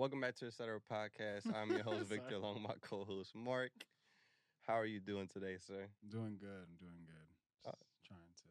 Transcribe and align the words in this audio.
Welcome 0.00 0.22
back 0.24 0.34
to 0.36 0.46
the 0.46 0.52
Cetera 0.52 0.80
Podcast. 0.80 1.44
I'm 1.54 1.68
your 1.68 1.82
host, 1.84 2.08
Victor, 2.08 2.36
along 2.36 2.54
with 2.54 2.62
my 2.62 2.74
co 2.80 3.04
host, 3.04 3.36
Mark. 3.36 3.68
How 4.66 4.72
are 4.80 4.86
you 4.86 4.98
doing 4.98 5.28
today, 5.28 5.56
sir? 5.60 5.84
I'm 6.00 6.08
doing 6.08 6.36
good. 6.40 6.64
I'm 6.64 6.78
doing 6.80 7.04
good. 7.04 7.28
Uh, 7.68 7.76
Just 7.92 8.00
trying 8.08 8.32
to. 8.40 8.48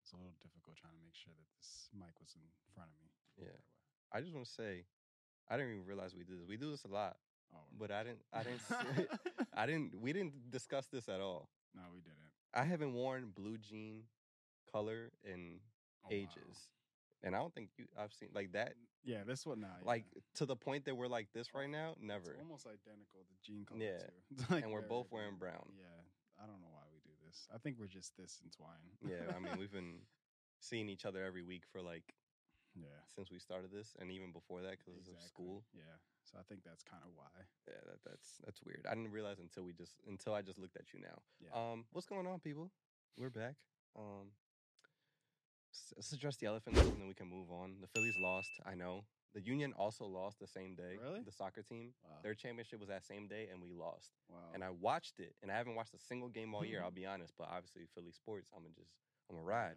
It's 0.00 0.12
a 0.12 0.16
little 0.16 0.32
difficult 0.40 0.76
trying 0.80 0.94
to 0.96 1.02
make 1.04 1.12
sure 1.12 1.32
that 1.36 1.48
this 1.60 1.92
mic 1.92 2.16
was 2.18 2.32
in 2.36 2.40
front 2.74 2.88
of 2.88 2.96
me. 3.04 3.12
Yeah. 3.36 3.58
I 4.16 4.22
just 4.22 4.32
want 4.32 4.46
to 4.46 4.52
say, 4.52 4.84
I 5.50 5.58
didn't 5.60 5.72
even 5.74 5.84
realize 5.84 6.14
we 6.16 6.24
did 6.24 6.40
this. 6.40 6.48
We 6.48 6.56
do 6.56 6.70
this 6.70 6.84
a 6.84 6.88
lot, 6.88 7.16
Oh, 7.52 7.58
but 7.78 7.90
I 7.92 8.02
didn't, 8.04 8.22
I 8.32 8.42
didn't, 8.42 8.62
I 9.54 9.66
didn't, 9.66 10.00
we 10.00 10.14
didn't 10.14 10.50
discuss 10.50 10.86
this 10.86 11.08
at 11.10 11.20
all. 11.20 11.50
no, 11.76 11.82
we 11.92 12.00
didn't. 12.00 12.16
I 12.56 12.64
haven't 12.64 12.94
worn 12.94 13.28
blue 13.36 13.58
jean 13.58 14.04
color 14.72 15.12
in 15.22 15.60
Oh, 16.02 16.08
wow. 16.08 16.16
ages. 16.16 16.56
And 17.22 17.36
I 17.36 17.38
don't 17.40 17.52
think 17.54 17.68
you, 17.76 17.84
I've 18.00 18.14
seen 18.14 18.30
like 18.34 18.52
that, 18.52 18.72
Yeah, 19.04 19.24
this 19.26 19.46
one 19.46 19.60
now. 19.60 19.74
like 19.84 20.04
to 20.36 20.46
the 20.46 20.56
point 20.56 20.84
that 20.84 20.96
we're 20.96 21.08
like 21.08 21.28
this 21.32 21.54
right 21.54 21.68
now, 21.70 21.92
it's 21.96 22.02
never. 22.02 22.36
almost 22.38 22.66
identical. 22.66 23.24
The 23.28 23.38
jean 23.44 23.64
color. 23.64 23.80
Yeah. 23.80 23.98
too. 23.98 24.44
Like 24.54 24.64
And 24.64 24.72
we're 24.72 24.82
both 24.82 25.10
wearing 25.10 25.36
brown. 25.38 25.72
Yeah, 25.76 26.42
I 26.42 26.46
don't 26.46 26.60
know 26.60 26.72
why 26.72 26.84
we 26.92 27.00
do 27.00 27.14
this. 27.26 27.48
I 27.54 27.58
think 27.58 27.76
we're 27.78 27.86
just 27.86 28.16
this 28.16 28.40
entwined. 28.44 29.00
Yeah, 29.00 29.34
I 29.34 29.40
mean, 29.40 29.56
we've 29.60 29.72
been 29.72 30.04
seeing 30.60 30.88
each 30.88 31.04
other 31.04 31.24
every 31.24 31.42
week 31.42 31.64
for 31.72 31.80
like 31.80 32.14
yeah. 32.76 33.00
since 33.14 33.30
we 33.30 33.38
started 33.38 33.72
this, 33.72 33.96
and 33.98 34.10
even 34.10 34.32
before 34.32 34.60
that 34.62 34.78
because 34.78 34.94
of 35.08 35.16
exactly. 35.16 35.26
school. 35.26 35.64
Yeah, 35.72 35.96
so 36.24 36.38
I 36.38 36.44
think 36.48 36.62
that's 36.64 36.82
kind 36.82 37.02
of 37.02 37.10
why. 37.16 37.32
Yeah, 37.68 37.80
that, 37.86 37.98
that's 38.04 38.38
that's 38.44 38.60
weird. 38.62 38.86
I 38.88 38.94
didn't 38.94 39.12
realize 39.12 39.40
until 39.40 39.64
we 39.64 39.72
just 39.72 39.96
until 40.08 40.34
I 40.34 40.42
just 40.42 40.58
looked 40.58 40.76
at 40.76 40.92
you 40.92 41.00
now. 41.00 41.18
Yeah. 41.40 41.56
Um, 41.56 41.84
what's 41.92 42.06
going 42.06 42.26
on, 42.26 42.38
people? 42.40 42.70
We're 43.16 43.30
back. 43.30 43.56
Um, 43.96 44.30
let's 45.96 46.12
address 46.12 46.36
the 46.36 46.46
elephant 46.46 46.76
and 46.92 47.00
then 47.00 47.08
we 47.08 47.14
can 47.14 47.28
move 47.28 47.50
on. 47.50 47.76
The 47.80 47.86
Phillies 47.86 48.16
lost. 48.18 48.60
I 48.66 48.74
know. 48.74 49.04
The 49.34 49.40
Union 49.40 49.72
also 49.78 50.06
lost 50.06 50.40
the 50.40 50.46
same 50.46 50.74
day. 50.74 50.98
Really? 51.00 51.20
The 51.24 51.30
soccer 51.30 51.62
team. 51.62 51.92
wow. 52.02 52.16
Their 52.22 52.34
championship 52.34 52.80
was 52.80 52.88
that 52.88 53.04
same 53.04 53.28
day, 53.28 53.46
and 53.52 53.62
we 53.62 53.70
lost. 53.72 54.10
wow. 54.28 54.38
And 54.52 54.64
I 54.64 54.70
watched 54.70 55.20
it, 55.20 55.34
and 55.42 55.52
I 55.52 55.56
haven't 55.56 55.76
watched 55.76 55.94
a 55.94 55.98
single 55.98 56.28
game 56.28 56.52
all 56.54 56.64
year. 56.64 56.82
I'll 56.82 56.90
be 57.02 57.06
honest, 57.06 57.34
but 57.38 57.48
obviously 57.48 57.82
Philly 57.94 58.10
sports, 58.10 58.50
I'm 58.54 58.62
gonna 58.62 58.74
just 58.74 58.90
I'm 59.28 59.36
gonna 59.36 59.46
ride. 59.46 59.76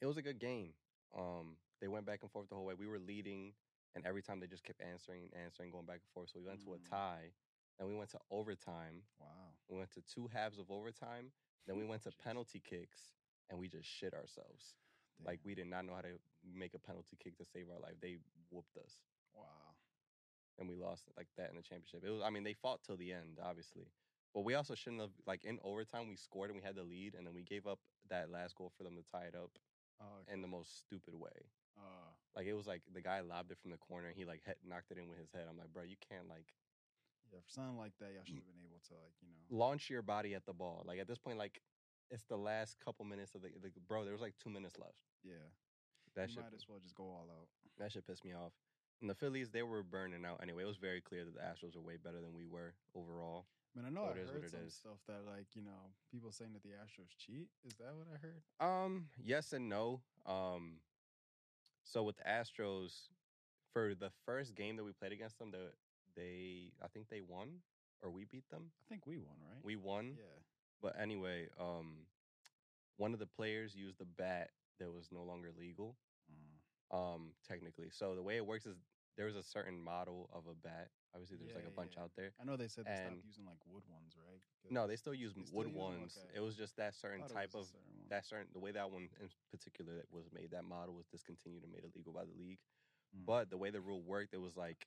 It 0.00 0.06
was 0.06 0.16
a 0.16 0.22
good 0.22 0.38
game. 0.38 0.70
Um, 1.16 1.56
they 1.80 1.88
went 1.88 2.06
back 2.06 2.20
and 2.22 2.30
forth 2.30 2.48
the 2.48 2.54
whole 2.54 2.64
way. 2.64 2.74
We 2.78 2.86
were 2.86 2.98
leading, 2.98 3.52
and 3.94 4.06
every 4.06 4.22
time 4.22 4.40
they 4.40 4.46
just 4.46 4.64
kept 4.64 4.80
answering, 4.80 5.24
and 5.24 5.44
answering, 5.44 5.70
going 5.70 5.84
back 5.86 6.00
and 6.02 6.10
forth. 6.14 6.30
So 6.32 6.38
we 6.40 6.46
went 6.46 6.64
to 6.64 6.72
a 6.74 6.78
Mm. 6.78 6.88
tie. 6.88 7.32
Then 7.78 7.88
we 7.88 7.94
went 7.94 8.10
to 8.10 8.18
overtime. 8.30 9.02
Wow. 9.18 9.26
We 9.68 9.76
went 9.76 9.90
to 9.92 10.00
two 10.02 10.28
halves 10.28 10.58
of 10.58 10.70
overtime. 10.70 11.32
Then 11.66 11.76
we 11.76 11.84
went 11.92 12.02
to 12.04 12.10
penalty 12.12 12.60
kicks, 12.60 13.12
and 13.50 13.58
we 13.58 13.68
just 13.68 13.88
shit 13.88 14.14
ourselves. 14.14 14.74
Like 15.26 15.40
we 15.44 15.54
did 15.54 15.66
not 15.66 15.84
know 15.84 15.94
how 15.94 16.00
to 16.00 16.16
make 16.42 16.72
a 16.74 16.78
penalty 16.78 17.18
kick 17.22 17.36
to 17.38 17.44
save 17.44 17.66
our 17.68 17.78
life. 17.80 18.00
They 18.00 18.16
whooped 18.50 18.76
us, 18.78 18.94
Wow. 19.34 19.76
and 20.58 20.66
we 20.68 20.76
lost 20.76 21.04
like 21.16 21.28
that 21.36 21.50
in 21.50 21.56
the 21.56 21.62
championship. 21.62 22.02
It 22.06 22.10
was. 22.10 22.22
I 22.24 22.30
mean, 22.30 22.42
they 22.44 22.54
fought 22.54 22.80
till 22.86 22.96
the 22.96 23.12
end, 23.12 23.38
obviously. 23.44 23.84
But 24.32 24.44
we 24.44 24.54
also 24.54 24.74
shouldn't 24.74 25.02
have 25.02 25.10
like 25.26 25.44
in 25.44 25.58
overtime 25.62 26.08
we 26.08 26.16
scored 26.16 26.48
and 26.50 26.56
we 26.56 26.64
had 26.64 26.76
the 26.76 26.84
lead 26.84 27.14
and 27.18 27.26
then 27.26 27.34
we 27.34 27.42
gave 27.42 27.66
up 27.66 27.80
that 28.08 28.30
last 28.30 28.54
goal 28.54 28.72
for 28.78 28.84
them 28.84 28.94
to 28.96 29.02
tie 29.02 29.24
it 29.26 29.34
up 29.34 29.50
Oh, 30.00 30.24
in 30.32 30.40
the 30.40 30.48
most 30.48 30.78
stupid 30.78 31.14
way. 31.14 31.50
uh, 31.76 32.08
Like 32.36 32.46
it 32.46 32.54
was 32.54 32.66
like 32.66 32.80
the 32.94 33.02
guy 33.02 33.20
lobbed 33.20 33.50
it 33.50 33.58
from 33.60 33.72
the 33.72 33.76
corner 33.76 34.06
and 34.08 34.16
he 34.16 34.24
like 34.24 34.40
knocked 34.66 34.90
it 34.92 34.96
in 34.98 35.08
with 35.08 35.18
his 35.18 35.28
head. 35.32 35.44
I'm 35.50 35.58
like, 35.58 35.72
bro, 35.74 35.82
you 35.82 35.96
can't 36.08 36.28
like 36.28 36.54
yeah, 37.30 37.40
for 37.44 37.50
something 37.50 37.76
like 37.76 37.92
that, 38.00 38.12
y'all 38.14 38.24
should 38.24 38.36
have 38.40 38.46
been 38.46 38.64
able 38.64 38.80
to 38.88 38.94
like 38.94 39.12
you 39.20 39.28
know. 39.28 39.58
launch 39.58 39.90
your 39.90 40.00
body 40.02 40.34
at 40.34 40.46
the 40.46 40.54
ball. 40.54 40.84
Like 40.86 40.98
at 41.00 41.06
this 41.08 41.18
point, 41.18 41.36
like 41.36 41.60
it's 42.10 42.24
the 42.24 42.36
last 42.36 42.76
couple 42.84 43.04
minutes 43.04 43.34
of 43.34 43.42
the, 43.42 43.48
the 43.62 43.70
bro. 43.88 44.04
There 44.04 44.12
was 44.12 44.20
like 44.22 44.34
two 44.42 44.50
minutes 44.50 44.78
left. 44.78 44.98
Yeah, 45.22 45.34
That 46.16 46.28
you 46.28 46.34
shit, 46.34 46.42
might 46.44 46.54
as 46.54 46.66
well 46.68 46.78
just 46.82 46.94
go 46.94 47.04
all 47.04 47.26
out. 47.30 47.46
that 47.78 47.92
shit 47.92 48.06
pissed 48.06 48.24
me 48.24 48.32
off. 48.32 48.52
And 49.00 49.08
the 49.08 49.14
Phillies, 49.14 49.48
they 49.50 49.62
were 49.62 49.82
burning 49.82 50.24
out 50.26 50.40
anyway. 50.42 50.62
It 50.64 50.66
was 50.66 50.76
very 50.76 51.00
clear 51.00 51.24
that 51.24 51.32
the 51.34 51.40
Astros 51.40 51.74
were 51.74 51.80
way 51.82 51.96
better 51.96 52.20
than 52.20 52.34
we 52.34 52.44
were 52.44 52.74
overall. 52.94 53.46
I 53.74 53.78
mean, 53.80 53.86
I 53.86 53.90
know 53.94 54.06
So 54.06 54.12
I 54.14 54.18
it 54.18 54.22
is 54.24 54.30
what 54.30 54.42
heard 54.42 54.50
some 54.50 54.60
is. 54.66 54.74
stuff 54.74 54.98
that 55.06 55.20
like 55.30 55.46
you 55.54 55.62
know 55.62 55.94
people 56.10 56.32
saying 56.32 56.52
that 56.54 56.62
the 56.62 56.70
Astros 56.70 57.14
cheat. 57.16 57.48
Is 57.64 57.74
that 57.78 57.94
what 57.96 58.08
I 58.12 58.18
heard? 58.18 58.42
Um, 58.84 59.06
yes 59.24 59.52
and 59.52 59.68
no. 59.68 60.00
Um, 60.26 60.80
so 61.84 62.02
with 62.02 62.16
the 62.16 62.24
Astros, 62.24 63.08
for 63.72 63.94
the 63.94 64.10
first 64.26 64.54
game 64.54 64.76
that 64.76 64.84
we 64.84 64.92
played 64.92 65.12
against 65.12 65.38
them, 65.38 65.50
the 65.52 65.70
they 66.16 66.72
I 66.82 66.88
think 66.88 67.08
they 67.08 67.20
won 67.20 67.60
or 68.02 68.10
we 68.10 68.24
beat 68.24 68.48
them. 68.50 68.70
I 68.80 68.84
think 68.88 69.06
we 69.06 69.16
won, 69.18 69.36
right? 69.48 69.64
We 69.64 69.76
won. 69.76 70.14
yeah. 70.18 70.24
But 70.82 70.98
anyway, 70.98 71.48
um, 71.58 72.06
one 72.96 73.12
of 73.12 73.18
the 73.18 73.26
players 73.26 73.74
used 73.74 74.00
a 74.00 74.04
bat 74.04 74.50
that 74.78 74.90
was 74.92 75.08
no 75.12 75.22
longer 75.22 75.50
legal, 75.58 75.96
Mm. 76.30 76.96
um, 76.96 77.34
technically. 77.46 77.90
So 77.90 78.14
the 78.14 78.22
way 78.22 78.36
it 78.36 78.46
works 78.46 78.66
is 78.66 78.76
there 79.16 79.26
was 79.26 79.36
a 79.36 79.42
certain 79.42 79.78
model 79.78 80.30
of 80.32 80.46
a 80.46 80.54
bat. 80.54 80.90
Obviously, 81.12 81.36
there's 81.38 81.54
like 81.54 81.66
a 81.66 81.70
bunch 81.70 81.94
yeah. 81.96 82.02
out 82.04 82.12
there. 82.16 82.32
I 82.40 82.44
know 82.44 82.56
they 82.56 82.68
said 82.68 82.84
they 82.86 82.92
And- 82.92 83.16
stopped 83.18 83.24
using 83.26 83.44
like 83.44 83.58
wood 83.66 83.82
ones, 83.88 84.16
right? 84.16 84.40
No, 84.70 84.86
they 84.86 84.96
still 84.96 85.12
use 85.14 85.34
They 85.34 85.42
still 85.42 85.58
wood 85.58 85.68
use 85.68 85.76
ones. 85.76 86.18
Okay. 86.24 86.36
It 86.36 86.40
was 86.40 86.56
just 86.56 86.76
that 86.76 86.94
certain 86.94 87.26
type 87.26 87.54
of 87.54 87.66
certain 87.66 88.08
that 88.08 88.24
certain 88.26 88.48
the 88.52 88.58
way 88.60 88.72
that 88.72 88.90
one 88.90 89.08
in 89.20 89.30
particular 89.50 89.96
that 89.96 90.10
was 90.12 90.30
made. 90.32 90.50
That 90.52 90.64
model 90.64 90.94
was 90.94 91.06
discontinued 91.06 91.62
and 91.64 91.72
made 91.72 91.84
illegal 91.84 92.12
by 92.12 92.24
the 92.24 92.32
league. 92.32 92.60
Mm. 93.14 93.24
But 93.26 93.50
the 93.50 93.58
way 93.58 93.70
the 93.70 93.80
rule 93.80 94.02
worked, 94.02 94.32
it 94.34 94.40
was 94.40 94.56
like 94.56 94.86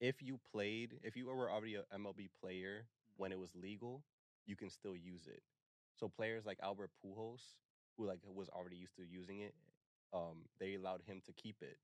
if 0.00 0.22
you 0.22 0.38
played, 0.38 1.00
if 1.02 1.16
you 1.16 1.26
were 1.26 1.50
already 1.50 1.74
a 1.74 1.82
MLB 1.92 2.28
player 2.40 2.86
when 3.16 3.32
it 3.32 3.38
was 3.38 3.54
legal, 3.54 4.04
you 4.46 4.56
can 4.56 4.70
still 4.70 4.96
use 4.96 5.26
it. 5.26 5.42
So 5.94 6.08
players 6.08 6.46
like 6.46 6.60
Albert 6.62 6.92
Pujols, 7.04 7.56
who 7.96 8.06
like 8.06 8.20
was 8.24 8.48
already 8.50 8.76
used 8.76 8.96
to 8.96 9.04
using 9.06 9.40
it, 9.40 9.54
um, 10.12 10.46
they 10.60 10.74
allowed 10.74 11.02
him 11.02 11.20
to 11.26 11.32
keep 11.32 11.62
it. 11.62 11.78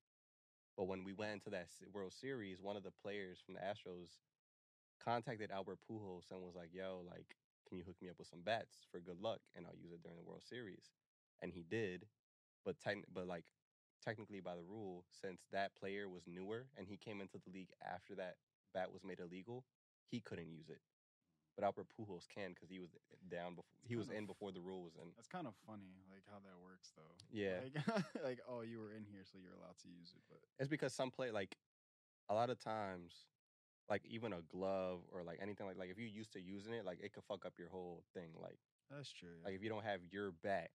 But 0.77 0.85
when 0.85 1.05
we 1.05 1.13
went 1.13 1.33
into 1.33 1.51
that 1.51 1.69
World 1.93 2.13
Series, 2.13 2.63
one 2.63 2.77
of 2.77 2.83
the 2.83 2.93
players 2.93 3.41
from 3.41 3.55
the 3.55 3.61
Astros 3.61 4.21
contacted 5.01 5.51
Albert 5.51 5.81
Pujols 5.89 6.31
and 6.31 6.43
was 6.43 6.55
like, 6.55 6.73
"Yo, 6.73 7.01
like, 7.01 7.37
can 7.69 7.79
you 7.79 7.85
hook 7.85 8.01
me 8.01 8.09
up 8.11 8.19
with 8.19 8.29
some 8.29 8.43
bats 8.43 8.85
for 8.91 9.01
good 9.01 9.21
luck, 9.21 9.41
and 9.55 9.67
I'll 9.67 9.77
use 9.77 9.93
it 9.93 10.03
during 10.03 10.17
the 10.19 10.25
World 10.25 10.45
Series?" 10.45 10.95
And 11.41 11.53
he 11.53 11.63
did, 11.65 12.09
but 12.65 12.79
techn- 12.79 13.05
but 13.09 13.27
like 13.27 13.47
technically 14.03 14.41
by 14.41 14.57
the 14.57 14.63
rule, 14.65 15.07
since 15.11 15.47
that 15.53 15.75
player 15.77 16.09
was 16.09 16.27
newer 16.27 16.71
and 16.77 16.89
he 16.89 16.99
came 16.99 17.21
into 17.21 17.39
the 17.39 17.51
league 17.51 17.73
after 17.83 18.15
that 18.17 18.39
bat 18.75 18.93
was 18.93 19.05
made 19.05 19.21
illegal, 19.21 19.67
he 20.07 20.21
couldn't 20.21 20.51
use 20.51 20.71
it. 20.71 20.83
But 21.55 21.65
Albert 21.65 21.87
Pujols 21.93 22.25
can 22.33 22.53
because 22.55 22.71
he 22.71 22.81
was 22.81 22.91
down 23.31 23.55
before 23.55 23.69
he 23.85 23.97
was 23.97 24.09
kind 24.09 24.21
in 24.21 24.27
before 24.27 24.53
the 24.53 24.61
rule 24.61 24.83
was 24.83 24.97
in. 24.97 25.13
That's 25.17 25.29
kind 25.29 25.47
of 25.47 25.55
funny, 25.67 26.01
like 26.11 26.23
how 26.31 26.39
that 26.41 26.57
works, 26.63 26.93
though. 26.97 27.13
Yeah. 27.31 27.61
Like, 27.61 28.05
like, 28.25 28.39
oh, 28.49 28.63
you 28.63 28.79
were 28.81 28.91
in 28.91 29.05
here, 29.05 29.21
so 29.25 29.37
you're 29.37 29.53
allowed 29.53 29.77
to 29.83 29.89
use 29.89 30.15
it. 30.17 30.23
But 30.31 30.41
It's 30.59 30.71
because 30.71 30.95
some 30.95 31.11
play 31.11 31.31
like 31.31 31.57
a 32.31 32.35
lot 32.35 32.49
of 32.49 32.59
times, 32.59 33.13
like 33.91 34.03
even 34.09 34.33
a 34.33 34.41
glove 34.49 35.01
or 35.13 35.23
like 35.23 35.41
anything 35.43 35.67
like 35.67 35.77
like 35.77 35.91
if 35.91 35.99
you're 35.99 36.09
used 36.09 36.33
to 36.33 36.41
using 36.41 36.73
it, 36.73 36.87
like 36.87 37.01
it 37.03 37.13
could 37.13 37.25
fuck 37.25 37.45
up 37.45 37.55
your 37.59 37.69
whole 37.69 38.03
thing. 38.15 38.31
Like 38.41 38.59
that's 38.91 39.13
true. 39.13 39.29
Yeah. 39.41 39.47
like 39.47 39.55
if 39.55 39.63
you 39.63 39.69
don't 39.69 39.85
have 39.85 40.01
your 40.11 40.33
bat, 40.43 40.71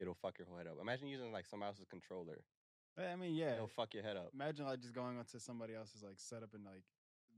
it'll 0.00 0.14
fuck 0.14 0.38
your 0.38 0.46
whole 0.46 0.56
head 0.58 0.66
up. 0.66 0.78
Imagine 0.80 1.08
using 1.08 1.32
like 1.32 1.46
somebody 1.46 1.68
else's 1.70 1.86
controller. 1.90 2.38
Eh, 2.98 3.12
I 3.12 3.16
mean, 3.16 3.34
yeah. 3.34 3.54
It'll 3.54 3.68
fuck 3.68 3.94
your 3.94 4.02
head 4.02 4.16
up. 4.16 4.30
Imagine 4.34 4.66
like 4.66 4.80
just 4.80 4.94
going 4.94 5.18
onto 5.18 5.38
somebody 5.38 5.74
else's 5.74 6.02
like 6.02 6.18
setup 6.18 6.54
and 6.54 6.64
like 6.64 6.82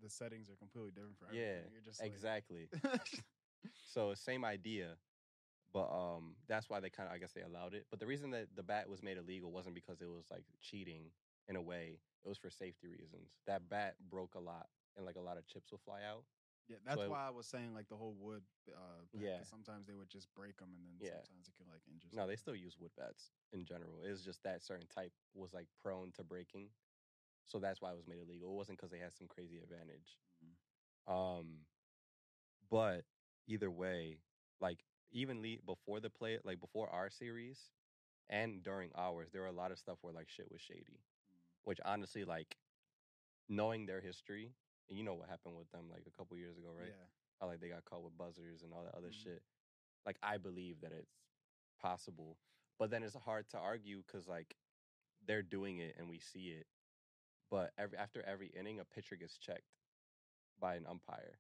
the 0.02 0.08
settings 0.10 0.48
are 0.50 0.56
completely 0.56 0.90
different 0.92 1.18
for 1.18 1.26
everything. 1.26 1.46
Yeah, 1.46 1.70
You're 1.72 1.82
just 1.82 2.00
like- 2.00 2.10
Exactly. 2.10 2.68
So 3.92 4.14
same 4.14 4.44
idea, 4.44 4.96
but 5.72 5.90
um, 5.90 6.36
that's 6.48 6.70
why 6.70 6.80
they 6.80 6.90
kind 6.90 7.08
of 7.08 7.14
I 7.14 7.18
guess 7.18 7.32
they 7.32 7.42
allowed 7.42 7.74
it. 7.74 7.86
But 7.90 7.98
the 8.00 8.06
reason 8.06 8.30
that 8.30 8.48
the 8.56 8.62
bat 8.62 8.88
was 8.88 9.02
made 9.02 9.18
illegal 9.18 9.50
wasn't 9.52 9.74
because 9.74 10.00
it 10.00 10.08
was 10.08 10.24
like 10.30 10.44
cheating 10.60 11.10
in 11.48 11.56
a 11.56 11.62
way. 11.62 11.98
It 12.24 12.28
was 12.28 12.38
for 12.38 12.50
safety 12.50 12.86
reasons. 12.88 13.30
That 13.46 13.68
bat 13.68 13.96
broke 14.10 14.34
a 14.34 14.40
lot, 14.40 14.68
and 14.96 15.04
like 15.04 15.16
a 15.16 15.20
lot 15.20 15.36
of 15.38 15.46
chips 15.46 15.70
will 15.72 15.78
fly 15.84 16.00
out. 16.08 16.22
yeah, 16.68 16.76
that's 16.86 17.04
why 17.06 17.26
I 17.26 17.30
was 17.30 17.46
saying 17.46 17.74
like 17.74 17.88
the 17.88 17.96
whole 17.96 18.14
wood. 18.14 18.42
Uh, 18.68 19.02
'cause 19.10 19.20
Yeah. 19.20 19.42
Sometimes 19.42 19.86
they 19.86 19.94
would 19.94 20.08
just 20.08 20.32
break 20.34 20.56
them, 20.58 20.72
and 20.74 20.86
then 20.86 20.94
Yeah. 21.00 21.20
sometimes 21.22 21.48
it 21.48 21.54
could 21.58 21.66
like 21.68 21.82
injure. 21.88 22.08
No, 22.12 22.26
they 22.26 22.36
still 22.36 22.54
use 22.54 22.78
wood 22.78 22.92
bats 22.96 23.32
in 23.52 23.64
general. 23.64 24.00
It's 24.04 24.22
just 24.22 24.42
that 24.44 24.62
certain 24.62 24.86
type 24.86 25.12
was 25.34 25.52
like 25.52 25.66
prone 25.82 26.12
to 26.12 26.22
breaking, 26.24 26.70
so 27.50 27.58
that's 27.58 27.80
why 27.82 27.90
it 27.90 27.96
was 27.96 28.06
made 28.06 28.18
illegal. 28.22 28.50
It 28.50 28.54
wasn't 28.56 28.78
because 28.78 28.90
they 28.92 28.98
had 28.98 29.16
some 29.16 29.26
crazy 29.26 29.58
advantage. 29.58 30.16
Mm. 31.08 31.12
Um, 31.12 31.46
but 32.70 33.04
either 33.48 33.70
way, 33.70 34.18
like 34.60 34.78
even 35.10 35.42
le- 35.42 35.62
before 35.66 35.98
the 36.00 36.10
play, 36.10 36.38
like 36.44 36.60
before 36.60 36.88
our 36.88 37.10
series, 37.10 37.58
and 38.28 38.62
during 38.62 38.90
ours, 38.96 39.30
there 39.32 39.42
were 39.42 39.48
a 39.48 39.52
lot 39.52 39.72
of 39.72 39.78
stuff 39.78 39.98
where 40.02 40.14
like 40.14 40.28
shit 40.28 40.50
was 40.52 40.60
shady. 40.60 41.00
Mm. 41.00 41.36
Which 41.64 41.80
honestly, 41.84 42.24
like 42.24 42.56
knowing 43.48 43.86
their 43.86 44.00
history, 44.00 44.52
and 44.88 44.96
you 44.96 45.04
know 45.04 45.14
what 45.14 45.28
happened 45.28 45.56
with 45.56 45.70
them 45.72 45.86
like 45.90 46.04
a 46.06 46.16
couple 46.16 46.36
years 46.36 46.56
ago, 46.56 46.68
right? 46.76 46.88
Yeah. 46.88 47.06
How 47.40 47.48
like 47.48 47.60
they 47.60 47.68
got 47.68 47.84
caught 47.84 48.04
with 48.04 48.16
buzzers 48.16 48.62
and 48.62 48.72
all 48.72 48.84
that 48.84 48.94
other 48.94 49.08
Mhm. 49.10 49.22
shit. 49.24 49.42
Like 50.06 50.18
I 50.22 50.38
believe 50.38 50.80
that 50.82 50.92
it's 50.92 51.10
possible, 51.80 52.38
but 52.78 52.90
then 52.90 53.02
it's 53.02 53.16
hard 53.16 53.48
to 53.50 53.58
argue 53.58 54.02
because 54.06 54.28
like 54.28 54.54
they're 55.26 55.42
doing 55.42 55.78
it 55.78 55.96
and 55.98 56.08
we 56.08 56.20
see 56.20 56.50
it. 56.50 56.66
But 57.50 57.72
every 57.78 57.98
after 57.98 58.22
every 58.26 58.50
inning, 58.58 58.80
a 58.80 58.84
pitcher 58.84 59.16
gets 59.16 59.36
checked 59.38 59.74
by 60.60 60.76
an 60.76 60.86
umpire. 60.88 61.38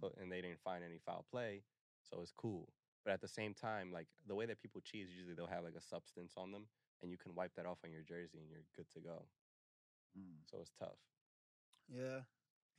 So 0.00 0.12
and 0.20 0.32
they 0.32 0.40
didn't 0.40 0.60
find 0.64 0.82
any 0.82 0.98
foul 1.04 1.26
play, 1.30 1.62
so 2.02 2.20
it's 2.22 2.32
cool. 2.32 2.72
But 3.04 3.12
at 3.12 3.20
the 3.20 3.28
same 3.28 3.52
time, 3.52 3.92
like 3.92 4.06
the 4.26 4.34
way 4.34 4.46
that 4.46 4.60
people 4.60 4.80
cheat 4.80 5.04
is 5.04 5.10
usually 5.14 5.34
they'll 5.34 5.46
have 5.46 5.64
like 5.64 5.76
a 5.76 5.82
substance 5.82 6.32
on 6.36 6.52
them, 6.52 6.66
and 7.02 7.10
you 7.10 7.18
can 7.18 7.34
wipe 7.34 7.54
that 7.56 7.66
off 7.66 7.78
on 7.84 7.92
your 7.92 8.02
jersey 8.02 8.38
and 8.40 8.48
you're 8.48 8.64
good 8.74 8.90
to 8.94 9.00
go. 9.00 9.26
Mm. 10.16 10.40
So 10.50 10.58
it's 10.60 10.72
tough. 10.78 10.96
Yeah. 11.88 12.24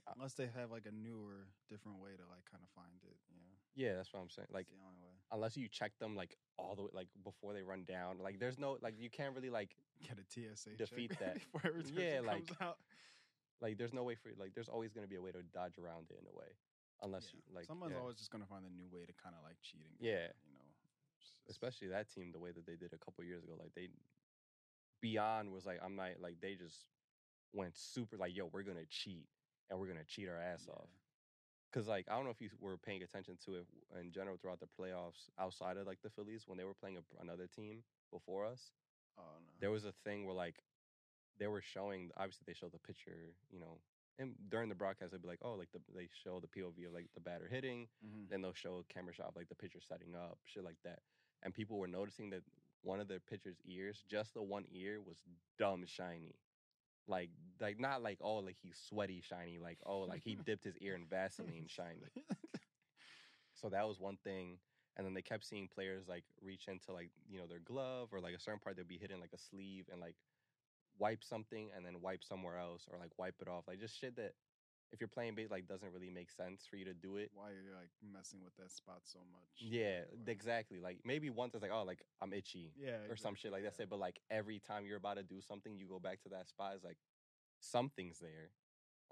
Uh, 0.07 0.13
Unless 0.15 0.33
they 0.33 0.49
have 0.55 0.71
like 0.71 0.85
a 0.87 0.91
newer, 0.91 1.47
different 1.69 1.99
way 1.99 2.11
to 2.17 2.25
like 2.29 2.45
kind 2.49 2.63
of 2.63 2.69
find 2.73 2.97
it. 3.03 3.17
Yeah. 3.29 3.87
Yeah, 3.87 3.95
that's 3.95 4.11
what 4.13 4.21
I'm 4.21 4.29
saying. 4.29 4.47
Like 4.51 4.67
the 4.67 4.81
only 4.87 5.01
way. 5.01 5.13
unless 5.31 5.57
you 5.57 5.67
check 5.67 5.91
them 5.99 6.15
like 6.15 6.37
all 6.57 6.75
the 6.75 6.83
way 6.83 6.89
like 6.93 7.07
before 7.23 7.53
they 7.53 7.63
run 7.63 7.83
down. 7.83 8.17
Like 8.21 8.39
there's 8.39 8.57
no 8.57 8.77
like 8.81 8.95
you 8.99 9.09
can't 9.09 9.35
really 9.35 9.49
like 9.49 9.75
Get 10.01 10.17
a 10.19 10.25
TSA 10.55 10.71
defeat 10.77 11.11
that. 11.19 11.37
Yeah, 11.93 12.19
like- 12.25 12.49
out. 12.61 12.77
like 13.61 13.77
there's 13.77 13.93
no 13.93 14.03
way 14.03 14.15
for 14.15 14.31
like 14.39 14.53
there's 14.53 14.69
always 14.69 14.91
gonna 14.93 15.07
be 15.07 15.15
a 15.15 15.21
way 15.21 15.31
to 15.31 15.41
dodge 15.53 15.77
around 15.77 16.07
it 16.09 16.17
in 16.19 16.27
a 16.27 16.35
way. 16.37 16.51
Unless 17.01 17.31
Yeah. 17.33 17.39
you 17.49 17.55
like 17.55 17.65
someone's 17.65 17.93
yeah. 17.93 17.99
always 18.01 18.17
just 18.17 18.31
gonna 18.31 18.45
find 18.45 18.65
a 18.65 18.69
new 18.69 18.87
way 18.91 19.05
to 19.05 19.13
kind 19.21 19.35
of 19.37 19.43
like 19.43 19.55
cheating. 19.61 19.95
Yeah. 19.99 20.27
you 20.45 20.53
know. 20.53 20.67
Just- 21.19 21.33
especially 21.49 21.87
that 21.89 22.13
team 22.13 22.31
the 22.31 22.39
way 22.39 22.51
that 22.51 22.65
they 22.65 22.75
did 22.75 22.93
a 22.93 22.97
couple 22.97 23.23
years 23.23 23.43
ago. 23.43 23.53
Like 23.59 23.73
they 23.75 23.89
beyond 25.01 25.51
was 25.51 25.65
like 25.65 25.79
I'm 25.83 25.95
not 25.95 26.09
like 26.21 26.39
they 26.41 26.55
just 26.55 26.87
went 27.53 27.75
super 27.77 28.17
like 28.17 28.35
yo 28.35 28.49
we're 28.51 28.63
gonna 28.63 28.85
cheat 28.89 29.27
and 29.69 29.79
we're 29.79 29.87
gonna 29.87 30.03
cheat 30.07 30.27
our 30.29 30.39
ass 30.39 30.67
off. 30.69 30.89
Yeah. 31.75 31.81
Cause 31.81 31.87
like 31.87 32.05
I 32.09 32.15
don't 32.15 32.23
know 32.25 32.31
if 32.31 32.41
you 32.41 32.49
were 32.59 32.77
paying 32.77 33.03
attention 33.03 33.37
to 33.45 33.55
it 33.55 33.65
in 33.99 34.11
general 34.11 34.37
throughout 34.37 34.59
the 34.59 34.67
playoffs 34.79 35.29
outside 35.39 35.77
of 35.77 35.87
like 35.87 36.01
the 36.03 36.09
Phillies 36.09 36.43
when 36.47 36.57
they 36.57 36.63
were 36.63 36.73
playing 36.73 36.97
a, 36.97 37.21
another 37.21 37.47
team 37.47 37.83
before 38.11 38.45
us. 38.45 38.71
Oh 39.17 39.21
no. 39.45 39.51
There 39.59 39.71
was 39.71 39.85
a 39.85 39.93
thing 40.03 40.25
where 40.25 40.35
like 40.35 40.55
they 41.39 41.47
were 41.47 41.61
showing 41.61 42.11
obviously 42.17 42.43
they 42.47 42.53
showed 42.53 42.71
the 42.71 42.79
picture 42.79 43.33
you 43.51 43.59
know 43.59 43.79
and 44.17 44.35
during 44.49 44.69
the 44.69 44.75
broadcast 44.75 45.11
they'd 45.11 45.21
be 45.21 45.27
like 45.27 45.41
oh 45.43 45.53
like 45.55 45.71
the, 45.73 45.79
they 45.93 46.07
show 46.23 46.39
the 46.39 46.47
POV 46.47 46.87
of 46.87 46.93
like 46.93 47.09
the 47.13 47.19
batter 47.19 47.47
hitting 47.49 47.87
Mhm. 48.05 48.29
then 48.29 48.41
they'll 48.41 48.53
show 48.53 48.77
a 48.77 48.93
camera 48.93 49.13
shot 49.13 49.27
of 49.27 49.35
like 49.35 49.49
the 49.49 49.55
pitcher 49.55 49.79
setting 49.81 50.15
up, 50.15 50.37
shit 50.45 50.63
like 50.63 50.77
that. 50.83 50.99
And 51.43 51.53
people 51.53 51.77
were 51.77 51.87
noticing 51.87 52.29
that 52.31 52.43
one 52.81 52.99
of 52.99 53.07
the 53.07 53.19
pitcher's 53.29 53.57
ears, 53.65 54.03
just 54.07 54.33
the 54.33 54.41
one 54.41 54.65
ear, 54.71 55.01
was 55.01 55.17
dumb 55.57 55.85
shiny. 55.85 56.35
Like, 57.07 57.29
like 57.61 57.79
not 57.79 58.01
like 58.01 58.19
oh, 58.21 58.37
like 58.37 58.57
he's 58.61 58.77
sweaty 58.89 59.21
shiny. 59.21 59.59
Like 59.59 59.79
oh, 59.85 60.01
like 60.01 60.23
he 60.23 60.35
dipped 60.35 60.63
his 60.63 60.77
ear 60.79 60.95
in 60.95 61.05
Vaseline 61.05 61.65
shiny. 61.67 62.11
So 63.53 63.69
that 63.69 63.87
was 63.87 63.99
one 63.99 64.17
thing. 64.23 64.57
And 64.97 65.05
then 65.05 65.13
they 65.13 65.21
kept 65.21 65.45
seeing 65.45 65.67
players 65.67 66.07
like 66.07 66.23
reach 66.41 66.67
into 66.67 66.93
like 66.93 67.11
you 67.29 67.39
know 67.39 67.47
their 67.47 67.59
glove 67.59 68.09
or 68.13 68.19
like 68.19 68.33
a 68.33 68.39
certain 68.39 68.59
part 68.59 68.77
they'd 68.77 68.87
be 68.87 68.97
hitting 68.97 69.19
like 69.19 69.33
a 69.33 69.37
sleeve 69.37 69.85
and 69.91 69.99
like 69.99 70.15
wipe 70.97 71.23
something 71.23 71.69
and 71.75 71.85
then 71.85 72.01
wipe 72.01 72.23
somewhere 72.23 72.57
else 72.57 72.87
or 72.91 72.97
like 72.97 73.11
wipe 73.17 73.35
it 73.41 73.47
off. 73.47 73.65
Like 73.67 73.79
just 73.79 73.99
shit 73.99 74.15
that 74.15 74.33
if 74.91 75.01
you're 75.01 75.07
playing 75.07 75.35
bait 75.35 75.51
like 75.51 75.67
doesn't 75.67 75.91
really 75.91 76.09
make 76.09 76.31
sense 76.31 76.65
for 76.69 76.77
you 76.77 76.85
to 76.85 76.93
do 76.93 77.17
it. 77.17 77.31
Why 77.33 77.49
are 77.49 77.61
you're 77.61 77.75
like 77.75 77.89
messing 78.01 78.39
with 78.43 78.55
that 78.57 78.71
spot 78.71 78.99
so 79.03 79.19
much? 79.31 79.49
Yeah, 79.57 80.01
Like, 80.19 80.29
exactly. 80.29 80.79
Like 80.79 80.99
maybe 81.03 81.29
once 81.29 81.53
it's 81.53 81.61
like, 81.63 81.71
oh, 81.73 81.83
like 81.83 82.03
I'm 82.21 82.31
itchy 82.33 82.71
Yeah. 82.77 82.97
or 83.09 83.15
some 83.15 83.35
shit 83.35 83.51
like 83.51 83.59
exactly, 83.61 83.85
that. 83.85 83.89
But 83.89 83.99
like 83.99 84.19
every 84.29 84.59
time 84.59 84.85
you're 84.85 84.97
about 84.97 85.17
to 85.17 85.23
do 85.23 85.41
something, 85.41 85.75
you 85.75 85.87
go 85.87 85.99
back 85.99 86.21
to 86.23 86.29
that 86.29 86.47
spot. 86.47 86.73
It's 86.75 86.83
like 86.85 86.97
something's 87.59 88.19
there. 88.19 88.51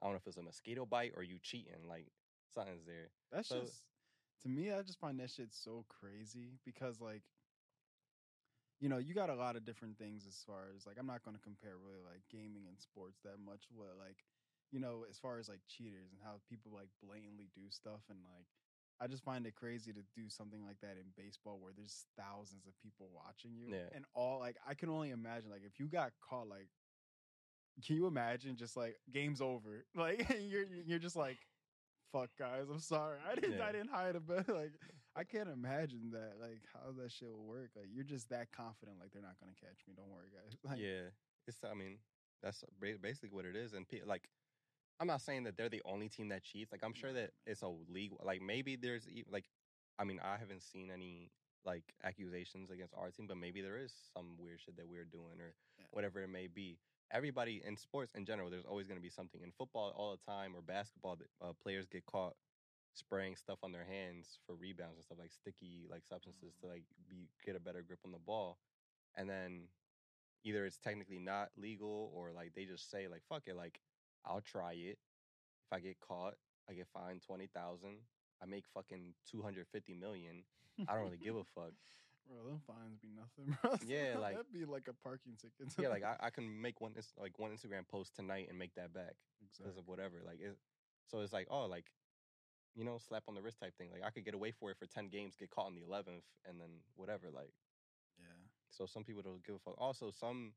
I 0.01 0.05
don't 0.05 0.13
know 0.13 0.17
if 0.17 0.27
it's 0.27 0.37
a 0.37 0.41
mosquito 0.43 0.85
bite 0.85 1.13
or 1.17 1.23
you 1.23 1.37
cheating. 1.41 1.87
Like 1.87 2.07
something's 2.53 2.85
there. 2.85 3.09
That's 3.31 3.49
So- 3.49 3.61
just 3.61 3.81
to 4.43 4.49
me. 4.49 4.71
I 4.71 4.81
just 4.83 4.99
find 4.99 5.19
that 5.19 5.31
shit 5.31 5.53
so 5.53 5.85
crazy 5.89 6.59
because 6.65 7.01
like, 7.01 7.23
you 8.79 8.89
know, 8.89 8.97
you 8.97 9.13
got 9.13 9.29
a 9.29 9.35
lot 9.35 9.55
of 9.55 9.65
different 9.65 9.97
things 9.97 10.25
as 10.27 10.43
far 10.45 10.65
as 10.75 10.85
like 10.85 10.97
I'm 10.99 11.07
not 11.07 11.23
going 11.23 11.35
to 11.37 11.41
compare 11.43 11.77
really 11.77 12.03
like 12.03 12.21
gaming 12.29 12.67
and 12.67 12.79
sports 12.79 13.19
that 13.23 13.39
much. 13.43 13.63
What 13.73 13.95
like, 13.97 14.17
you 14.73 14.79
know, 14.79 15.05
as 15.09 15.17
far 15.19 15.37
as 15.37 15.47
like 15.47 15.61
cheaters 15.69 16.09
and 16.11 16.19
how 16.25 16.41
people 16.49 16.71
like 16.73 16.89
blatantly 17.01 17.47
do 17.55 17.69
stuff 17.69 18.01
and 18.09 18.19
like. 18.25 18.47
I 19.01 19.07
just 19.07 19.23
find 19.23 19.45
it 19.45 19.55
crazy 19.55 19.91
to 19.91 19.99
do 20.15 20.29
something 20.29 20.63
like 20.63 20.79
that 20.81 20.95
in 20.95 21.11
baseball 21.17 21.57
where 21.59 21.73
there's 21.75 22.05
thousands 22.17 22.67
of 22.67 22.73
people 22.81 23.09
watching 23.11 23.51
you. 23.57 23.67
Yeah. 23.69 23.89
And 23.93 24.05
all 24.13 24.39
like 24.39 24.55
I 24.65 24.75
can 24.75 24.87
only 24.87 25.09
imagine 25.09 25.49
like 25.49 25.63
if 25.65 25.79
you 25.79 25.87
got 25.87 26.11
caught 26.21 26.47
like 26.47 26.69
can 27.85 27.95
you 27.97 28.07
imagine 28.07 28.55
just 28.55 28.77
like 28.77 28.95
game's 29.11 29.41
over? 29.41 29.85
Like 29.95 30.25
you're 30.39 30.65
you're 30.85 30.99
just 30.99 31.17
like 31.17 31.37
fuck 32.13 32.29
guys, 32.37 32.69
I'm 32.71 32.79
sorry. 32.79 33.17
I 33.29 33.35
didn't 33.35 33.57
Yeah. 33.57 33.67
I 33.67 33.71
didn't 33.71 33.89
hide 33.89 34.15
a 34.15 34.21
bet. 34.21 34.47
Like 34.53 34.71
I 35.15 35.23
can't 35.33 35.49
imagine 35.49 36.11
that 36.11 36.33
like 36.39 36.61
how 36.71 36.91
that 37.01 37.11
shit 37.11 37.29
will 37.29 37.45
work. 37.45 37.71
Like 37.75 37.87
you're 37.91 38.05
just 38.05 38.29
that 38.29 38.51
confident 38.55 38.99
like 39.01 39.11
they're 39.11 39.21
not 39.21 39.39
going 39.41 39.53
to 39.53 39.59
catch 39.59 39.81
me. 39.87 39.95
Don't 39.97 40.11
worry 40.11 40.29
guys. 40.31 40.55
Like 40.63 40.79
yeah, 40.79 41.11
it's. 41.47 41.57
I 41.69 41.73
mean, 41.73 41.97
that's 42.41 42.63
basically 43.01 43.29
what 43.31 43.45
it 43.45 43.55
is. 43.55 43.73
And 43.73 43.87
pe- 43.87 44.05
like, 44.05 44.29
I'm 44.99 45.07
not 45.07 45.21
saying 45.21 45.43
that 45.43 45.57
they're 45.57 45.69
the 45.69 45.81
only 45.85 46.07
team 46.09 46.29
that 46.29 46.43
cheats. 46.43 46.71
Like, 46.71 46.81
I'm 46.83 46.93
sure 46.93 47.11
that 47.13 47.31
it's 47.45 47.61
a 47.61 47.67
league. 47.89 48.13
Like, 48.23 48.41
maybe 48.41 48.75
there's 48.75 49.07
e- 49.07 49.25
like, 49.29 49.45
I 49.99 50.03
mean, 50.03 50.19
I 50.23 50.37
haven't 50.37 50.61
seen 50.61 50.89
any 50.91 51.31
like 51.65 51.93
accusations 52.03 52.69
against 52.69 52.93
our 52.97 53.09
team, 53.09 53.25
but 53.27 53.37
maybe 53.37 53.61
there 53.61 53.77
is 53.77 53.93
some 54.13 54.35
weird 54.37 54.59
shit 54.59 54.75
that 54.77 54.87
we're 54.87 55.05
doing 55.05 55.39
or 55.39 55.53
Yeah. 55.79 55.85
whatever 55.91 56.21
it 56.21 56.27
may 56.27 56.47
be. 56.47 56.77
Everybody 57.11 57.61
in 57.63 57.77
sports 57.77 58.13
in 58.15 58.25
general, 58.25 58.49
there's 58.49 58.65
always 58.65 58.87
going 58.87 58.97
to 58.99 59.01
be 59.03 59.09
something. 59.09 59.41
In 59.41 59.51
football, 59.51 59.91
all 59.95 60.11
the 60.11 60.23
time, 60.31 60.55
or 60.55 60.61
basketball, 60.61 61.15
th- 61.15 61.29
uh, 61.41 61.53
players 61.53 61.85
get 61.87 62.05
caught 62.05 62.35
spraying 62.95 63.35
stuff 63.35 63.59
on 63.63 63.71
their 63.71 63.85
hands 63.85 64.37
for 64.45 64.55
rebounds 64.55 64.97
and 64.97 65.03
stuff 65.05 65.17
like 65.19 65.31
sticky 65.31 65.87
like 65.89 66.03
substances 66.05 66.53
to 66.61 66.67
like 66.67 66.83
be 67.09 67.27
get 67.43 67.55
a 67.55 67.59
better 67.59 67.81
grip 67.81 67.99
on 68.05 68.11
the 68.11 68.19
ball, 68.19 68.57
and 69.15 69.29
then 69.29 69.69
either 70.43 70.65
it's 70.65 70.77
technically 70.77 71.17
not 71.19 71.49
legal 71.57 72.11
or 72.13 72.31
like 72.31 72.53
they 72.55 72.65
just 72.65 72.91
say 72.91 73.07
like 73.07 73.21
fuck 73.29 73.43
it, 73.47 73.55
like 73.55 73.79
I'll 74.25 74.41
try 74.41 74.73
it. 74.73 74.97
If 75.65 75.73
I 75.73 75.79
get 75.79 75.99
caught, 75.99 76.35
I 76.69 76.73
get 76.73 76.87
fined 76.93 77.21
twenty 77.25 77.47
thousand. 77.47 77.97
I 78.41 78.45
make 78.45 78.65
fucking 78.73 79.13
two 79.29 79.41
hundred 79.41 79.67
fifty 79.71 79.93
million. 79.93 80.43
I 80.87 80.95
don't 80.95 81.05
really 81.05 81.17
give 81.17 81.35
a 81.35 81.43
fuck. 81.55 81.73
Bro, 82.27 82.49
them 82.49 82.61
fines 82.65 82.97
be 83.01 83.09
nothing, 83.11 83.57
bro. 83.61 83.75
Yeah, 83.85 84.17
like- 84.17 84.35
that'd 84.35 84.53
be 84.53 84.65
like 84.65 84.87
a 84.87 84.93
parking 84.93 85.33
ticket. 85.35 85.73
Yeah, 85.77 85.89
like 85.89 86.03
I, 86.03 86.15
I 86.27 86.29
can 86.29 86.61
make 86.61 86.79
one 86.79 86.93
like 87.19 87.37
one 87.37 87.51
Instagram 87.51 87.87
post 87.87 88.15
tonight 88.15 88.47
and 88.49 88.57
make 88.57 88.73
that 88.75 88.93
back 88.93 89.15
because 89.41 89.59
exactly. 89.59 89.79
of 89.79 89.87
whatever. 89.87 90.21
Like 90.25 90.39
it, 90.39 90.57
so 91.07 91.19
it's 91.19 91.33
like 91.33 91.47
oh 91.49 91.65
like 91.65 91.85
you 92.75 92.83
know 92.83 92.97
slap 92.97 93.23
on 93.27 93.35
the 93.35 93.41
wrist 93.41 93.59
type 93.59 93.75
thing. 93.77 93.89
Like 93.91 94.03
I 94.05 94.09
could 94.09 94.25
get 94.25 94.33
away 94.33 94.51
for 94.51 94.71
it 94.71 94.77
for 94.77 94.85
ten 94.85 95.09
games, 95.09 95.35
get 95.37 95.49
caught 95.49 95.67
on 95.67 95.75
the 95.75 95.83
eleventh, 95.83 96.23
and 96.47 96.59
then 96.59 96.69
whatever. 96.95 97.27
Like 97.33 97.53
yeah. 98.17 98.47
so 98.69 98.85
some 98.85 99.03
people 99.03 99.21
don't 99.21 99.45
give 99.45 99.55
a 99.55 99.59
fuck. 99.59 99.75
Also 99.77 100.09
some 100.11 100.53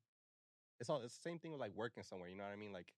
it's 0.81 0.91
all 0.91 1.01
it's 1.03 1.17
the 1.17 1.29
same 1.29 1.39
thing 1.39 1.53
with 1.53 1.61
like 1.61 1.73
working 1.75 2.03
somewhere. 2.03 2.29
You 2.29 2.37
know 2.37 2.45
what 2.45 2.53
I 2.53 2.57
mean? 2.57 2.73
Like 2.73 2.93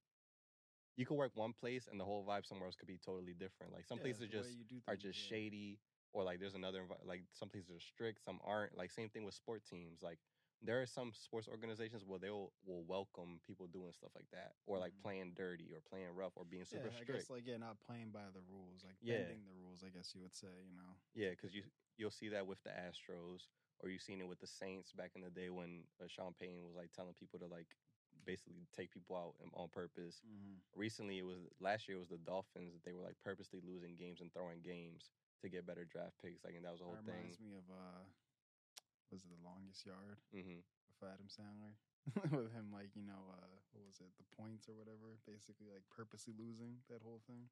you 0.99 1.07
could 1.07 1.15
work 1.15 1.33
one 1.37 1.53
place 1.55 1.87
and 1.89 1.99
the 1.99 2.05
whole 2.05 2.27
vibe 2.27 2.45
somewhere 2.45 2.67
else 2.67 2.77
could 2.77 2.89
be 2.89 2.99
totally 2.99 3.35
different. 3.35 3.73
Like 3.73 3.87
some 3.87 3.99
Yeah, 3.99 4.05
places 4.05 4.29
just 4.29 4.59
do 4.69 4.77
are 4.89 4.97
just 4.97 5.19
yeah. 5.19 5.29
shady 5.29 5.79
or 6.13 6.25
like 6.25 6.41
there's 6.41 6.55
another 6.55 6.85
like 7.05 7.23
some 7.33 7.49
places 7.49 7.71
are 7.71 7.81
strict 7.81 8.21
some 8.25 8.41
aren't 8.45 8.77
like 8.77 8.91
same 8.91 9.09
thing 9.09 9.25
with 9.25 9.35
sport 9.35 9.63
teams 9.65 10.03
like 10.03 10.19
there 10.61 10.81
are 10.83 10.87
some 10.87 11.13
sports 11.15 11.47
organizations 11.47 12.03
where 12.05 12.19
they'll 12.19 12.51
will 12.67 12.85
welcome 12.85 13.39
people 13.47 13.67
doing 13.69 13.93
stuff 13.93 14.11
like 14.17 14.29
that 14.33 14.57
or 14.67 14.79
like 14.79 14.93
Mhm. 14.95 15.03
playing 15.03 15.35
dirty 15.35 15.73
or 15.73 15.81
playing 15.81 16.09
rough 16.17 16.33
or 16.37 16.45
being 16.45 16.65
super 16.65 16.89
yeah, 16.89 16.99
I 16.99 17.05
strict 17.05 17.21
guess 17.21 17.31
like 17.31 17.47
yeah, 17.47 17.57
not 17.59 17.79
playing 17.81 18.11
by 18.11 18.31
the 18.31 18.41
rules, 18.41 18.83
like 18.85 18.97
Yeah. 19.01 19.15
bending 19.15 19.45
the 19.45 19.55
rules. 19.55 19.85
I 19.85 19.91
guess 19.91 20.15
you 20.15 20.23
would 20.23 20.35
say, 20.35 20.67
you 20.67 20.75
know. 20.77 20.99
yeah 21.15 21.31
because 21.31 21.55
you 21.55 21.63
you'll 21.97 22.11
see 22.11 22.29
that 22.31 22.47
with 22.47 22.63
the 22.63 22.71
astros 22.71 23.49
or 23.81 23.89
you've 23.89 24.03
seen 24.03 24.21
it 24.21 24.27
with 24.29 24.41
the 24.41 24.47
saints 24.47 24.93
back 24.93 25.15
in 25.15 25.23
the 25.23 25.31
day 25.31 25.51
when 25.51 25.87
uh, 26.03 26.07
sean 26.09 26.35
payton 26.35 26.65
was 26.65 26.75
like 26.75 26.93
telling 26.93 27.15
people 27.15 27.39
to 27.39 27.47
like 27.47 27.77
basically 28.29 28.69
take 28.77 28.93
people 28.93 29.17
out 29.17 29.35
on 29.57 29.69
purpose 29.73 30.23
Mm-hmm. 30.29 30.61
recently 30.77 31.19
it 31.19 31.27
was 31.27 31.49
last 31.61 31.89
year 31.89 31.97
it 31.97 32.05
was 32.05 32.13
the 32.13 32.19
dolphins 32.29 32.75
that 32.77 32.85
they 32.85 32.95
were 32.95 33.03
like 33.05 33.19
purposely 33.25 33.61
losing 33.65 33.97
games 33.97 34.21
and 34.21 34.33
throwing 34.35 34.63
games 34.63 35.11
to 35.43 35.51
get 35.51 35.67
better 35.67 35.87
draft 35.87 36.17
picks 36.23 36.45
like 36.45 36.55
and 36.57 36.65
that 36.65 36.73
was 36.73 36.81
the 36.81 36.87
whole 36.87 37.01
That 37.01 37.13
thing 37.13 37.37
reminds 37.37 37.41
me 37.41 37.55
of 37.57 37.67
uh, 37.71 38.05
was 39.11 39.25
it 39.25 39.31
the 39.31 39.43
longest 39.49 39.87
yard 39.87 40.21
hmm 40.33 40.61
with 41.01 41.11
Adam 41.11 41.29
Sandler? 41.29 41.75
with 42.37 42.53
him, 42.53 42.73
like 42.73 42.97
you 42.97 43.05
know, 43.05 43.29
uh, 43.33 43.49
what 43.73 43.85
was 43.87 44.01
it, 44.01 44.17
the 44.17 44.25
points 44.37 44.69
or 44.69 44.75
whatever? 44.75 45.19
Basically, 45.27 45.69
like 45.69 45.85
purposely 45.91 46.35
losing 46.39 46.83
that 46.89 47.03
whole 47.03 47.21
thing. 47.27 47.49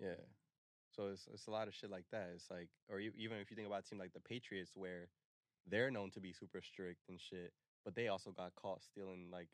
Yeah. 0.00 0.22
So 0.90 1.08
it's 1.08 1.26
it's 1.32 1.46
a 1.46 1.50
lot 1.50 1.68
of 1.68 1.74
shit 1.74 1.90
like 1.90 2.06
that. 2.10 2.30
It's 2.34 2.50
like, 2.50 2.70
or 2.88 3.00
e- 3.00 3.12
even 3.16 3.38
if 3.38 3.50
you 3.50 3.56
think 3.56 3.66
about 3.68 3.80
a 3.86 3.90
team 3.90 3.98
like 3.98 4.12
the 4.12 4.20
Patriots, 4.20 4.72
where 4.74 5.10
they're 5.66 5.90
known 5.90 6.10
to 6.12 6.20
be 6.20 6.32
super 6.32 6.60
strict 6.62 7.08
and 7.08 7.20
shit, 7.20 7.52
but 7.84 7.94
they 7.94 8.08
also 8.08 8.32
got 8.32 8.54
caught 8.54 8.82
stealing. 8.82 9.30
Like, 9.30 9.48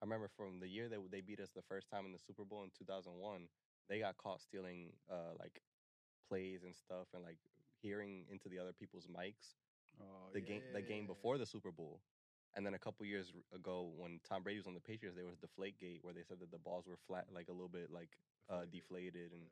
I 0.00 0.04
remember 0.04 0.28
from 0.28 0.60
the 0.60 0.68
year 0.68 0.88
that 0.88 0.98
they 1.10 1.20
beat 1.20 1.40
us 1.40 1.50
the 1.54 1.62
first 1.62 1.88
time 1.90 2.06
in 2.06 2.12
the 2.12 2.18
Super 2.18 2.44
Bowl 2.44 2.62
in 2.64 2.70
two 2.76 2.84
thousand 2.84 3.12
one, 3.18 3.48
they 3.88 3.98
got 4.00 4.16
caught 4.16 4.40
stealing 4.40 4.92
uh 5.10 5.34
like 5.38 5.62
plays 6.28 6.62
and 6.64 6.74
stuff 6.74 7.08
and 7.14 7.22
like 7.22 7.38
hearing 7.82 8.26
into 8.30 8.48
the 8.48 8.58
other 8.58 8.72
people's 8.72 9.06
mics 9.06 9.54
Oh, 10.00 10.30
the 10.32 10.40
yeah, 10.40 10.46
game 10.46 10.62
yeah, 10.66 10.72
the 10.72 10.80
yeah, 10.80 10.86
game 10.86 11.06
before 11.06 11.38
the 11.38 11.46
Super 11.46 11.70
Bowl. 11.72 12.00
And 12.56 12.66
then 12.66 12.74
a 12.74 12.78
couple 12.78 13.06
years 13.06 13.32
ago, 13.54 13.92
when 13.96 14.20
Tom 14.28 14.42
Brady 14.42 14.58
was 14.58 14.66
on 14.66 14.74
the 14.74 14.80
Patriots, 14.80 15.16
there 15.16 15.24
was 15.26 15.36
Deflate 15.36 15.78
Gate, 15.78 16.00
where 16.02 16.12
they 16.12 16.22
said 16.22 16.40
that 16.40 16.50
the 16.50 16.58
balls 16.58 16.86
were 16.86 16.96
flat, 17.06 17.26
like 17.32 17.48
a 17.48 17.52
little 17.52 17.68
bit 17.68 17.90
like 17.92 18.18
uh, 18.48 18.62
deflated, 18.70 19.32
and 19.32 19.42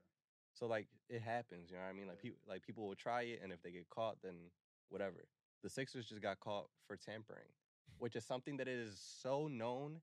so 0.55 0.67
like 0.67 0.89
it 1.09 1.23
happens, 1.23 1.71
you 1.71 1.77
know 1.77 1.83
what 1.83 1.91
I 1.91 1.93
mean? 1.93 2.09
Like 2.09 2.19
people 2.21 2.39
like 2.49 2.63
people 2.63 2.87
will 2.89 2.97
try 2.97 3.23
it, 3.23 3.41
and 3.43 3.53
if 3.53 3.63
they 3.63 3.71
get 3.71 3.89
caught, 3.91 4.17
then 4.23 4.51
whatever. 4.89 5.29
The 5.63 5.71
Sixers 5.71 6.09
just 6.09 6.23
got 6.23 6.41
caught 6.41 6.69
for 6.87 6.97
tampering, 6.97 7.49
which 7.99 8.17
is 8.17 8.25
something 8.25 8.57
that 8.59 8.69
is 8.69 8.99
so 9.23 9.47
known 9.49 10.01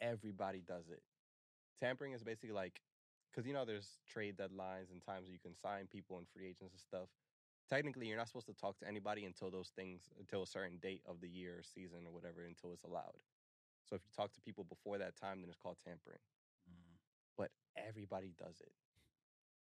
everybody 0.00 0.62
does 0.66 0.88
it. 0.88 1.02
Tampering 1.80 2.12
is 2.12 2.22
basically 2.22 2.52
like, 2.52 2.80
because 3.30 3.46
you 3.46 3.52
know 3.52 3.64
there's 3.64 3.98
trade 4.08 4.36
deadlines 4.36 4.90
and 4.90 5.02
times 5.04 5.26
where 5.26 5.32
you 5.32 5.38
can 5.38 5.54
sign 5.54 5.86
people 5.86 6.18
and 6.18 6.26
free 6.28 6.46
agents 6.46 6.72
and 6.74 6.80
stuff. 6.80 7.08
Technically, 7.68 8.06
you're 8.06 8.16
not 8.16 8.26
supposed 8.26 8.46
to 8.46 8.54
talk 8.54 8.78
to 8.78 8.88
anybody 8.88 9.24
until 9.24 9.50
those 9.50 9.70
things, 9.76 10.08
until 10.18 10.42
a 10.42 10.46
certain 10.46 10.78
date 10.78 11.02
of 11.06 11.20
the 11.20 11.28
year 11.28 11.58
or 11.58 11.62
season 11.62 12.00
or 12.06 12.12
whatever, 12.12 12.44
until 12.46 12.72
it's 12.72 12.82
allowed. 12.82 13.20
So 13.84 13.94
if 13.94 14.02
you 14.04 14.10
talk 14.16 14.32
to 14.32 14.40
people 14.40 14.64
before 14.64 14.98
that 14.98 15.16
time, 15.16 15.40
then 15.40 15.48
it's 15.48 15.58
called 15.58 15.76
tampering. 15.84 16.20
Mm. 16.68 16.96
But 17.36 17.50
everybody 17.76 18.32
does 18.38 18.60
it. 18.60 18.72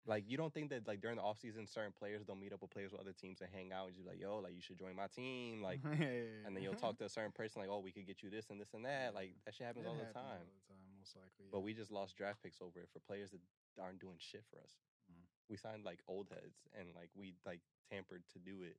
Like 0.08 0.26
you 0.28 0.36
don't 0.36 0.52
think 0.54 0.72
that 0.72 0.88
like 0.88 1.00
during 1.02 1.18
the 1.18 1.24
off 1.24 1.38
season, 1.40 1.68
certain 1.68 1.94
players 1.94 2.26
don't 2.26 2.40
meet 2.40 2.54
up 2.54 2.62
with 2.62 2.72
players 2.72 2.92
with 2.92 3.02
other 3.02 3.14
teams 3.14 3.40
and 3.42 3.50
hang 3.54 3.72
out 3.72 3.86
and 3.86 3.94
just 3.94 4.04
be 4.04 4.10
like, 4.10 4.20
yo, 4.20 4.40
like 4.40 4.54
you 4.56 4.62
should 4.62 4.80
join 4.80 4.96
my 4.96 5.06
team, 5.08 5.62
like. 5.68 5.80
And 5.86 6.56
then 6.56 6.64
you'll 6.64 6.74
talk 6.74 6.98
to 6.98 7.06
a 7.06 7.10
certain 7.10 7.32
person 7.32 7.62
like, 7.62 7.70
oh, 7.70 7.80
we 7.80 7.92
could 7.92 8.08
get 8.08 8.24
you 8.24 8.30
this 8.30 8.50
and 8.50 8.60
this 8.60 8.74
and 8.74 8.86
that. 8.86 9.14
Like 9.14 9.36
that 9.46 9.54
shit 9.54 9.68
happens 9.68 9.86
all 9.86 9.94
the 9.94 10.10
happens 10.10 10.16
time. 10.26 10.42
All 10.42 10.58
the 10.58 10.66
time, 10.74 10.90
most 10.98 11.14
likely. 11.16 11.46
But 11.52 11.62
we 11.62 11.74
just 11.74 11.92
lost 11.92 12.18
draft 12.18 12.42
picks 12.42 12.62
over 12.62 12.80
it 12.82 12.90
for 12.92 13.00
players 13.00 13.30
that 13.30 13.42
aren't 13.82 14.00
doing 14.02 14.18
shit 14.18 14.44
for 14.50 14.58
us. 14.58 14.74
Mm. 15.06 15.22
We 15.50 15.58
signed 15.58 15.86
like 15.86 16.00
old 16.08 16.28
heads 16.30 16.66
and 16.74 16.90
like 16.96 17.10
we 17.14 17.36
like 17.46 17.62
tampered 17.92 18.24
to 18.34 18.40
do 18.40 18.64
it 18.66 18.78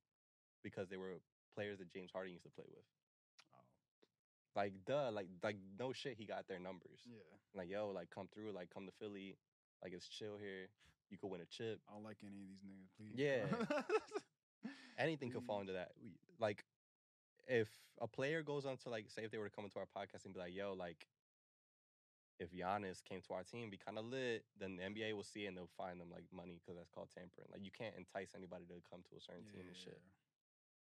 because 0.63 0.89
they 0.89 0.97
were 0.97 1.23
players 1.55 1.79
that 1.79 1.93
James 1.93 2.11
Harden 2.11 2.33
used 2.33 2.45
to 2.45 2.51
play 2.51 2.67
with. 2.67 2.85
Oh, 3.55 3.63
Like 4.59 4.73
duh, 4.87 5.11
like 5.13 5.29
like 5.43 5.57
no 5.79 5.93
shit, 5.93 6.17
he 6.19 6.27
got 6.27 6.49
their 6.49 6.59
numbers. 6.59 7.07
yeah. 7.07 7.23
Like 7.55 7.71
yo, 7.71 7.93
like 7.95 8.11
come 8.11 8.27
through, 8.35 8.51
like 8.53 8.71
come 8.75 8.87
to 8.87 8.93
Philly, 8.99 9.37
like 9.83 9.93
it's 9.93 10.09
chill 10.09 10.35
here. 10.41 10.67
You 11.13 11.19
could 11.19 11.29
win 11.29 11.43
a 11.43 11.51
chip. 11.53 11.79
I 11.85 11.93
don't 11.93 12.03
like 12.03 12.17
any 12.25 12.41
of 12.41 12.49
these 12.49 12.65
niggas. 12.65 12.89
Please. 12.97 13.21
Yeah. 13.21 13.45
Anything 14.99 15.31
could 15.31 15.45
fall 15.45 15.61
into 15.61 15.75
that. 15.75 15.93
We, 16.03 16.17
like 16.41 16.65
if 17.47 17.69
a 18.01 18.09
player 18.09 18.43
goes 18.43 18.65
on 18.65 18.79
to 18.79 18.89
like 18.89 19.11
say 19.13 19.23
if 19.25 19.31
they 19.31 19.37
were 19.37 19.49
to 19.49 19.55
come 19.55 19.69
into 19.69 19.79
our 19.79 19.85
podcast 19.85 20.25
and 20.25 20.33
be 20.33 20.41
like, 20.41 20.57
yo, 20.57 20.73
like 20.73 21.05
if 22.41 22.49
Giannis 22.49 23.05
came 23.05 23.21
to 23.29 23.35
our 23.35 23.45
team, 23.45 23.69
be 23.69 23.77
kind 23.77 23.99
of 23.99 24.07
lit, 24.07 24.45
then 24.59 24.81
the 24.81 24.89
NBA 24.89 25.13
will 25.13 25.23
see 25.23 25.45
it 25.45 25.53
and 25.53 25.57
they'll 25.57 25.77
find 25.77 26.01
them 26.01 26.09
like 26.11 26.25
money 26.33 26.57
because 26.57 26.81
that's 26.81 26.89
called 26.89 27.13
tampering. 27.13 27.53
Like 27.53 27.61
you 27.61 27.71
can't 27.77 27.93
entice 27.93 28.33
anybody 28.33 28.65
to 28.73 28.81
come 28.89 29.05
to 29.05 29.13
a 29.17 29.21
certain 29.21 29.45
team 29.53 29.69
and 29.69 29.77
shit. 29.77 30.01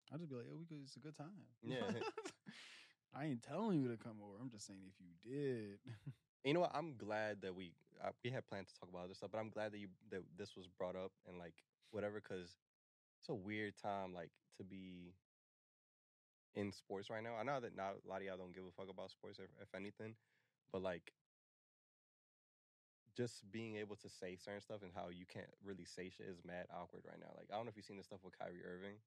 I'll 0.08 0.18
just 0.18 0.30
be 0.30 0.36
like, 0.36 0.48
oh, 0.48 0.56
we 0.56 0.64
could, 0.64 0.80
it's 0.84 0.96
a 0.96 1.04
good 1.04 1.16
time. 1.16 1.44
Yeah. 1.60 1.84
I 3.14 3.26
ain't 3.26 3.44
telling 3.44 3.78
you 3.78 3.92
to 3.92 4.00
come 4.00 4.24
over. 4.24 4.40
I'm 4.40 4.50
just 4.50 4.66
saying 4.66 4.88
if 4.88 4.96
you 4.96 5.12
did. 5.20 5.78
You 6.44 6.52
know 6.52 6.60
what? 6.60 6.72
I'm 6.74 6.94
glad 6.96 7.40
that 7.42 7.54
we 7.54 7.72
uh, 8.04 8.10
we 8.22 8.30
had 8.30 8.46
planned 8.46 8.68
to 8.68 8.74
talk 8.74 8.88
about 8.90 9.04
other 9.04 9.14
stuff, 9.14 9.30
but 9.32 9.38
I'm 9.38 9.48
glad 9.48 9.72
that 9.72 9.78
you 9.78 9.88
that 10.10 10.20
this 10.36 10.56
was 10.56 10.66
brought 10.68 10.94
up 10.94 11.12
and 11.26 11.38
like 11.38 11.54
whatever 11.90 12.20
because 12.20 12.56
it's 13.20 13.30
a 13.30 13.34
weird 13.34 13.74
time 13.80 14.12
like 14.12 14.30
to 14.58 14.64
be 14.64 15.14
in 16.54 16.70
sports 16.70 17.08
right 17.08 17.22
now. 17.22 17.34
I 17.40 17.44
know 17.44 17.60
that 17.60 17.74
not 17.74 17.96
a 18.04 18.08
lot 18.08 18.20
of 18.20 18.24
y'all 18.24 18.36
don't 18.36 18.54
give 18.54 18.64
a 18.64 18.70
fuck 18.76 18.90
about 18.90 19.10
sports 19.10 19.38
if, 19.38 19.48
if 19.60 19.74
anything, 19.74 20.14
but 20.70 20.82
like 20.82 21.12
just 23.16 23.50
being 23.50 23.76
able 23.76 23.96
to 23.96 24.08
say 24.08 24.36
certain 24.36 24.60
stuff 24.60 24.82
and 24.82 24.92
how 24.94 25.08
you 25.08 25.24
can't 25.24 25.48
really 25.64 25.84
say 25.84 26.10
shit 26.10 26.26
is 26.26 26.44
mad 26.44 26.66
awkward 26.74 27.02
right 27.08 27.18
now. 27.18 27.32
Like 27.38 27.48
I 27.50 27.56
don't 27.56 27.64
know 27.64 27.70
if 27.70 27.76
you've 27.76 27.86
seen 27.86 27.96
the 27.96 28.04
stuff 28.04 28.20
with 28.22 28.38
Kyrie 28.38 28.60
Irving. 28.66 29.00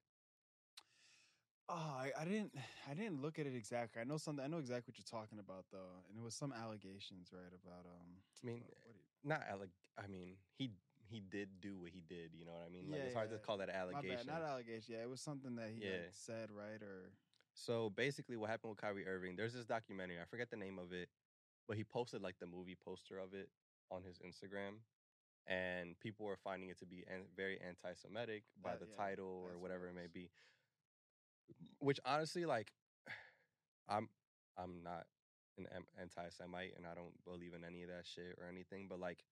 Oh, 1.68 1.74
I, 1.74 2.10
I 2.18 2.24
didn't. 2.24 2.52
I 2.90 2.94
didn't 2.94 3.20
look 3.20 3.38
at 3.38 3.46
it 3.46 3.54
exactly. 3.54 4.00
I 4.00 4.04
know 4.04 4.16
something. 4.16 4.44
I 4.44 4.48
know 4.48 4.58
exactly 4.58 4.92
what 4.92 4.98
you're 4.98 5.20
talking 5.20 5.38
about, 5.38 5.64
though. 5.70 6.02
And 6.08 6.18
it 6.18 6.24
was 6.24 6.34
some 6.34 6.52
allegations, 6.52 7.28
right? 7.32 7.52
About 7.52 7.84
um. 7.86 8.08
I 8.42 8.46
mean, 8.46 8.56
you- 8.66 9.28
Not 9.28 9.42
like 9.60 9.70
I 10.02 10.06
mean 10.06 10.36
he 10.56 10.70
he 11.10 11.20
did 11.20 11.48
do 11.60 11.76
what 11.78 11.90
he 11.90 12.02
did. 12.08 12.30
You 12.38 12.44
know 12.44 12.52
what 12.52 12.64
I 12.68 12.72
mean? 12.72 12.90
Like 12.90 13.00
Yeah, 13.00 13.04
it's 13.06 13.14
hard 13.14 13.30
to 13.30 13.38
call 13.38 13.58
that 13.58 13.68
an 13.68 13.74
my 13.74 13.80
allegation. 13.80 14.26
bad, 14.26 14.40
not 14.40 14.42
allegation. 14.42 14.94
Yeah, 14.94 15.02
it 15.02 15.08
was 15.10 15.20
something 15.20 15.56
that 15.56 15.70
he 15.70 15.84
Yeah. 15.84 15.90
like, 16.08 16.12
said, 16.12 16.50
right? 16.50 16.80
Or 16.82 17.12
So 17.54 17.90
basically, 17.90 18.36
what 18.36 18.50
happened 18.50 18.70
with 18.70 18.80
Kyrie 18.80 19.06
Irving? 19.06 19.34
There's 19.36 19.54
this 19.54 19.64
documentary. 19.66 20.20
I 20.20 20.24
forget 20.24 20.50
the 20.50 20.56
name 20.56 20.78
of 20.78 20.92
it, 20.92 21.08
but 21.66 21.76
he 21.76 21.84
posted 21.84 22.22
like 22.22 22.38
the 22.38 22.46
movie 22.46 22.76
poster 22.76 23.18
of 23.18 23.34
it 23.34 23.48
on 23.90 24.02
his 24.04 24.18
Instagram, 24.20 24.80
and 25.46 25.98
people 25.98 26.26
were 26.26 26.36
finding 26.36 26.68
it 26.68 26.78
to 26.78 26.86
be 26.86 27.04
an- 27.08 27.26
very 27.36 27.58
anti-Semitic 27.60 28.44
by 28.62 28.76
That- 28.76 28.80
the 28.80 28.86
yeah, 28.90 28.96
title 28.96 29.42
or 29.48 29.58
whatever 29.58 29.86
it 29.86 29.90
it 29.90 29.94
may 29.96 30.06
be. 30.06 30.30
Which 31.78 32.00
honestly, 32.04 32.44
like, 32.46 32.72
I'm 33.88 34.08
I'm 34.56 34.82
not 34.82 35.06
an 35.56 35.66
anti-Semite, 36.00 36.74
and 36.76 36.86
I 36.86 36.94
don't 36.94 37.12
believe 37.24 37.52
in 37.54 37.64
any 37.64 37.82
of 37.82 37.88
that 37.88 38.06
shit 38.06 38.38
or 38.40 38.48
anything. 38.50 38.86
But 38.88 39.00
like, 39.00 39.24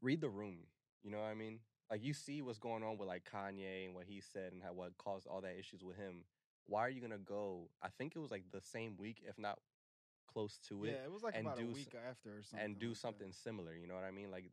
read 0.00 0.20
the 0.20 0.30
room. 0.30 0.58
You 1.02 1.10
know 1.10 1.18
what 1.18 1.26
I 1.26 1.34
mean? 1.34 1.60
Like 1.90 2.02
you 2.02 2.14
see 2.14 2.40
what's 2.42 2.58
going 2.58 2.82
on 2.82 2.96
with 2.96 3.08
like 3.08 3.28
Kanye 3.30 3.84
and 3.84 3.94
what 3.94 4.04
he 4.06 4.20
said 4.20 4.52
and 4.52 4.62
how 4.62 4.72
what 4.72 4.96
caused 4.98 5.26
all 5.26 5.40
that 5.42 5.58
issues 5.58 5.82
with 5.84 5.96
him. 5.96 6.24
Why 6.66 6.80
are 6.80 6.88
you 6.88 7.00
gonna 7.00 7.18
go? 7.18 7.68
I 7.82 7.88
think 7.98 8.14
it 8.16 8.18
was 8.18 8.30
like 8.30 8.44
the 8.50 8.60
same 8.60 8.96
week, 8.96 9.22
if 9.28 9.38
not 9.38 9.58
close 10.32 10.58
to 10.68 10.84
it, 10.84 10.92
yeah, 10.92 11.04
it 11.04 11.12
was 11.12 11.22
like 11.22 11.34
and 11.36 11.46
about 11.46 11.58
do 11.58 11.64
a 11.64 11.72
week 11.72 11.94
after 12.08 12.30
or 12.30 12.42
something. 12.42 12.64
and 12.64 12.78
do 12.78 12.88
like 12.88 12.94
that. 12.94 13.00
something 13.00 13.32
similar. 13.32 13.74
You 13.74 13.86
know 13.86 13.94
what 13.94 14.04
I 14.04 14.10
mean? 14.10 14.30
Like 14.30 14.46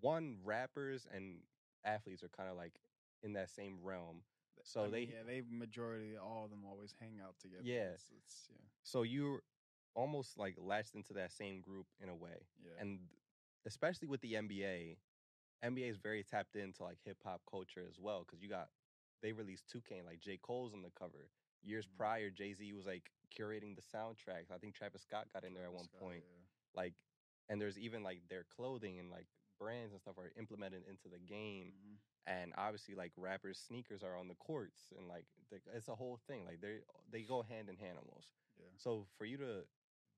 one 0.00 0.36
rappers 0.44 1.06
and 1.14 1.38
athletes 1.84 2.22
are 2.22 2.28
kind 2.28 2.50
of 2.50 2.56
like 2.56 2.74
in 3.22 3.32
that 3.34 3.50
same 3.50 3.78
realm. 3.82 4.22
So 4.62 4.80
I 4.80 4.84
mean, 4.84 4.92
they 4.92 5.00
yeah, 5.02 5.22
they 5.26 5.42
majority 5.50 6.16
all 6.16 6.44
of 6.44 6.50
them 6.50 6.64
always 6.68 6.94
hang 7.00 7.18
out 7.22 7.34
together. 7.40 7.62
Yeah. 7.64 7.94
it's, 7.94 8.10
it's 8.16 8.48
yeah, 8.50 8.56
so 8.82 9.02
you're 9.02 9.42
almost 9.94 10.38
like 10.38 10.54
latched 10.58 10.94
into 10.94 11.12
that 11.14 11.32
same 11.32 11.60
group 11.60 11.86
in 12.02 12.08
a 12.08 12.14
way. 12.14 12.46
yeah. 12.62 12.72
and 12.80 12.98
especially 13.66 14.06
with 14.08 14.20
the 14.20 14.34
NBA, 14.34 14.96
NBA 15.64 15.90
is 15.90 15.96
very 15.98 16.22
tapped 16.22 16.56
into 16.56 16.82
like 16.84 16.98
hip 17.04 17.18
hop 17.24 17.40
culture 17.50 17.84
as 17.88 17.98
well 17.98 18.24
because 18.26 18.42
you 18.42 18.48
got 18.48 18.68
they 19.22 19.32
released 19.32 19.64
2K 19.74 20.04
like 20.06 20.20
J 20.20 20.38
Cole's 20.42 20.72
on 20.72 20.82
the 20.82 20.90
cover. 20.98 21.28
Years 21.62 21.86
Mhm. 21.86 21.96
prior, 21.98 22.30
Jay 22.30 22.52
Z 22.54 22.72
was 22.72 22.86
like 22.86 23.10
curating 23.36 23.76
the 23.76 23.82
soundtracks. 23.82 24.50
I 24.54 24.58
think 24.58 24.74
Travis 24.74 25.02
Scott 25.02 25.26
got 25.32 25.44
in 25.44 25.52
there 25.54 25.64
at 25.64 25.72
one 25.72 25.84
Scott, 25.84 26.00
point. 26.00 26.22
yeah. 26.26 26.46
Like, 26.74 26.94
and 27.48 27.60
there's 27.60 27.78
even 27.78 28.02
like 28.02 28.22
their 28.28 28.44
clothing 28.44 28.98
and 28.98 29.10
like 29.10 29.26
brands 29.60 29.92
and 29.92 30.00
stuff 30.00 30.18
are 30.18 30.32
implemented 30.38 30.84
into 30.88 31.08
the 31.08 31.20
game. 31.20 31.74
Mhm. 31.76 31.98
And 32.26 32.54
obviously, 32.56 32.94
like 32.96 33.12
rappers' 33.16 33.58
sneakers 33.58 34.02
are 34.02 34.16
on 34.16 34.28
the 34.28 34.36
courts, 34.36 34.92
and 34.96 35.08
like 35.08 35.26
the, 35.50 35.60
it's 35.74 35.88
a 35.88 35.96
whole 35.96 36.18
thing. 36.28 36.46
Like 36.46 36.60
they 36.60 36.80
they 37.10 37.22
go 37.22 37.42
hand 37.42 37.68
in 37.68 37.76
hand 37.76 37.98
almost. 37.98 38.28
Yeah. 38.58 38.66
So 38.78 39.06
for 39.18 39.26
you 39.26 39.38
to 39.38 39.66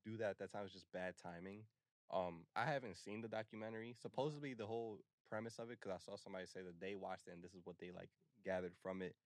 do 0.05 0.17
that 0.19 0.31
at 0.31 0.39
that 0.39 0.53
time 0.53 0.65
was 0.65 0.73
just 0.73 0.91
bad 0.93 1.17
timing. 1.23 1.67
Um, 2.11 2.47
I 2.57 2.67
haven't 2.67 2.97
seen 2.99 3.23
the 3.23 3.29
documentary. 3.29 3.95
Supposedly 3.95 4.55
the 4.55 4.67
whole 4.67 5.05
premise 5.29 5.59
of 5.59 5.71
it, 5.71 5.81
because 5.81 5.93
I 5.93 5.99
saw 5.99 6.17
somebody 6.17 6.47
say 6.47 6.63
that 6.63 6.81
they 6.81 6.95
watched 6.95 7.29
it 7.29 7.33
and 7.33 7.43
this 7.43 7.55
is 7.55 7.65
what 7.65 7.79
they 7.79 7.91
like 7.93 8.11
gathered 8.45 8.75
from 8.83 9.03
it, 9.03 9.17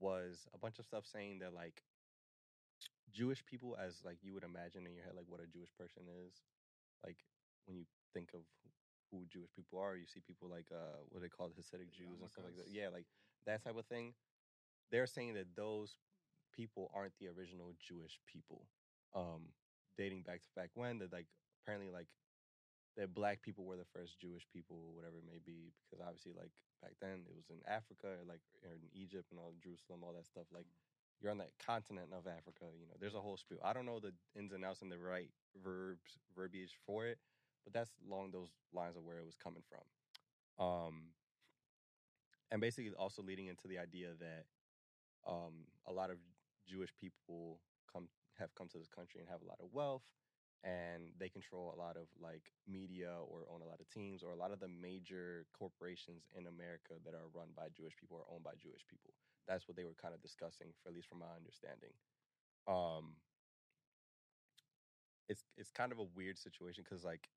was 0.00 0.46
a 0.54 0.58
bunch 0.58 0.78
of 0.78 0.86
stuff 0.86 1.06
saying 1.06 1.40
that 1.40 1.54
like 1.54 1.84
Jewish 3.12 3.44
people, 3.44 3.76
as 3.76 4.04
like 4.04 4.18
you 4.22 4.34
would 4.34 4.44
imagine 4.44 4.86
in 4.86 4.94
your 4.94 5.04
head, 5.04 5.14
like 5.16 5.26
what 5.28 5.40
a 5.42 5.46
Jewish 5.46 5.70
person 5.76 6.04
is, 6.26 6.34
like 7.04 7.18
when 7.66 7.76
you 7.76 7.86
think 8.14 8.30
of 8.34 8.42
who 9.10 9.26
Jewish 9.30 9.50
people 9.54 9.78
are, 9.78 9.96
you 9.96 10.06
see 10.06 10.20
people 10.26 10.48
like 10.48 10.66
uh 10.72 11.02
what 11.10 11.22
they 11.22 11.28
call 11.28 11.48
Hasidic 11.48 11.90
The 11.90 11.96
Jews 11.96 12.20
and 12.20 12.30
stuff 12.30 12.44
like 12.44 12.56
that. 12.56 12.70
Yeah, 12.70 12.88
like 12.88 13.06
that 13.46 13.62
type 13.64 13.76
of 13.76 13.86
thing. 13.86 14.14
They're 14.90 15.06
saying 15.06 15.34
that 15.34 15.54
those 15.54 15.96
people 16.54 16.90
aren't 16.94 17.14
the 17.18 17.28
original 17.28 17.74
Jewish 17.78 18.18
people. 18.26 18.66
Um, 19.14 19.54
dating 19.98 20.22
back 20.22 20.42
to 20.42 20.48
back 20.54 20.70
when 20.74 20.98
that 20.98 21.12
like 21.12 21.26
apparently 21.62 21.90
like 21.90 22.06
that 22.96 23.14
black 23.14 23.42
people 23.42 23.64
were 23.64 23.76
the 23.76 23.88
first 23.94 24.18
Jewish 24.18 24.46
people, 24.52 24.92
whatever 24.94 25.18
it 25.18 25.26
may 25.26 25.38
be, 25.44 25.72
because 25.86 26.02
obviously 26.02 26.32
like 26.34 26.50
back 26.82 26.94
then 27.00 27.22
it 27.26 27.34
was 27.34 27.46
in 27.50 27.62
Africa, 27.66 28.18
or 28.18 28.24
like 28.26 28.42
or 28.66 28.74
in 28.74 28.86
Egypt 28.94 29.30
and 29.30 29.38
all 29.38 29.54
Jerusalem, 29.62 30.02
all 30.02 30.14
that 30.14 30.26
stuff. 30.26 30.46
Like 30.52 30.66
you're 31.20 31.30
on 31.30 31.38
that 31.38 31.52
continent 31.64 32.10
of 32.16 32.26
Africa, 32.26 32.66
you 32.74 32.86
know. 32.88 32.96
There's 32.98 33.14
a 33.14 33.20
whole 33.22 33.36
spiel. 33.36 33.60
I 33.62 33.72
don't 33.72 33.86
know 33.86 34.00
the 34.00 34.12
ins 34.34 34.52
and 34.52 34.64
outs 34.64 34.82
and 34.82 34.90
the 34.90 34.98
right 34.98 35.30
verbs 35.62 36.18
verbiage 36.34 36.74
for 36.86 37.06
it, 37.06 37.18
but 37.64 37.72
that's 37.72 37.90
along 38.06 38.30
those 38.32 38.50
lines 38.72 38.96
of 38.96 39.04
where 39.04 39.18
it 39.18 39.26
was 39.26 39.36
coming 39.36 39.62
from. 39.68 39.84
Um, 40.64 40.94
and 42.50 42.60
basically 42.60 42.92
also 42.98 43.22
leading 43.22 43.46
into 43.46 43.68
the 43.68 43.78
idea 43.78 44.08
that 44.18 44.44
um, 45.26 45.66
a 45.86 45.92
lot 45.92 46.10
of 46.10 46.16
Jewish 46.68 46.90
people 47.00 47.60
come 47.92 48.08
have 48.38 48.54
come 48.54 48.68
to 48.68 48.78
this 48.78 48.88
country 48.88 49.20
and 49.20 49.28
have 49.28 49.42
a 49.42 49.48
lot 49.48 49.58
of 49.60 49.68
wealth, 49.72 50.04
and 50.64 51.12
they 51.18 51.28
control 51.28 51.72
a 51.74 51.78
lot 51.78 51.96
of 51.96 52.08
like 52.20 52.52
media 52.66 53.12
or 53.28 53.46
own 53.52 53.62
a 53.62 53.68
lot 53.68 53.80
of 53.80 53.88
teams 53.88 54.22
or 54.22 54.32
a 54.32 54.36
lot 54.36 54.52
of 54.52 54.60
the 54.60 54.68
major 54.68 55.46
corporations 55.56 56.24
in 56.36 56.46
America 56.46 56.98
that 57.04 57.14
are 57.14 57.28
run 57.34 57.48
by 57.56 57.68
Jewish 57.76 57.96
people 57.96 58.16
or 58.18 58.26
owned 58.34 58.44
by 58.44 58.56
Jewish 58.60 58.82
people. 58.88 59.14
That's 59.46 59.66
what 59.66 59.76
they 59.76 59.84
were 59.84 59.96
kind 60.00 60.14
of 60.14 60.22
discussing, 60.22 60.68
for 60.82 60.88
at 60.90 60.94
least 60.94 61.08
from 61.08 61.20
my 61.20 61.32
understanding. 61.36 61.94
Um, 62.68 63.16
it's 65.28 65.44
it's 65.56 65.70
kind 65.70 65.92
of 65.92 65.98
a 65.98 66.08
weird 66.14 66.38
situation 66.38 66.84
because 66.84 67.04
like 67.04 67.28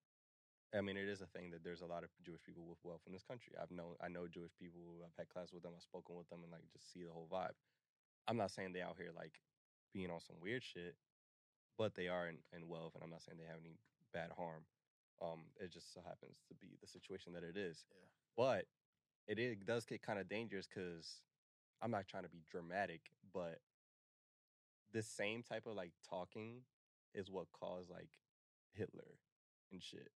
I 0.73 0.81
mean, 0.81 0.97
it 0.97 1.07
is 1.07 1.21
a 1.21 1.27
thing 1.27 1.51
that 1.51 1.63
there's 1.63 1.81
a 1.81 1.85
lot 1.85 2.03
of 2.03 2.09
Jewish 2.25 2.41
people 2.41 2.65
with 2.65 2.79
wealth 2.83 3.05
in 3.05 3.13
this 3.13 3.23
country. 3.23 3.53
I've 3.61 3.69
known, 3.69 3.93
I 4.01 4.07
know 4.07 4.25
Jewish 4.27 4.51
people. 4.57 5.05
I've 5.05 5.13
had 5.17 5.29
class 5.29 5.53
with 5.53 5.61
them. 5.61 5.73
I've 5.75 5.83
spoken 5.83 6.15
with 6.15 6.29
them, 6.29 6.41
and 6.41 6.51
like 6.51 6.65
just 6.73 6.91
see 6.91 7.03
the 7.03 7.13
whole 7.13 7.29
vibe. 7.31 7.53
I'm 8.27 8.37
not 8.37 8.49
saying 8.51 8.73
they 8.73 8.81
out 8.81 8.97
here 8.97 9.11
like 9.15 9.37
being 9.93 10.09
on 10.09 10.19
some 10.19 10.37
weird 10.41 10.63
shit, 10.63 10.95
but 11.77 11.93
they 11.93 12.07
are 12.07 12.27
in, 12.27 12.37
in 12.55 12.67
wealth, 12.67 12.95
and 12.95 13.03
I'm 13.03 13.11
not 13.11 13.21
saying 13.21 13.37
they 13.37 13.45
have 13.45 13.61
any 13.61 13.77
bad 14.13 14.31
harm. 14.35 14.65
Um, 15.21 15.45
it 15.59 15.71
just 15.71 15.93
so 15.93 16.01
happens 16.03 16.41
to 16.49 16.55
be 16.55 16.75
the 16.81 16.87
situation 16.87 17.33
that 17.33 17.43
it 17.43 17.55
is. 17.55 17.85
Yeah. 17.91 18.07
But 18.35 18.65
it 19.27 19.65
does 19.65 19.85
get 19.85 20.01
kind 20.01 20.19
of 20.19 20.27
dangerous 20.27 20.67
because 20.67 21.21
I'm 21.81 21.91
not 21.91 22.07
trying 22.07 22.23
to 22.23 22.29
be 22.29 22.43
dramatic, 22.49 23.01
but 23.31 23.59
this 24.91 25.07
same 25.07 25.43
type 25.43 25.65
of 25.65 25.75
like 25.75 25.91
talking 26.09 26.61
is 27.13 27.29
what 27.29 27.45
caused 27.51 27.89
like 27.89 28.09
Hitler 28.73 29.19
and 29.71 29.81
shit. 29.81 30.09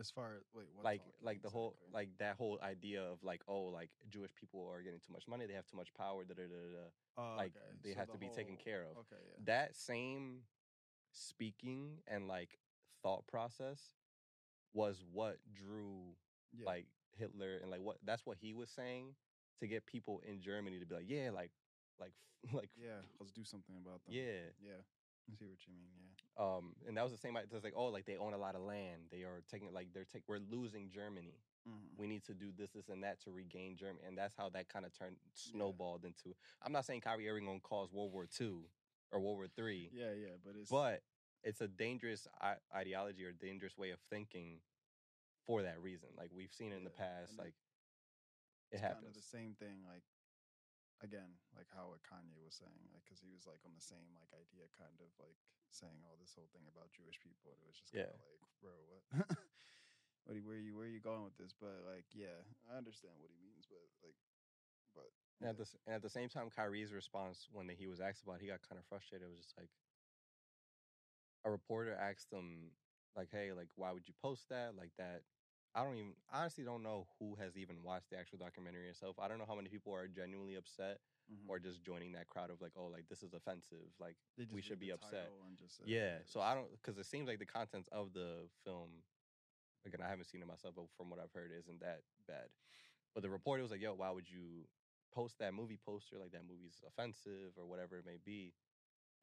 As 0.00 0.10
far 0.10 0.34
as 0.36 0.42
wait, 0.54 0.66
what 0.74 0.84
like 0.84 1.00
talking 1.00 1.12
like 1.22 1.42
the 1.42 1.50
whole 1.50 1.74
exactly? 1.76 1.94
like 1.94 2.08
that 2.18 2.36
whole 2.36 2.58
idea 2.62 3.02
of 3.02 3.22
like 3.22 3.42
oh 3.46 3.64
like 3.64 3.90
Jewish 4.10 4.34
people 4.34 4.68
are 4.72 4.82
getting 4.82 5.00
too 5.00 5.12
much 5.12 5.28
money, 5.28 5.46
they 5.46 5.52
have 5.54 5.66
too 5.66 5.76
much 5.76 5.92
power, 5.94 6.24
da 6.24 6.34
da 6.34 6.42
da 6.42 6.48
da. 6.48 6.88
Oh, 7.18 7.36
like, 7.36 7.52
okay. 7.54 7.76
they 7.84 7.92
So 7.92 7.98
have 7.98 8.06
the 8.06 8.14
to 8.14 8.18
be 8.18 8.28
taken 8.28 8.56
care 8.56 8.82
of. 8.82 8.96
Okay, 8.96 9.20
yeah. 9.20 9.44
That 9.44 9.76
same 9.76 10.40
speaking 11.12 11.98
and 12.08 12.26
like 12.26 12.58
thought 13.02 13.26
process 13.26 13.80
was 14.72 15.04
what 15.12 15.36
drew 15.54 16.16
yeah. 16.52 16.64
like 16.66 16.86
Hitler 17.12 17.58
and 17.60 17.70
like 17.70 17.82
what 17.82 17.98
that's 18.04 18.24
what 18.24 18.38
he 18.40 18.54
was 18.54 18.70
saying 18.70 19.14
to 19.60 19.66
get 19.66 19.86
people 19.86 20.22
in 20.26 20.40
Germany 20.40 20.78
to 20.78 20.86
be 20.86 20.94
like 20.94 21.04
yeah 21.06 21.30
like 21.30 21.50
like 22.00 22.12
like 22.52 22.70
yeah, 22.76 23.04
let's 23.20 23.32
do 23.32 23.44
something 23.44 23.76
about 23.84 24.02
them. 24.04 24.14
yeah 24.14 24.50
yeah. 24.64 24.80
I 25.30 25.34
see 25.34 25.46
what 25.46 25.58
you 25.66 25.72
mean. 25.74 25.88
Yeah. 25.98 26.44
um 26.56 26.74
and 26.86 26.96
that 26.96 27.02
was 27.02 27.12
the 27.12 27.18
same 27.18 27.36
idea 27.36 27.48
it's 27.54 27.64
like 27.64 27.74
oh 27.76 27.86
like 27.86 28.06
they 28.06 28.16
own 28.16 28.32
a 28.34 28.38
lot 28.38 28.54
of 28.54 28.62
land 28.62 29.02
they 29.10 29.22
are 29.22 29.42
taking 29.50 29.72
like 29.72 29.88
they're 29.92 30.04
take 30.04 30.22
we're 30.26 30.38
losing 30.38 30.90
Germany 30.90 31.38
Mhm. 31.68 31.96
we 31.96 32.08
need 32.08 32.24
to 32.24 32.34
do 32.34 32.50
this 32.56 32.70
this 32.72 32.88
and 32.88 33.04
that 33.04 33.20
to 33.20 33.30
regain 33.30 33.76
Germany 33.76 34.04
and 34.06 34.18
that's 34.18 34.34
how 34.34 34.48
that 34.50 34.68
kind 34.68 34.84
of 34.84 34.92
turned 34.92 35.16
snowballed 35.34 36.04
into 36.04 36.34
I'm 36.60 36.72
not 36.72 36.84
saying 36.84 37.02
Kyrie 37.02 37.28
Irving 37.28 37.46
gonna 37.46 37.60
cause 37.60 37.92
World 37.92 38.12
War 38.12 38.26
II 38.40 38.64
or 39.12 39.20
World 39.20 39.36
War 39.36 39.46
Three 39.54 39.90
Yeah, 39.92 40.12
yeah, 40.12 40.34
but 40.44 40.56
it's 40.56 40.70
but 40.70 41.02
it's 41.44 41.60
a 41.60 41.68
dangerous 41.68 42.26
I- 42.40 42.56
ideology 42.74 43.24
or 43.24 43.32
dangerous 43.32 43.76
way 43.78 43.90
of 43.90 44.00
thinking 44.10 44.60
for 45.46 45.62
that 45.62 45.80
reason 45.80 46.08
like 46.16 46.30
we've 46.34 46.52
seen 46.52 46.72
it 46.72 46.76
in 46.76 46.84
the 46.84 46.90
past 46.90 47.38
like 47.38 47.54
it 48.70 48.76
it's 48.76 48.80
kind 48.80 48.94
happens 48.94 49.16
of 49.16 49.22
the 49.22 49.28
same 49.28 49.54
thing. 49.54 49.84
Like 49.86 50.02
again, 51.02 51.36
like 51.58 51.68
how 51.74 51.90
what 51.92 52.06
Kanye 52.06 52.38
was 52.40 52.54
saying, 52.56 52.88
like 52.94 53.02
because 53.04 53.20
he 53.20 53.28
was 53.34 53.44
like 53.44 53.60
on 53.66 53.74
the 53.74 53.82
same 53.84 54.14
like 54.16 54.30
idea, 54.32 54.70
kind 54.78 54.96
of 55.02 55.10
like 55.18 55.36
saying 55.74 56.00
all 56.06 56.16
this 56.16 56.32
whole 56.32 56.48
thing 56.54 56.64
about 56.70 56.94
Jewish 56.94 57.18
people. 57.20 57.52
And 57.52 57.60
it 57.62 57.68
was 57.68 57.78
just 57.78 57.92
kind 57.92 58.06
Yeah. 58.06 58.14
of 58.14 58.22
like, 58.22 58.42
bro, 58.62 58.74
what? 58.88 59.04
what? 60.24 60.34
you- 60.38 60.46
Where 60.46 60.58
you 60.62 60.72
where 60.78 60.88
you 60.88 61.02
going 61.02 61.26
with 61.26 61.36
this? 61.36 61.52
But 61.52 61.82
like, 61.84 62.06
yeah, 62.14 62.38
I 62.70 62.78
understand 62.78 63.18
what 63.18 63.34
he 63.34 63.38
means, 63.42 63.66
but 63.68 63.82
like, 64.06 64.16
but 64.94 65.10
And 65.42 65.50
at 65.50 65.58
the 65.58 65.66
and 65.86 65.94
at 65.98 66.02
the 66.06 66.12
same 66.12 66.30
time, 66.30 66.48
Kyrie's 66.54 66.94
response 66.94 67.48
when 67.50 67.68
he 67.68 67.86
was 67.90 68.00
asked 68.00 68.22
about, 68.22 68.38
it, 68.38 68.46
he 68.46 68.52
got 68.54 68.62
kind 68.62 68.78
of 68.78 68.86
frustrated. 68.86 69.26
It 69.26 69.30
was 69.34 69.42
just 69.42 69.58
like 69.58 69.70
a 71.44 71.50
reporter 71.50 71.94
asked 71.98 72.30
him, 72.32 72.70
like, 73.16 73.30
"Hey, 73.32 73.52
like, 73.52 73.68
why 73.74 73.90
would 73.90 74.06
you 74.06 74.14
post 74.22 74.48
that? 74.50 74.76
Like 74.76 74.92
that." 74.98 75.22
I 75.74 75.84
don't 75.84 75.96
even 75.96 76.12
honestly 76.30 76.64
don't 76.64 76.82
know 76.82 77.06
who 77.18 77.34
has 77.36 77.56
even 77.56 77.82
watched 77.82 78.10
the 78.10 78.18
actual 78.18 78.38
documentary 78.38 78.88
itself. 78.88 79.18
I 79.18 79.28
don't 79.28 79.38
know 79.38 79.46
how 79.46 79.54
many 79.54 79.68
people 79.68 79.94
are 79.94 80.06
genuinely 80.06 80.56
upset 80.56 81.00
Mhm. 81.30 81.48
or 81.48 81.58
just 81.58 81.82
joining 81.82 82.12
that 82.12 82.28
crowd 82.28 82.50
of 82.50 82.60
like, 82.60 82.72
"Oh, 82.76 82.86
like 82.86 83.08
this 83.08 83.22
is 83.22 83.32
offensive." 83.32 83.98
Like, 83.98 84.16
we 84.52 84.60
should 84.60 84.78
be 84.80 84.90
upset. 84.90 85.30
say, 85.68 85.84
yeah. 85.86 86.18
So 86.24 86.40
I 86.40 86.54
don't 86.54 86.70
because 86.72 86.98
it 86.98 87.06
seems 87.06 87.26
like 87.28 87.38
the 87.38 87.46
contents 87.46 87.88
of 87.88 88.12
the 88.12 88.50
film. 88.64 89.04
Again, 89.84 90.00
I 90.02 90.08
haven't 90.08 90.26
seen 90.26 90.42
it 90.42 90.46
myself, 90.46 90.74
but 90.76 90.90
from 90.90 91.10
what 91.10 91.18
I've 91.18 91.32
heard, 91.32 91.50
isn't 91.52 91.80
that 91.80 92.04
bad. 92.26 92.50
But 93.14 93.22
the 93.22 93.30
reporter 93.30 93.62
was 93.62 93.70
like, 93.72 93.80
"Yo, 93.80 93.94
why 93.94 94.10
would 94.10 94.28
you 94.30 94.68
post 95.10 95.38
that 95.38 95.54
movie 95.54 95.78
poster? 95.78 96.18
Like 96.18 96.32
that 96.32 96.44
movie's 96.44 96.82
offensive 96.86 97.56
or 97.58 97.66
whatever 97.66 97.98
it 97.98 98.04
may 98.04 98.18
be." 98.18 98.54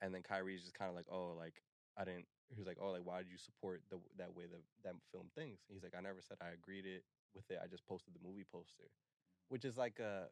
And 0.02 0.14
then 0.14 0.24
Kyrie's 0.24 0.64
just 0.64 0.74
kind 0.74 0.90
of 0.90 0.96
like, 0.96 1.08
"Oh, 1.10 1.34
like 1.34 1.64
I 2.00 2.06
didn't." 2.06 2.28
He 2.50 2.60
was 2.60 2.68
like, 2.68 2.78
"Oh, 2.82 2.92
like 2.92 3.06
why 3.06 3.20
did 3.20 3.32
you 3.32 3.38
support 3.38 3.82
the 3.92 4.00
that 4.18 4.34
way 4.34 4.46
that 4.48 4.62
that 4.84 4.96
film 5.12 5.30
thinks?" 5.36 5.64
He's 5.70 5.84
like, 5.84 5.94
"I 5.98 6.02
never 6.02 6.22
said 6.22 6.38
I 6.42 6.50
agreed 6.50 6.86
it 6.86 7.04
with 7.36 7.50
it. 7.52 7.60
I 7.64 7.68
just 7.68 7.86
posted 7.86 8.14
the 8.16 8.20
movie 8.28 8.46
poster," 8.52 8.84
mm-hmm. 8.84 9.50
which 9.50 9.66
is 9.66 9.78
like 9.78 10.00
a, 10.00 10.30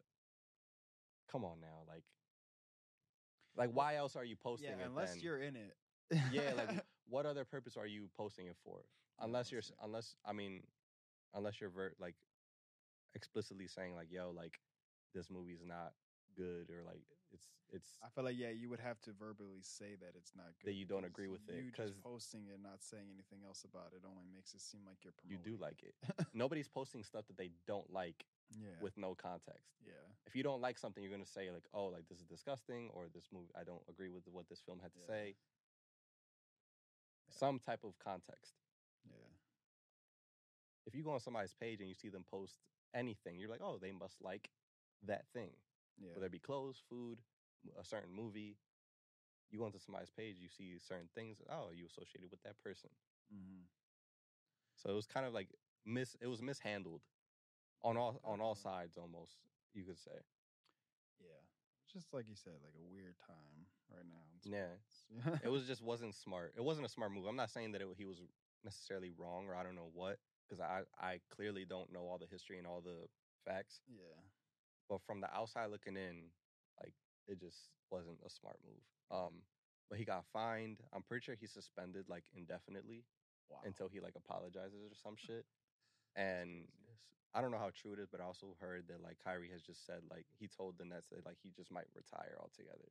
come 1.31 1.45
on 1.45 1.59
now, 1.59 1.83
like, 1.87 2.03
like 3.55 3.71
why 3.71 3.95
else 3.95 4.15
are 4.15 4.25
you 4.25 4.35
posting 4.35 4.69
yeah, 4.77 4.85
it? 4.85 4.87
unless 4.87 5.13
then? 5.13 5.23
you're 5.23 5.39
in 5.39 5.55
it. 5.55 5.75
yeah, 6.31 6.53
like 6.55 6.85
what 7.09 7.25
other 7.25 7.45
purpose 7.45 7.77
are 7.77 7.87
you 7.87 8.09
posting 8.15 8.47
it 8.47 8.55
for? 8.63 8.85
Unless 9.19 9.51
you're, 9.51 9.59
let's 9.59 9.67
s- 9.67 9.69
see. 9.69 9.85
unless 9.85 10.15
I 10.25 10.33
mean, 10.33 10.63
unless 11.33 11.59
you're 11.59 11.69
ver- 11.69 11.93
like 11.99 12.15
explicitly 13.15 13.67
saying 13.67 13.95
like, 13.95 14.11
yo, 14.11 14.31
like 14.35 14.59
this 15.13 15.29
movie's 15.29 15.63
not 15.65 15.93
good 16.37 16.69
or 16.69 16.83
like 16.85 17.01
it's 17.33 17.47
it's 17.73 17.97
I 18.05 18.09
feel 18.13 18.23
like 18.23 18.37
yeah, 18.37 18.51
you 18.53 18.69
would 18.69 18.79
have 18.79 19.01
to 19.01 19.11
verbally 19.11 19.59
say 19.61 19.95
that 19.99 20.13
it's 20.15 20.31
not 20.35 20.45
good. 20.61 20.69
That 20.69 20.75
you 20.77 20.85
don't 20.85 21.03
agree 21.03 21.27
with 21.27 21.41
it, 21.49 21.63
You 21.65 21.71
'cause- 21.71 21.89
just 21.91 22.03
posting 22.03 22.45
it, 22.47 22.59
not 22.61 22.81
saying 22.81 23.09
anything 23.11 23.43
else 23.43 23.65
about 23.65 23.91
it, 23.93 24.03
only 24.07 24.23
makes 24.31 24.53
it 24.53 24.61
seem 24.61 24.85
like 24.85 25.03
you're 25.03 25.13
you 25.25 25.37
do 25.37 25.57
like 25.57 25.81
it. 25.83 25.95
Nobody's 26.33 26.67
posting 26.69 27.03
stuff 27.03 27.25
that 27.27 27.37
they 27.37 27.51
don't 27.65 27.91
like 27.91 28.25
yeah, 28.55 28.79
with 28.79 28.95
no 28.97 29.15
context. 29.15 29.73
yeah, 29.85 29.93
If 30.27 30.35
you 30.35 30.43
don't 30.43 30.61
like 30.61 30.77
something, 30.77 31.03
you're 31.03 31.11
gonna 31.11 31.25
say 31.25 31.51
like, 31.51 31.67
oh, 31.73 31.87
like 31.87 32.07
this 32.07 32.19
is 32.19 32.25
disgusting 32.25 32.89
or 32.93 33.07
this 33.09 33.27
movie 33.33 33.51
I 33.59 33.63
don't 33.63 33.83
agree 33.89 34.09
with 34.09 34.27
what 34.29 34.47
this 34.47 34.61
film 34.61 34.79
had 34.79 34.93
to 34.93 34.99
Yeah. 34.99 35.07
say. 35.07 35.25
Yeah. 37.27 37.33
Some 37.35 37.59
type 37.59 37.83
of 37.83 37.97
context. 37.99 38.53
yeah, 39.09 39.33
if 40.85 40.95
you 40.95 41.03
go 41.03 41.11
on 41.11 41.19
somebody's 41.19 41.53
page 41.53 41.79
and 41.81 41.89
you 41.89 41.95
see 41.95 42.09
them 42.09 42.23
post 42.23 42.59
anything, 42.93 43.37
you're 43.37 43.49
like, 43.49 43.61
oh, 43.61 43.77
they 43.77 43.91
must 43.91 44.21
like 44.21 44.49
that 45.03 45.27
thing. 45.33 45.51
Yeah. 45.99 46.09
Whether 46.13 46.27
it 46.27 46.31
be 46.31 46.39
clothes, 46.39 46.81
food, 46.89 47.19
a 47.79 47.83
certain 47.83 48.13
movie. 48.13 48.57
You 49.51 49.59
go 49.59 49.65
onto 49.65 49.79
somebody's 49.79 50.09
page, 50.11 50.37
you 50.39 50.49
see 50.49 50.77
certain 50.79 51.09
things. 51.15 51.37
Oh, 51.49 51.69
you 51.73 51.85
associated 51.85 52.29
with 52.31 52.43
that 52.43 52.57
person. 52.63 52.89
hmm 53.29 53.63
So 54.75 54.89
it 54.89 54.93
was 54.95 55.05
kind 55.07 55.25
of 55.25 55.33
like 55.33 55.49
mis. 55.85 56.15
It 56.21 56.27
was 56.27 56.41
mishandled 56.41 57.01
on 57.83 57.97
all 57.97 58.19
on 58.23 58.41
all 58.41 58.55
sides, 58.55 58.97
almost 58.97 59.37
you 59.73 59.83
could 59.83 59.99
say. 59.99 60.19
Yeah, 61.19 61.41
just 61.91 62.13
like 62.13 62.27
you 62.27 62.35
said, 62.35 62.53
like 62.63 62.75
a 62.75 62.83
weird 62.93 63.15
time 63.19 63.67
right 63.89 64.05
now. 64.05 64.41
Yeah. 64.43 64.77
It 65.43 65.49
was 65.49 65.65
just 65.67 65.81
wasn't 65.81 66.15
smart. 66.15 66.53
It 66.55 66.63
wasn't 66.63 66.85
a 66.85 66.89
smart 66.89 67.11
move. 67.11 67.25
I'm 67.25 67.35
not 67.35 67.49
saying 67.49 67.71
that 67.73 67.81
it, 67.81 67.87
he 67.97 68.05
was 68.05 68.21
necessarily 68.63 69.11
wrong 69.17 69.47
or 69.47 69.55
I 69.55 69.63
don't 69.63 69.75
know 69.75 69.89
what 69.93 70.17
because 70.47 70.59
I 70.61 70.81
I 70.99 71.19
clearly 71.29 71.65
don't 71.65 71.91
know 71.91 72.01
all 72.01 72.17
the 72.17 72.27
history 72.29 72.57
and 72.57 72.67
all 72.67 72.81
the 72.81 73.07
facts. 73.45 73.81
yeah, 73.87 74.21
but 74.89 75.01
from 75.05 75.21
the 75.21 75.33
outside 75.33 75.69
looking 75.71 75.97
in, 75.97 76.31
like 76.81 76.93
it 77.27 77.39
just 77.39 77.69
wasn't 77.91 78.19
a 78.25 78.29
smart 78.29 78.57
move. 78.65 78.83
Um, 79.11 79.43
but 79.89 79.97
he 79.97 80.05
got 80.05 80.25
fined. 80.33 80.79
I'm 80.93 81.03
pretty 81.03 81.23
sure 81.23 81.35
he's 81.39 81.53
suspended 81.53 82.05
like 82.09 82.23
indefinitely 82.35 83.05
wow. 83.49 83.59
until 83.63 83.87
he 83.87 83.99
like 83.99 84.15
apologizes 84.15 84.83
or 84.83 84.95
some 84.95 85.15
shit. 85.17 85.45
And 86.15 86.65
I 87.33 87.41
don't 87.41 87.51
know 87.51 87.59
how 87.59 87.71
true 87.73 87.93
it 87.93 87.99
is, 87.99 88.07
but 88.11 88.21
I 88.21 88.25
also 88.25 88.55
heard 88.59 88.87
that 88.87 89.03
like 89.03 89.17
Kyrie 89.23 89.51
has 89.51 89.61
just 89.61 89.85
said 89.85 90.01
like 90.09 90.25
he 90.39 90.47
told 90.47 90.77
the 90.77 90.85
Nets 90.85 91.07
that 91.11 91.25
like 91.25 91.37
he 91.41 91.51
just 91.55 91.71
might 91.71 91.87
retire 91.95 92.35
altogether. 92.39 92.89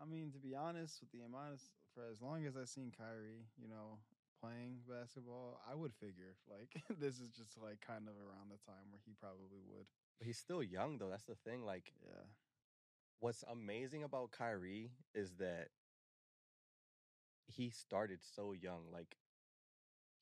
I 0.00 0.04
mean, 0.04 0.32
to 0.32 0.38
be 0.38 0.54
honest, 0.54 1.00
with 1.00 1.10
the 1.12 1.24
amount 1.24 1.54
of 1.54 1.60
for 1.94 2.08
as 2.10 2.20
long 2.20 2.46
as 2.46 2.56
I've 2.56 2.68
seen 2.68 2.92
Kyrie, 2.96 3.44
you 3.60 3.68
know, 3.68 3.98
playing 4.42 4.82
basketball, 4.88 5.60
I 5.70 5.74
would 5.76 5.94
figure 5.94 6.36
like 6.50 6.82
this 7.00 7.20
is 7.20 7.30
just 7.30 7.60
like 7.62 7.80
kind 7.80 8.08
of 8.08 8.14
around 8.16 8.50
the 8.50 8.60
time 8.66 8.90
where 8.90 9.02
he 9.06 9.14
probably 9.14 9.62
would. 9.70 9.86
But 10.18 10.26
he's 10.26 10.38
still 10.38 10.62
young 10.62 10.98
though. 10.98 11.10
That's 11.10 11.24
the 11.24 11.36
thing. 11.36 11.64
Like 11.64 11.94
Yeah, 12.02 12.24
what's 13.20 13.44
amazing 13.50 14.04
about 14.04 14.32
Kyrie 14.32 14.92
is 15.14 15.36
that 15.36 15.68
he 17.46 17.70
started 17.70 18.20
so 18.24 18.52
young. 18.52 18.90
Like 18.92 19.18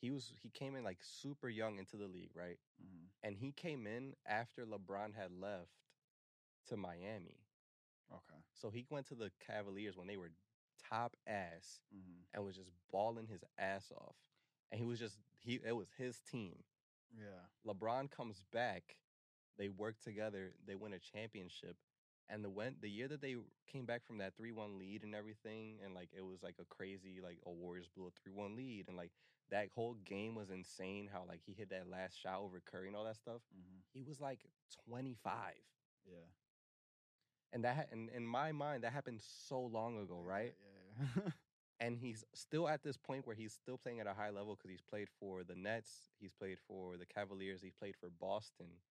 he 0.00 0.10
was 0.10 0.32
he 0.42 0.50
came 0.50 0.74
in 0.76 0.84
like 0.84 0.98
super 1.02 1.48
young 1.48 1.78
into 1.78 1.96
the 1.96 2.08
league, 2.08 2.32
right? 2.34 2.58
hmm 2.80 3.06
and 3.22 3.36
he 3.36 3.52
came 3.52 3.86
in 3.86 4.14
after 4.26 4.66
LeBron 4.66 5.14
had 5.14 5.32
left 5.32 5.70
to 6.68 6.76
Miami. 6.76 7.40
okay. 8.10 8.42
So 8.54 8.70
he 8.70 8.86
went 8.90 9.06
to 9.08 9.14
the 9.14 9.30
Cavaliers 9.40 9.96
when 9.96 10.06
they 10.06 10.16
were 10.16 10.30
top 10.90 11.16
ass 11.26 11.80
hmm 11.92 12.24
and 12.34 12.44
was 12.44 12.56
just 12.56 12.70
balling 12.92 13.26
his 13.28 13.44
ass 13.58 13.92
off. 13.96 14.16
And 14.70 14.80
he 14.80 14.86
was 14.86 14.98
just 14.98 15.18
he 15.40 15.60
it 15.64 15.76
was 15.76 15.88
his 15.98 16.20
team. 16.20 16.64
Yeah, 17.16 17.46
LeBron 17.66 18.10
comes 18.10 18.42
back, 18.52 18.96
they 19.58 19.68
work 19.68 19.98
together, 20.00 20.52
they 20.66 20.74
win 20.74 20.92
a 20.94 20.98
championship. 20.98 21.76
And 22.28 22.44
the 22.44 22.50
when 22.50 22.76
the 22.80 22.88
year 22.90 23.08
that 23.08 23.20
they 23.20 23.36
came 23.66 23.86
back 23.86 24.04
from 24.06 24.18
that 24.18 24.36
3-1 24.36 24.78
lead 24.78 25.02
and 25.04 25.14
everything, 25.14 25.78
and 25.84 25.94
like 25.94 26.10
it 26.16 26.22
was 26.24 26.42
like 26.42 26.56
a 26.60 26.64
crazy, 26.64 27.20
like 27.22 27.38
a 27.46 27.50
Warriors 27.50 27.88
blew 27.88 28.06
a 28.06 28.10
3-1 28.10 28.56
lead, 28.56 28.86
and 28.88 28.96
like 28.96 29.12
that 29.50 29.68
whole 29.74 29.94
game 30.04 30.34
was 30.34 30.50
insane. 30.50 31.08
How 31.12 31.24
like 31.26 31.40
he 31.44 31.52
hit 31.52 31.70
that 31.70 31.88
last 31.88 32.18
shot 32.18 32.40
over 32.40 32.60
Curry 32.60 32.88
and 32.88 32.96
all 32.96 33.04
that 33.04 33.16
stuff. 33.16 33.42
hmm 33.52 33.80
He 33.92 34.02
was 34.02 34.20
like 34.20 34.46
25. 34.86 35.54
yeah. 36.06 36.26
And 37.52 37.64
that 37.64 37.76
ha- 37.76 37.84
in, 37.92 38.08
in 38.10 38.26
my 38.26 38.52
mind, 38.52 38.82
that 38.84 38.92
happened 38.92 39.20
so 39.20 39.60
long 39.60 39.98
ago, 39.98 40.20
right? 40.22 40.54
Yeah, 40.58 40.66
yeah. 40.66 40.79
And 41.80 41.96
he's 41.98 42.24
still 42.34 42.68
at 42.68 42.82
this 42.82 42.98
point 42.98 43.26
where 43.26 43.34
he's 43.36 43.54
still 43.54 43.78
playing 43.78 44.00
at 44.00 44.06
a 44.06 44.12
high 44.14 44.30
level 44.30 44.54
because 44.54 44.70
he's 44.70 44.82
played 44.82 45.08
for 45.08 45.44
the 45.44 45.54
Nets, 45.56 46.10
he's 46.20 46.34
played 46.34 46.58
for 46.60 46.98
the 46.98 47.06
Cavaliers, 47.06 47.62
he's 47.62 47.74
played 47.74 47.96
for 47.96 48.10
Boston. 48.10 48.82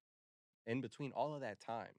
In 0.65 0.82
between 0.82 1.12
all 1.13 1.36
of 1.36 1.41
that 1.41 1.60
time, 1.60 1.95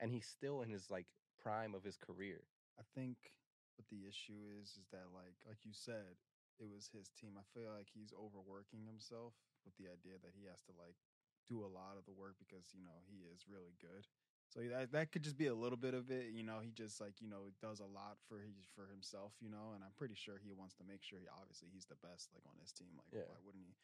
and 0.00 0.12
he's 0.12 0.26
still 0.26 0.62
in 0.62 0.68
his 0.70 0.90
like 0.90 1.06
prime 1.38 1.74
of 1.74 1.84
his 1.84 1.96
career. 1.96 2.44
I 2.78 2.82
think 2.94 3.34
what 3.76 3.88
the 3.90 4.06
issue 4.08 4.46
is 4.60 4.76
is 4.78 4.88
that 4.92 5.10
like 5.14 5.38
like 5.46 5.64
you 5.64 5.72
said, 5.72 6.18
it 6.58 6.68
was 6.68 6.90
his 6.92 7.10
team. 7.10 7.38
I 7.38 7.46
feel 7.54 7.70
like 7.72 7.88
he's 7.92 8.12
overworking 8.14 8.86
himself 8.86 9.34
with 9.64 9.74
the 9.76 9.90
idea 9.90 10.18
that 10.22 10.34
he 10.34 10.46
has 10.46 10.62
to 10.66 10.72
like 10.78 10.96
do 11.48 11.64
a 11.64 11.70
lot 11.70 11.96
of 11.98 12.04
the 12.04 12.12
work 12.14 12.36
because 12.38 12.74
you 12.74 12.84
know 12.84 13.02
he 13.06 13.26
is 13.26 13.46
really 13.48 13.74
good. 13.80 14.06
So 14.48 14.60
that 14.60 14.92
that 14.92 15.12
could 15.12 15.22
just 15.22 15.36
be 15.36 15.46
a 15.46 15.54
little 15.54 15.76
bit 15.76 15.94
of 15.94 16.10
it. 16.10 16.30
You 16.32 16.42
know, 16.42 16.60
he 16.60 16.70
just 16.70 17.00
like 17.00 17.20
you 17.20 17.28
know 17.28 17.50
does 17.60 17.80
a 17.80 17.84
lot 17.86 18.16
for 18.28 18.40
he 18.40 18.54
for 18.74 18.86
himself. 18.86 19.32
You 19.40 19.50
know, 19.50 19.72
and 19.74 19.84
I'm 19.84 19.92
pretty 19.96 20.14
sure 20.14 20.38
he 20.42 20.52
wants 20.52 20.74
to 20.76 20.84
make 20.84 21.02
sure 21.02 21.18
he 21.20 21.26
obviously 21.40 21.68
he's 21.72 21.86
the 21.86 21.96
best 21.96 22.30
like 22.34 22.44
on 22.46 22.56
his 22.60 22.72
team. 22.72 22.88
Like 22.96 23.12
Yeah. 23.12 23.28
why 23.28 23.38
wouldn't 23.44 23.64
he? 23.66 23.74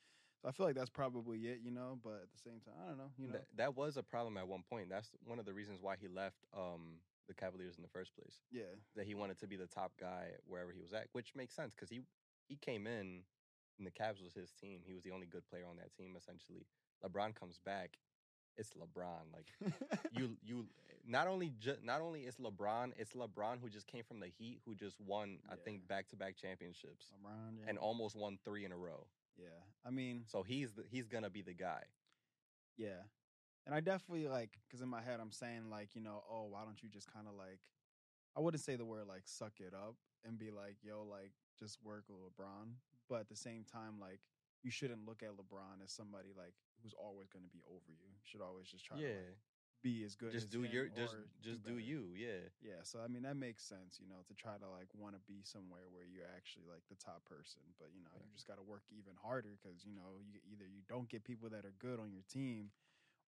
So 0.43 0.49
I 0.49 0.53
feel 0.53 0.67
like 0.67 0.77
that's 0.77 0.91
probably 0.91 1.39
it, 1.49 1.61
you 1.63 1.71
know. 1.71 1.99
But 2.03 2.23
at 2.25 2.31
the 2.33 2.39
same 2.39 2.61
time, 2.61 2.75
I 2.83 2.89
don't 2.89 2.99
know, 2.99 3.11
you 3.19 3.27
know. 3.29 3.33
That, 3.35 3.47
that 3.57 3.77
was 3.77 3.97
a 3.97 4.03
problem 4.03 4.37
at 4.37 4.47
one 4.49 4.63
point. 4.69 4.89
That's 4.89 5.11
one 5.25 5.39
of 5.39 5.45
the 5.45 5.53
reasons 5.55 5.81
why 5.81 5.97
he 5.97 6.09
left 6.09 6.47
um, 6.57 7.01
the 7.29 7.35
Cavaliers 7.35 7.77
in 7.77 7.83
the 7.83 7.89
first 7.89 8.15
place. 8.15 8.41
yeah, 8.51 8.73
That 8.97 9.07
he 9.07 9.15
wanted 9.15 9.39
to 9.41 9.47
be 9.47 9.57
the 9.57 9.67
top 9.67 9.93
guy 10.01 10.33
wherever 10.47 10.73
he 10.73 10.81
was 10.81 10.93
at, 10.93 11.09
which 11.13 11.35
makes 11.35 11.55
sense 11.55 11.75
because 11.75 11.91
he 11.91 12.01
he 12.49 12.57
came 12.57 12.87
in 12.87 13.25
and 13.79 13.87
the 13.87 13.91
Cavs 13.91 14.23
was 14.23 14.35
his 14.35 14.53
team. 14.53 14.81
He 14.85 14.93
was 14.95 15.03
the 15.03 15.11
only 15.11 15.27
good 15.27 15.47
player 15.47 15.65
on 15.69 15.77
that 15.77 15.93
team 15.95 16.15
essentially. 16.17 16.67
LeBron 17.05 17.35
comes 17.35 17.59
back, 17.59 17.99
it's 18.57 18.71
LeBron. 18.75 19.33
Like 19.33 19.47
you 20.13 20.37
you 20.43 20.67
not 21.07 21.27
only 21.27 21.53
ju- 21.59 21.77
not 21.83 22.01
only 22.01 22.23
it's 22.23 22.37
LeBron, 22.39 22.93
it's 22.97 23.13
LeBron 23.13 23.61
who 23.61 23.69
just 23.69 23.87
came 23.87 24.03
from 24.05 24.21
the 24.21 24.29
Heat, 24.29 24.61
who 24.65 24.75
just 24.75 25.01
won 25.01 25.39
I 25.51 25.57
think 25.57 25.87
back 25.87 26.09
to 26.09 26.17
back 26.17 26.37
championships 26.37 27.07
LeBron, 27.13 27.59
yeah. 27.61 27.69
and 27.69 27.79
almost 27.79 28.17
won 28.17 28.39
three 28.45 28.65
in 28.65 28.73
a 28.73 28.77
row. 28.77 29.07
yeah. 29.39 29.47
I 29.87 29.91
mean, 29.91 30.25
So 30.27 30.43
he's 30.43 30.73
the, 30.73 30.83
he's 30.91 31.07
gonna 31.09 31.31
be 31.31 31.43
the 31.43 31.53
guy. 31.55 31.83
Yeah. 32.77 33.03
And 33.67 33.75
I 33.75 33.81
definitely 33.81 34.29
like, 34.29 34.59
because 34.67 34.83
in 34.83 34.89
my 34.89 35.01
head, 35.01 35.21
I'm 35.21 35.33
saying, 35.33 35.71
like, 35.71 35.95
you 35.95 36.03
know, 36.03 36.23
oh, 36.31 36.45
why 36.51 36.65
don't 36.65 36.83
you 36.83 36.89
just 36.91 37.11
kind 37.13 37.27
of 37.27 37.35
like, 37.35 37.61
I 38.37 38.41
wouldn't 38.41 38.63
say 38.63 38.77
the 38.77 38.85
word 38.85 39.07
like 39.09 39.23
suck 39.25 39.55
it 39.61 39.73
up 39.75 39.95
and 40.25 40.39
be 40.39 40.51
like, 40.51 40.77
yo, 40.83 41.03
like, 41.09 41.33
just 41.59 41.79
work 41.83 42.05
with 42.09 42.19
LeBron. 42.19 42.75
But 43.09 43.21
at 43.21 43.29
the 43.29 43.37
same 43.37 43.65
time, 43.65 44.01
like, 44.01 44.21
you 44.65 44.73
shouldn't 44.73 45.05
look 45.05 45.23
at 45.23 45.37
LeBron 45.37 45.85
as 45.85 45.93
somebody 45.93 46.33
like 46.33 46.57
who's 46.83 46.97
always 46.97 47.29
going 47.29 47.45
to 47.45 47.53
be 47.53 47.61
over 47.69 47.93
you. 47.93 48.09
You 48.09 48.25
should 48.25 48.41
always 48.41 48.67
just 48.67 48.85
try 48.85 48.97
to 48.97 49.05
yeah, 49.05 49.21
like, 49.29 49.45
be 49.85 50.03
as 50.03 50.17
good 50.17 50.33
just 50.33 50.49
as 50.49 50.57
do 50.57 50.65
your 50.65 50.89
just 50.89 51.15
just 51.45 51.61
do 51.63 51.77
better. 51.77 51.85
you. 51.85 52.17
Yeah, 52.17 52.49
Yeah, 52.65 52.81
so 52.83 53.05
I 53.05 53.07
mean 53.13 53.29
that 53.29 53.37
makes 53.37 53.63
sense, 53.63 54.01
you 54.01 54.09
know, 54.09 54.25
to 54.25 54.35
try 54.35 54.57
to 54.57 54.69
like 54.73 54.89
want 54.97 55.15
to 55.15 55.23
be 55.29 55.45
somewhere 55.45 55.85
where 55.93 56.09
you're 56.09 56.29
actually 56.33 56.65
like 56.65 56.83
the 56.89 56.97
top 56.97 57.29
person, 57.29 57.61
but 57.77 57.93
you 57.93 58.01
know, 58.01 58.17
you 58.17 58.33
just 58.33 58.49
got 58.49 58.57
to 58.57 58.65
work 58.65 58.89
even 58.89 59.13
harder 59.21 59.61
because 59.61 59.85
you 59.85 59.93
know 59.93 60.17
you 60.25 60.41
either 60.49 60.65
you 60.65 60.81
don't 60.89 61.13
get 61.13 61.23
people 61.23 61.53
that 61.53 61.69
are 61.69 61.77
good 61.77 62.01
on 62.01 62.09
your 62.09 62.25
team, 62.33 62.73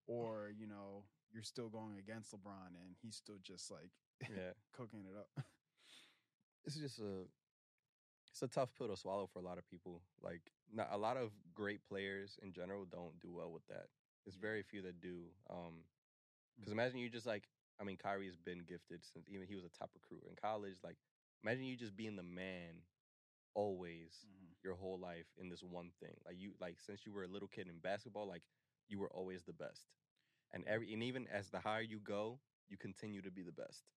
or 0.08 0.48
you 0.56 0.66
know 0.66 1.04
you're 1.32 1.44
still 1.44 1.68
going 1.68 2.00
against 2.00 2.32
LeBron 2.32 2.72
and 2.80 2.96
he's 3.02 3.16
still 3.16 3.36
just 3.44 3.70
like 3.70 3.92
yeah. 4.24 4.56
cooking 4.72 5.04
it 5.04 5.16
up. 5.18 5.28
it's 6.64 6.76
just 6.76 6.98
a 6.98 7.28
it's 8.36 8.52
a 8.52 8.54
tough 8.54 8.74
pill 8.76 8.88
to 8.88 8.96
swallow 8.96 9.26
for 9.26 9.38
a 9.38 9.42
lot 9.42 9.58
of 9.58 9.66
people. 9.66 10.02
Like 10.22 10.52
not 10.72 10.88
a 10.92 10.98
lot 10.98 11.16
of 11.16 11.32
great 11.54 11.84
players 11.88 12.38
in 12.42 12.52
general 12.52 12.84
don't 12.84 13.18
do 13.20 13.32
well 13.32 13.50
with 13.52 13.66
that. 13.68 13.88
It's 14.26 14.36
very 14.36 14.62
few 14.62 14.82
that 14.82 15.00
do. 15.00 15.34
Um 15.50 15.86
because 16.58 16.72
Mhm. 16.72 16.74
imagine 16.74 16.98
you 16.98 17.08
just 17.10 17.26
like 17.26 17.48
I 17.80 17.84
mean 17.84 17.96
Kyrie's 17.96 18.36
been 18.36 18.64
gifted 18.64 19.04
since 19.04 19.28
even 19.28 19.46
he 19.46 19.56
was 19.56 19.64
a 19.64 19.70
top 19.70 19.92
recruiter 19.94 20.28
in 20.28 20.36
college. 20.36 20.76
Like 20.84 20.98
imagine 21.42 21.64
you 21.64 21.76
just 21.76 21.96
being 21.96 22.16
the 22.16 22.22
man 22.22 22.84
always 23.54 24.26
Mhm. 24.26 24.54
your 24.62 24.74
whole 24.74 24.98
life 24.98 25.28
in 25.38 25.48
this 25.48 25.62
one 25.62 25.90
thing. 26.00 26.16
Like 26.26 26.36
you 26.38 26.54
like 26.60 26.80
since 26.80 27.06
you 27.06 27.12
were 27.12 27.24
a 27.24 27.28
little 27.28 27.48
kid 27.48 27.68
in 27.68 27.78
basketball, 27.78 28.26
like 28.26 28.48
you 28.88 28.98
were 28.98 29.10
always 29.10 29.44
the 29.44 29.52
best. 29.54 29.88
And 30.52 30.64
every 30.66 30.92
and 30.92 31.02
even 31.02 31.26
as 31.28 31.50
the 31.50 31.60
higher 31.60 31.82
you 31.82 32.00
go, 32.00 32.40
you 32.68 32.76
continue 32.76 33.22
to 33.22 33.30
be 33.30 33.42
the 33.42 33.52
best. 33.52 33.88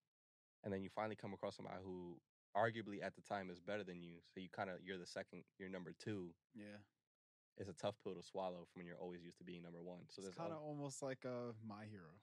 And 0.63 0.73
then 0.73 0.81
you 0.83 0.89
finally 0.89 1.15
come 1.15 1.33
across 1.33 1.57
somebody 1.57 1.81
who 1.83 2.21
arguably 2.55 3.03
at 3.03 3.15
the 3.15 3.21
time 3.21 3.49
is 3.49 3.59
better 3.59 3.83
than 3.83 4.01
you. 4.01 4.15
So 4.33 4.39
you 4.39 4.49
kind 4.49 4.69
of 4.69 4.77
you're 4.83 4.97
the 4.97 5.05
second, 5.05 5.43
you're 5.57 5.69
number 5.69 5.93
two. 5.97 6.29
Yeah, 6.55 6.79
It's 7.57 7.69
a 7.69 7.73
tough 7.73 7.95
pill 8.03 8.15
to 8.15 8.23
swallow 8.23 8.65
from 8.71 8.79
when 8.81 8.85
you're 8.87 8.97
always 8.97 9.23
used 9.23 9.37
to 9.39 9.43
being 9.43 9.63
number 9.63 9.81
one. 9.81 10.01
So 10.09 10.21
it's 10.25 10.35
kind 10.35 10.51
of 10.51 10.59
almost 10.59 11.01
like 11.01 11.25
a 11.25 11.53
my 11.67 11.85
hero. 11.89 12.13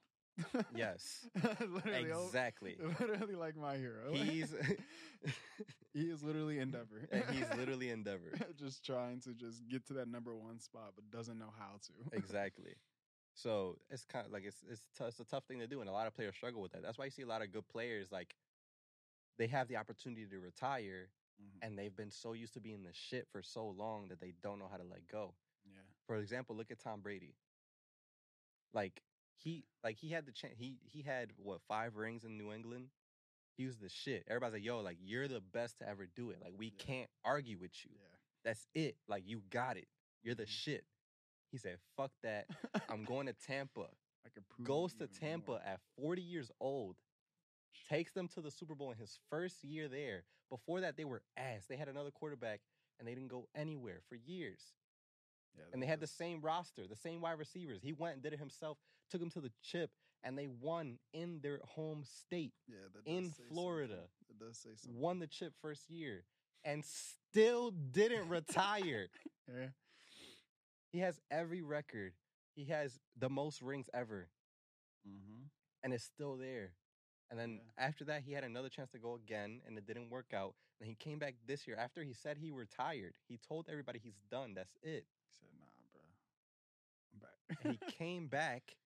Yes. 0.75 1.27
literally, 1.59 2.11
exactly. 2.11 2.77
literally 2.99 3.35
like 3.35 3.55
my 3.57 3.75
hero. 3.77 4.13
He's 4.13 4.53
he 5.93 6.01
is 6.09 6.21
literally 6.23 6.59
Endeavor. 6.59 7.07
Uh, 7.11 7.15
and 7.15 7.23
he's 7.35 7.57
literally 7.57 7.89
Endeavor. 7.89 8.33
just 8.55 8.85
trying 8.85 9.19
to 9.21 9.33
just 9.33 9.67
get 9.67 9.85
to 9.87 9.93
that 9.93 10.07
number 10.07 10.35
one 10.35 10.59
spot, 10.59 10.93
but 10.95 11.09
doesn't 11.09 11.39
know 11.39 11.53
how 11.57 11.79
to. 11.87 12.15
exactly. 12.15 12.75
So 13.33 13.77
it's 13.89 14.03
kind 14.05 14.25
of 14.25 14.31
like 14.31 14.43
it's 14.45 14.63
it's, 14.69 14.81
t- 14.97 15.05
it's 15.05 15.19
a 15.19 15.23
tough 15.23 15.43
thing 15.45 15.59
to 15.59 15.67
do, 15.67 15.81
and 15.81 15.89
a 15.89 15.93
lot 15.93 16.07
of 16.07 16.15
players 16.15 16.35
struggle 16.35 16.61
with 16.61 16.71
that. 16.71 16.81
That's 16.81 16.97
why 16.97 17.05
you 17.05 17.11
see 17.11 17.21
a 17.21 17.27
lot 17.27 17.43
of 17.43 17.51
good 17.51 17.67
players 17.67 18.11
like 18.11 18.35
they 19.37 19.47
have 19.47 19.67
the 19.67 19.77
opportunity 19.77 20.25
to 20.27 20.39
retire, 20.39 21.09
Mhm. 21.39 21.59
and 21.61 21.77
they've 21.77 21.95
been 21.95 22.11
so 22.11 22.33
used 22.33 22.53
to 22.53 22.59
being 22.59 22.83
the 22.83 22.93
shit 22.93 23.27
for 23.31 23.41
so 23.43 23.67
long 23.69 24.07
that 24.09 24.19
they 24.19 24.31
don't 24.41 24.57
know 24.59 24.67
how 24.67 24.77
to 24.77 24.83
let 24.83 25.07
go. 25.07 25.35
Yeah. 25.65 25.81
For 26.05 26.17
example, 26.17 26.55
look 26.55 26.71
at 26.71 26.79
Tom 26.79 27.01
Brady. 27.01 27.35
Like 28.73 29.01
he 29.35 29.65
like 29.83 29.97
he 29.97 30.09
had 30.09 30.25
the 30.25 30.31
chance. 30.31 30.55
He 30.57 30.79
he 30.83 31.01
had 31.01 31.31
what 31.37 31.61
five 31.67 31.95
rings 31.95 32.23
in 32.25 32.37
New 32.37 32.51
England. 32.51 32.89
He 33.55 33.65
was 33.65 33.77
the 33.77 33.89
shit. 33.89 34.23
Everybody's 34.27 34.53
like, 34.53 34.63
"Yo, 34.63 34.81
like 34.81 34.97
you're 35.01 35.27
the 35.27 35.41
best 35.41 35.79
to 35.79 35.87
ever 35.87 36.05
do 36.05 36.29
it. 36.31 36.39
Like 36.41 36.53
we 36.57 36.67
Yeah. 36.67 36.77
can't 36.77 37.11
argue 37.23 37.57
with 37.57 37.73
you. 37.85 37.91
Yeah. 37.95 38.15
That's 38.43 38.67
it. 38.75 38.97
Like 39.07 39.25
you 39.25 39.41
got 39.49 39.77
it. 39.77 39.87
You're 40.23 40.35
the 40.35 40.43
Mhm. 40.45 40.47
shit." 40.49 40.85
He 41.51 41.57
said, 41.57 41.79
"Fuck 41.95 42.11
that. 42.21 42.47
I'm 42.89 43.03
going 43.03 43.25
to 43.27 43.33
Tampa." 43.33 43.89
I 44.25 44.29
could 44.29 44.47
prove 44.49 44.67
goes 44.67 44.93
to 44.95 45.07
Tampa 45.07 45.51
more. 45.51 45.61
at 45.61 45.79
40 45.95 46.21
years 46.21 46.51
old, 46.59 46.97
takes 47.89 48.11
them 48.13 48.27
to 48.29 48.41
the 48.41 48.51
Super 48.51 48.75
Bowl 48.75 48.91
in 48.91 48.97
his 48.97 49.17
first 49.29 49.63
year 49.63 49.87
there. 49.87 50.23
Before 50.49 50.81
that, 50.81 50.95
they 50.97 51.05
were 51.05 51.21
ass. 51.35 51.65
They 51.69 51.75
had 51.75 51.87
another 51.89 52.11
quarterback 52.11 52.61
and 52.99 53.07
they 53.07 53.13
didn't 53.13 53.29
go 53.29 53.47
anywhere 53.55 53.99
for 54.09 54.15
years. 54.15 54.61
Yeah, 55.55 55.63
And 55.73 55.81
they 55.81 55.87
had 55.87 55.99
the 55.99 56.07
same 56.07 56.41
roster, 56.41 56.87
the 56.87 56.95
same 56.95 57.21
wide 57.21 57.39
receivers. 57.39 57.81
He 57.81 57.93
went 57.93 58.13
and 58.15 58.23
did 58.23 58.33
it 58.33 58.39
himself, 58.39 58.77
took 59.09 59.19
them 59.19 59.29
to 59.31 59.41
the 59.41 59.51
chip, 59.63 59.89
and 60.23 60.37
they 60.37 60.47
won 60.47 60.99
in 61.13 61.39
their 61.41 61.59
home 61.63 62.03
state, 62.03 62.53
Yeah, 62.67 62.75
that 62.93 63.09
in 63.09 63.25
say 63.25 63.33
something. 63.37 63.45
Florida. 63.53 63.99
It 64.29 64.39
does 64.39 64.57
say 64.57 64.69
something. 64.75 64.99
won 65.01 65.19
the 65.19 65.27
chip 65.27 65.53
first 65.61 65.89
year, 65.89 66.23
and 66.63 66.83
still 66.85 67.71
didn't 67.71 68.29
retire. 68.29 69.07
Yeah. 69.47 69.67
He 70.91 70.99
has 70.99 71.19
every 71.31 71.61
record. 71.61 72.11
He 72.55 72.65
has 72.65 72.99
the 73.17 73.29
most 73.29 73.61
rings 73.61 73.89
ever. 73.93 74.27
Mm-hmm. 75.07 75.43
and 75.83 75.93
it's 75.93 76.03
still 76.03 76.35
there. 76.35 76.71
And 77.29 77.37
then 77.39 77.59
Yeah. 77.77 77.85
after 77.87 78.05
that, 78.05 78.23
he 78.23 78.31
had 78.31 78.43
another 78.43 78.69
chance 78.69 78.89
to 78.91 78.99
go 78.99 79.15
again, 79.15 79.61
and 79.65 79.77
it 79.77 79.85
didn't 79.85 80.09
work 80.09 80.33
out. 80.33 80.55
And 80.79 80.87
he 80.87 80.95
came 80.95 81.19
back 81.19 81.35
this 81.45 81.67
year 81.67 81.75
after 81.77 82.03
he 82.03 82.13
said 82.13 82.37
he 82.37 82.51
retired. 82.51 83.15
He 83.27 83.37
told 83.37 83.67
everybody 83.69 83.99
he's 83.99 84.21
done. 84.29 84.53
That's 84.53 84.75
it. 84.81 85.05
He 85.27 85.33
said, 85.39 85.49
"Nah, 85.59 85.65
bro, 85.91 86.01
I'm 87.13 87.19
back." 87.19 87.57
And 87.63 87.73
he 87.73 87.79
came 87.97 88.27
back, 88.27 88.77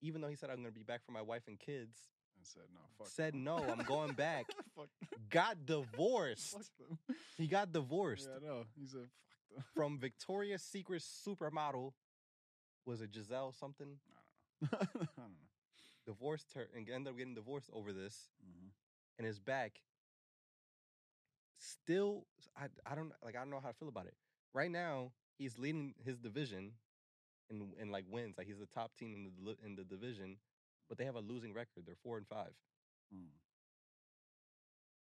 even 0.00 0.20
though 0.20 0.28
he 0.28 0.36
said 0.36 0.50
I'm 0.50 0.56
going 0.62 0.72
to 0.72 0.78
be 0.78 0.84
back 0.84 1.04
for 1.04 1.12
my 1.12 1.22
wife 1.22 1.42
and 1.48 1.58
kids. 1.58 1.98
and 2.36 2.46
said, 2.46 2.62
"No, 2.72 2.80
fuck." 2.96 3.08
Said, 3.08 3.34
them." 3.34 3.44
"No, 3.44 3.56
I'm 3.58 3.84
going 3.84 4.14
back." 4.14 4.46
fuck. 4.76 4.88
Got 5.28 5.66
divorced. 5.66 6.52
Fuck 6.52 6.66
them. 6.78 6.98
He 7.36 7.46
got 7.46 7.72
divorced 7.72 8.28
Yeah, 8.30 8.36
I 8.36 8.48
know. 8.48 8.64
He 8.74 8.86
said, 8.86 9.10
"Fuck 9.50 9.54
them." 9.56 9.64
from 9.74 9.98
Victoria's 9.98 10.62
Secret 10.62 11.02
supermodel. 11.02 11.92
Was 12.86 13.00
it 13.02 13.10
Gisele 13.10 13.52
something? 13.52 13.98
I 14.62 14.68
don't 14.70 14.94
know. 14.94 15.08
I 15.16 15.20
don't 15.20 15.30
know. 15.32 15.47
Divorced 16.08 16.54
her 16.54 16.66
and 16.74 16.88
ended 16.88 17.12
up 17.12 17.18
getting 17.18 17.34
divorced 17.34 17.68
over 17.72 17.92
this. 17.92 18.30
Mm-hmm. 18.42 18.68
and 19.18 19.26
is 19.26 19.38
back. 19.38 19.72
Still, 21.58 22.24
I 22.56 22.66
I 22.90 22.94
don't 22.94 23.12
like 23.22 23.36
I 23.36 23.40
don't 23.40 23.50
know 23.50 23.60
how 23.60 23.68
to 23.68 23.74
feel 23.74 23.88
about 23.88 24.06
it. 24.06 24.14
Right 24.54 24.70
now, 24.70 25.12
he's 25.36 25.58
leading 25.58 25.92
his 26.02 26.16
division 26.18 26.72
in 27.50 27.74
in 27.78 27.90
like 27.90 28.06
wins. 28.10 28.38
Like 28.38 28.46
he's 28.46 28.58
the 28.58 28.66
top 28.66 28.96
team 28.96 29.12
in 29.14 29.24
the 29.44 29.56
in 29.66 29.74
the 29.76 29.84
division, 29.84 30.38
but 30.88 30.96
they 30.96 31.04
have 31.04 31.16
a 31.16 31.20
losing 31.20 31.52
record. 31.52 31.84
They're 31.84 32.00
four 32.02 32.16
and 32.16 32.26
five. 32.26 32.54
Mm. 33.14 33.28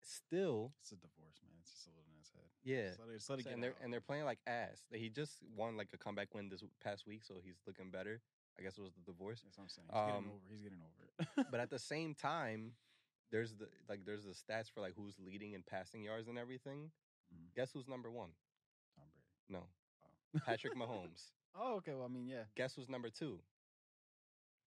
Still, 0.00 0.72
It's 0.80 0.92
a 0.92 0.96
divorce, 0.96 1.40
man. 1.42 1.56
It's 1.60 1.70
just 1.72 1.86
a 1.86 1.90
little 1.90 2.04
in 2.12 2.18
his 2.18 2.30
head. 2.34 2.48
yeah. 2.62 2.88
Just 2.88 3.00
let 3.00 3.08
it, 3.08 3.14
just 3.18 3.30
let 3.30 3.38
it 3.40 3.44
So- 3.44 3.50
and 3.50 3.62
they're 3.62 3.70
out. 3.70 3.76
and 3.82 3.92
they're 3.92 4.00
playing 4.02 4.24
like 4.24 4.38
ass. 4.46 4.82
He 4.92 5.08
just 5.08 5.42
won 5.56 5.76
like 5.76 5.88
a 5.94 5.98
comeback 5.98 6.34
win 6.34 6.48
this 6.50 6.62
past 6.82 7.06
week, 7.06 7.24
so 7.24 7.40
he's 7.42 7.56
looking 7.66 7.90
better. 7.90 8.20
I 8.58 8.62
guess 8.62 8.78
it 8.78 8.82
was 8.82 8.92
the 8.94 9.02
divorce. 9.12 9.40
That's 9.42 9.58
what 9.58 9.64
I'm 9.64 9.68
saying. 9.68 9.88
He's 9.90 10.00
getting 10.00 10.16
um, 10.16 10.30
over. 10.30 10.44
He's 10.50 10.62
getting 10.62 10.78
over 10.80 11.02
it. 11.40 11.46
But 11.50 11.60
at 11.60 11.70
the 11.70 11.78
same 11.92 12.14
time, 12.14 12.72
there's 13.32 13.52
the 13.54 13.66
like 13.88 14.04
there's 14.06 14.24
the 14.24 14.30
stats 14.32 14.70
for 14.72 14.80
like 14.80 14.94
who's 14.96 15.16
leading 15.18 15.52
in 15.52 15.62
passing 15.62 16.02
yards 16.04 16.28
and 16.28 16.38
everything. 16.38 16.90
Mhm. 17.34 17.54
Guess 17.56 17.72
who's 17.72 17.88
number 17.88 18.10
one? 18.10 18.30
Tom 18.96 19.06
Brady. 19.12 19.26
No, 19.48 19.66
Oh. 20.36 20.40
Patrick 20.46 20.74
Mahomes. 20.76 21.32
oh, 21.58 21.74
okay. 21.76 21.92
Well, 21.94 22.04
I 22.04 22.08
mean, 22.12 22.26
yeah, 22.28 22.44
Guess 22.56 22.74
who's 22.76 22.88
number 22.88 23.10
two? 23.10 23.38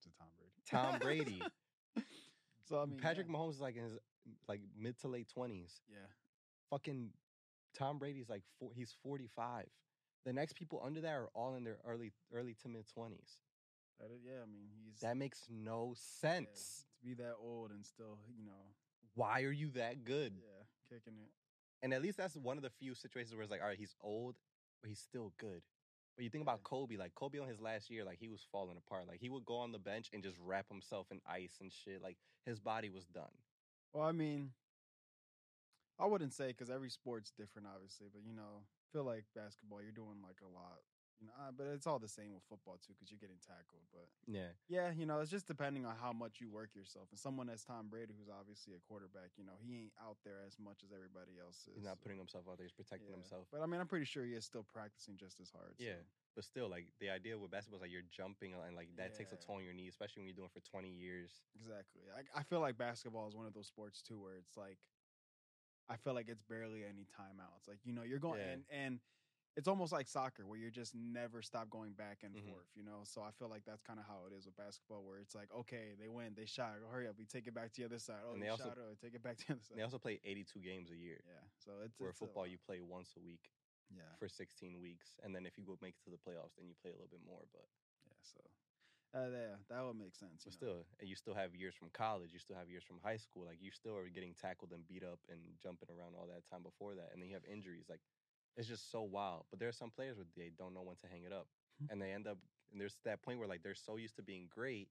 to 0.03 0.09
Tom 0.19 0.27
Brady. 0.37 0.51
Tom 0.69 0.99
Brady. 0.99 1.41
so 2.69 2.81
I 2.81 2.85
mean, 2.85 2.99
Patrick 2.99 3.27
yeah. 3.29 3.35
Mahomes 3.35 3.51
is 3.55 3.61
like 3.61 3.75
in 3.77 3.83
his 3.83 3.97
like 4.47 4.61
mid 4.77 4.97
to 4.99 5.07
late 5.07 5.27
twenties. 5.33 5.79
Yeah. 5.89 5.97
Fucking 6.69 7.09
Tom 7.77 7.99
Brady's 7.99 8.29
like 8.29 8.43
four, 8.59 8.71
he's 8.75 8.93
forty 9.01 9.27
five. 9.33 9.67
The 10.25 10.33
next 10.33 10.55
people 10.55 10.81
under 10.85 10.99
that 11.01 11.13
are 11.13 11.29
all 11.33 11.55
in 11.55 11.63
their 11.63 11.77
early 11.87 12.11
early 12.33 12.53
to 12.63 12.67
mid 12.67 12.85
twenties. 12.87 13.37
That 13.99 14.11
is, 14.13 14.21
yeah. 14.25 14.41
I 14.43 14.45
mean, 14.45 14.67
he's 14.85 14.99
That 15.01 15.17
makes 15.17 15.47
no 15.49 15.93
yeah, 15.95 16.29
sense. 16.31 16.85
to 16.99 17.05
be 17.07 17.13
that 17.15 17.35
old 17.41 17.71
and 17.71 17.85
still, 17.85 18.19
you 18.37 18.45
know, 18.45 18.73
Why 19.15 19.41
are 19.43 19.51
you 19.51 19.69
that 19.71 20.03
good? 20.03 20.33
yeah, 20.37 20.63
kicking 20.89 21.17
it. 21.17 21.31
And 21.81 21.93
at 21.93 22.01
least 22.01 22.17
that's 22.17 22.35
one 22.35 22.57
of 22.57 22.63
the 22.63 22.69
few 22.69 22.93
situations 22.95 23.33
where 23.35 23.43
it's 23.43 23.51
like, 23.51 23.61
all 23.61 23.67
right, 23.67 23.77
he's 23.77 23.95
old, 24.01 24.35
but 24.81 24.89
he's 24.89 24.99
still 24.99 25.33
good. 25.37 25.61
But 26.15 26.23
you 26.23 26.29
think 26.31 26.41
about 26.41 26.63
Kobe, 26.63 26.97
like 26.97 27.13
Kobe 27.13 27.37
on 27.37 27.47
his 27.47 27.59
last 27.59 27.89
year, 27.91 28.03
like 28.03 28.17
he 28.19 28.27
was 28.27 28.41
falling 28.51 28.77
apart. 28.77 29.07
Like 29.07 29.19
he 29.19 29.29
would 29.29 29.45
go 29.45 29.57
on 29.57 29.71
the 29.71 29.77
bench 29.79 30.09
and 30.13 30.23
just 30.23 30.37
wrap 30.43 30.67
himself 30.69 31.07
in 31.11 31.21
ice 31.29 31.57
and 31.61 31.71
shit. 31.71 32.01
Like 32.01 32.17
his 32.45 32.59
body 32.59 32.89
was 32.89 33.05
done. 33.05 33.29
Well, 33.93 34.03
I 34.03 34.11
mean, 34.11 34.51
I 35.99 36.05
wouldn't 36.05 36.33
say 36.33 36.47
because 36.47 36.69
every 36.69 36.89
sport's 36.89 37.31
different, 37.31 37.67
obviously, 37.73 38.07
but 38.11 38.23
you 38.25 38.33
know, 38.33 38.65
feel 38.91 39.03
like 39.03 39.25
basketball, 39.35 39.81
you're 39.81 39.91
doing 39.91 40.17
like 40.23 40.37
a 40.41 40.49
lot 40.51 40.81
You 41.19 41.27
know, 41.27 41.33
uh, 41.33 41.49
but 41.49 41.65
it's 41.73 41.87
all 41.87 41.97
the 41.97 42.07
same 42.07 42.33
with 42.33 42.43
football 42.45 42.77
too, 42.77 42.93
because 42.93 43.09
you're 43.09 43.17
getting 43.17 43.41
tackled. 43.41 43.81
But 43.91 44.05
Yeah. 44.29 44.53
yeah, 44.69 44.91
you 44.93 45.05
know, 45.09 45.19
it's 45.19 45.31
just 45.31 45.47
depending 45.47 45.85
on 45.85 45.95
how 45.97 46.13
much 46.13 46.39
you 46.39 46.49
work 46.49 46.75
yourself. 46.75 47.09
And 47.09 47.17
someone 47.17 47.49
as 47.49 47.63
Tom 47.63 47.89
Brady, 47.89 48.13
who's 48.13 48.29
obviously 48.29 48.75
a 48.75 48.81
quarterback, 48.85 49.33
you 49.35 49.43
know, 49.43 49.57
he 49.57 49.89
ain't 49.89 49.97
out 49.97 50.17
there 50.23 50.45
as 50.45 50.59
much 50.59 50.83
as 50.85 50.91
everybody 50.93 51.39
else 51.41 51.65
is. 51.67 51.81
He's 51.81 51.89
not 51.89 52.01
putting 52.01 52.19
himself 52.19 52.45
out 52.45 52.57
there. 52.57 52.67
He's 52.69 52.77
protecting 52.77 53.09
yeah. 53.09 53.17
himself. 53.17 53.47
But 53.51 53.61
I 53.61 53.65
mean, 53.65 53.81
I'm 53.81 53.87
pretty 53.89 54.05
sure 54.05 54.25
he 54.25 54.33
is 54.37 54.45
still 54.45 54.63
practicing 54.63 55.17
just 55.17 55.39
as 55.39 55.49
hard. 55.49 55.73
Yeah. 55.79 55.97
so. 55.97 56.05
But 56.35 56.43
still, 56.45 56.69
like 56.69 56.85
the 57.01 57.09
idea 57.09 57.33
with 57.33 57.49
basketball 57.49 57.77
is 57.77 57.81
like 57.81 57.91
you're 57.91 58.05
jumping 58.13 58.53
and 58.53 58.75
like 58.75 58.89
that 58.97 59.17
takes 59.17 59.33
a 59.33 59.37
toll 59.41 59.57
on 59.57 59.63
your 59.63 59.73
knee, 59.73 59.87
especially 59.87 60.21
when 60.21 60.27
you're 60.29 60.37
doing 60.37 60.53
it 60.53 60.61
for 60.61 60.61
20 60.69 60.87
years. 60.87 61.41
Exactly. 61.57 62.05
I, 62.13 62.21
I 62.39 62.43
feel 62.43 62.59
like 62.61 62.77
basketball 62.77 63.27
is 63.27 63.33
one 63.33 63.47
of 63.47 63.55
those 63.55 63.65
sports 63.65 64.03
too, 64.03 64.21
where 64.21 64.37
it's 64.37 64.55
like, 64.55 64.77
I 65.89 65.95
feel 65.97 66.13
like 66.13 66.29
it's 66.29 66.43
barely 66.43 66.83
any 66.85 67.07
timeouts. 67.09 67.67
Like 67.67 67.79
you 67.83 67.91
know, 67.93 68.03
you're 68.03 68.19
going 68.19 68.39
Yeah. 68.39 68.53
and 68.53 68.63
and 68.69 68.99
it's 69.57 69.67
almost 69.67 69.91
like 69.91 70.07
soccer 70.07 70.45
where 70.45 70.57
you're 70.57 70.69
just 70.69 70.93
never 70.93 71.41
stop 71.41 71.67
going 71.69 71.93
back 71.93 72.21
and 72.23 72.35
Mhm. 72.35 72.45
forth. 72.47 72.69
You 72.75 72.83
know, 72.83 73.01
so 73.03 73.23
I 73.23 73.31
feel 73.31 73.49
like 73.49 73.65
that's 73.65 73.81
kind 73.81 73.99
of 73.99 74.05
how 74.05 74.25
it 74.29 74.33
is 74.33 74.45
with 74.45 74.55
basketball, 74.55 75.03
where 75.03 75.17
it's 75.17 75.33
like, 75.33 75.51
okay, 75.51 75.95
they 75.99 76.07
win, 76.07 76.35
they 76.35 76.45
shot, 76.45 76.77
oh, 76.85 76.87
hurry 76.89 77.07
up, 77.07 77.17
we 77.17 77.25
take 77.25 77.47
it 77.47 77.53
back 77.55 77.73
to 77.73 77.81
the 77.81 77.85
other 77.85 77.97
side. 77.99 78.21
Oh, 78.23 78.33
And 78.33 78.41
they, 78.41 78.45
they 78.45 78.49
also- 78.51 78.69
shot, 78.69 78.77
oh, 78.77 78.93
take 79.01 79.15
it 79.15 79.23
back 79.23 79.37
to 79.37 79.47
the 79.47 79.53
other 79.53 79.63
side. 79.63 79.77
They 79.77 79.81
also 79.81 79.97
play 79.99 80.21
82 80.23 80.61
games 80.61 80.91
a 80.91 80.95
year. 80.95 81.19
yeah. 81.25 81.41
So 81.57 81.81
it's 81.81 81.99
Where 81.99 82.11
it's 82.11 82.19
football 82.19 82.45
you 82.45 82.59
play 82.59 82.79
once 82.81 83.15
a 83.17 83.19
week 83.19 83.51
yeah 83.89 84.13
for 84.19 84.27
16 84.29 84.79
weeks, 84.79 85.17
and 85.23 85.33
then 85.35 85.45
if 85.47 85.57
you 85.57 85.63
go 85.65 85.77
make 85.81 85.95
it 85.97 86.03
to 86.03 86.11
the 86.11 86.17
playoffs, 86.19 86.53
then 86.55 86.67
you 86.67 86.75
play 86.75 86.91
a 86.91 86.93
little 86.93 87.07
bit 87.09 87.23
more. 87.25 87.41
But 87.51 87.65
yeah. 88.05 88.13
So 88.21 88.39
uh, 89.15 89.29
yeah, 89.31 89.55
that 89.69 89.81
would 89.81 89.95
make 89.95 90.13
sense. 90.13 90.43
but 90.43 90.51
know. 90.51 90.83
still, 90.83 90.85
you 91.01 91.15
still 91.15 91.33
have 91.33 91.55
years 91.55 91.73
from 91.73 91.89
college, 91.91 92.31
you 92.33 92.39
still 92.39 92.57
have 92.57 92.69
years 92.69 92.83
from 92.83 92.99
high 92.99 93.15
school. 93.17 93.45
Like 93.45 93.61
you 93.61 93.71
still 93.71 93.95
are 93.97 94.09
getting 94.09 94.35
tackled 94.35 94.71
and 94.73 94.85
beat 94.85 95.03
up 95.03 95.19
and 95.29 95.39
jumping 95.63 95.89
around 95.89 96.13
all 96.15 96.27
that 96.27 96.45
time 96.45 96.61
before 96.61 96.93
that, 96.95 97.11
and 97.13 97.21
then 97.21 97.29
you 97.29 97.33
have 97.35 97.45
injuries. 97.45 97.87
Like 97.89 98.01
it's 98.57 98.67
just 98.67 98.91
so 98.91 99.01
wild. 99.03 99.45
But 99.49 99.59
there 99.59 99.69
are 99.69 99.73
some 99.73 99.91
players 99.91 100.17
where 100.17 100.25
they 100.35 100.49
don't 100.57 100.73
know 100.73 100.81
when 100.81 100.95
to 100.97 101.07
hang 101.07 101.23
it 101.23 101.31
up, 101.33 101.47
Hmm. 101.79 101.85
and 101.91 102.01
they 102.01 102.11
end 102.11 102.27
up. 102.27 102.37
And 102.71 102.81
there's 102.81 102.97
that 103.05 103.21
point 103.21 103.39
where 103.39 103.47
like 103.47 103.63
they're 103.63 103.75
so 103.75 103.95
used 103.95 104.15
to 104.17 104.23
being 104.23 104.47
great, 104.49 104.89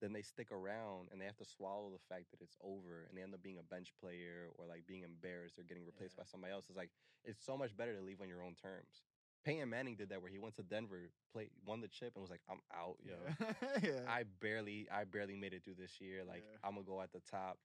then 0.00 0.12
they 0.12 0.22
stick 0.22 0.52
around 0.52 1.08
and 1.10 1.20
they 1.20 1.24
have 1.24 1.36
to 1.38 1.44
swallow 1.44 1.90
the 1.90 1.98
fact 2.14 2.30
that 2.30 2.40
it's 2.42 2.56
over, 2.62 3.04
and 3.08 3.16
they 3.16 3.22
end 3.22 3.34
up 3.34 3.42
being 3.42 3.58
a 3.58 3.62
bench 3.62 3.92
player 4.00 4.48
or 4.58 4.66
like 4.66 4.86
being 4.86 5.02
embarrassed 5.02 5.58
or 5.58 5.62
getting 5.64 5.84
replaced 5.84 6.14
Yeah. 6.16 6.22
by 6.22 6.26
somebody 6.26 6.52
else. 6.52 6.66
It's 6.68 6.76
like 6.76 6.90
it's 7.24 7.42
so 7.44 7.56
much 7.56 7.76
better 7.76 7.94
to 7.96 8.02
leave 8.02 8.20
on 8.20 8.28
your 8.28 8.42
own 8.42 8.54
terms. 8.54 9.02
Peyton 9.44 9.68
Manning 9.68 9.96
did 9.96 10.08
that 10.10 10.22
where 10.22 10.30
he 10.30 10.38
went 10.38 10.54
to 10.56 10.62
Denver, 10.62 11.10
played, 11.32 11.50
won 11.66 11.80
the 11.82 11.88
chip, 11.88 12.12
and 12.14 12.22
was 12.22 12.30
like, 12.30 12.40
"I'm 12.48 12.60
out, 12.72 12.96
yo. 13.04 13.14
Yeah. 13.40 13.52
yeah. 13.82 14.00
I 14.08 14.22
barely, 14.40 14.88
I 14.90 15.04
barely 15.04 15.36
made 15.36 15.52
it 15.52 15.62
through 15.64 15.74
this 15.74 16.00
year. 16.00 16.24
Like 16.24 16.44
Yeah. 16.50 16.58
I'm 16.62 16.74
gonna 16.74 16.86
go 16.86 17.00
at 17.02 17.12
the 17.12 17.20
top, 17.20 17.58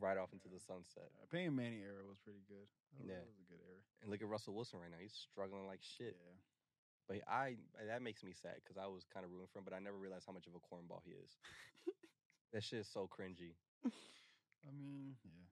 right 0.00 0.16
off 0.16 0.32
into 0.32 0.48
the 0.48 0.60
sunset. 0.60 1.10
Uh, 1.20 1.26
Peyton 1.30 1.54
Manning 1.54 1.80
era 1.82 2.02
was 2.08 2.18
pretty 2.24 2.42
good. 2.48 2.66
That 2.98 3.06
Yeah. 3.06 3.24
was 3.26 3.38
a 3.40 3.48
good 3.48 3.60
era. 3.64 3.80
And 4.02 4.10
look 4.10 4.22
at 4.22 4.28
Russell 4.28 4.54
Wilson 4.54 4.80
right 4.80 4.90
now; 4.90 4.98
he's 5.00 5.12
struggling 5.14 5.66
like 5.66 5.80
shit. 5.82 6.16
Yeah. 6.18 6.36
But 7.08 7.20
I, 7.28 7.56
that 7.86 8.00
makes 8.00 8.22
me 8.22 8.32
sad 8.32 8.56
because 8.62 8.76
I 8.78 8.86
was 8.86 9.04
kind 9.12 9.24
of 9.26 9.32
rooting 9.32 9.48
for 9.52 9.58
him, 9.58 9.64
but 9.66 9.74
I 9.74 9.80
never 9.80 9.98
realized 9.98 10.24
how 10.26 10.32
much 10.32 10.46
of 10.46 10.54
a 10.54 10.62
cornball 10.62 11.02
he 11.04 11.12
is. 11.12 11.36
that 12.52 12.62
shit 12.62 12.80
is 12.80 12.88
so 12.88 13.08
cringy. 13.10 13.58
I 13.84 14.70
mean, 14.70 15.16
yeah. 15.24 15.46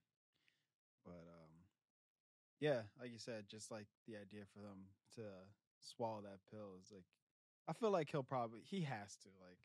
But 1.05 1.27
um 1.27 1.51
yeah, 2.61 2.83
like 3.01 3.11
you 3.11 3.19
said, 3.19 3.49
just 3.49 3.71
like 3.71 3.87
the 4.07 4.17
idea 4.17 4.45
for 4.53 4.61
them 4.61 4.87
to 5.17 5.23
swallow 5.81 6.21
that 6.23 6.39
pill 6.51 6.77
is 6.81 6.93
like 6.93 7.05
I 7.69 7.73
feel 7.73 7.91
like 7.91 8.11
he'll 8.11 8.23
probably 8.23 8.61
he 8.63 8.83
has 8.83 9.17
to 9.25 9.29
like 9.43 9.59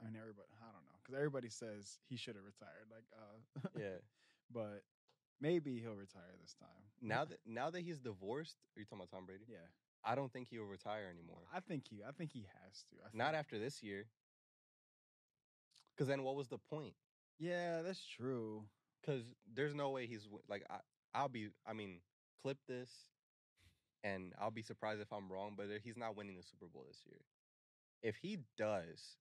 I 0.00 0.04
mean 0.04 0.16
everybody 0.20 0.48
I 0.60 0.66
don't 0.68 0.84
know 0.84 0.95
cuz 1.06 1.14
everybody 1.14 1.48
says 1.48 1.98
he 2.08 2.16
should 2.16 2.36
have 2.36 2.44
retired 2.44 2.88
like 2.90 3.06
uh 3.16 3.68
Yeah. 3.78 3.98
but 4.50 4.82
maybe 5.40 5.78
he'll 5.80 5.94
retire 5.94 6.34
this 6.40 6.54
time. 6.54 6.84
Now 7.00 7.24
that 7.24 7.38
now 7.46 7.70
that 7.70 7.80
he's 7.82 8.00
divorced, 8.00 8.56
are 8.76 8.80
you 8.80 8.86
talking 8.86 8.98
about 8.98 9.10
Tom 9.10 9.26
Brady? 9.26 9.44
yeah. 9.48 9.68
I 10.04 10.14
don't 10.14 10.32
think 10.32 10.48
he'll 10.48 10.64
retire 10.64 11.08
anymore. 11.10 11.42
I 11.52 11.60
think 11.60 11.88
he 11.88 12.02
I 12.06 12.12
think 12.12 12.32
he 12.32 12.46
has 12.62 12.84
to. 12.90 12.96
Not 13.16 13.34
after 13.34 13.58
this 13.58 13.82
year. 13.82 14.06
Because 15.94 16.08
then, 16.08 16.22
what 16.22 16.36
was 16.36 16.48
the 16.48 16.58
point? 16.58 16.94
Yeah, 17.38 17.82
that's 17.82 18.04
true. 18.06 18.64
because 19.00 19.22
there's 19.54 19.74
no 19.74 19.90
way 19.90 20.06
he's 20.06 20.28
like 20.48 20.64
I, 20.70 20.78
I'll 21.14 21.28
be. 21.28 21.48
I 21.66 21.72
mean, 21.72 22.00
clip 22.42 22.58
this, 22.68 22.90
and 24.04 24.32
I'll 24.40 24.50
be 24.50 24.62
surprised 24.62 25.00
if 25.00 25.12
I'm 25.12 25.30
wrong. 25.30 25.54
But 25.56 25.66
he's 25.82 25.96
not 25.96 26.16
winning 26.16 26.36
the 26.36 26.42
Super 26.42 26.66
Bowl 26.66 26.84
this 26.88 27.02
year. 27.06 27.20
If 28.02 28.16
he 28.16 28.38
does, 28.58 29.16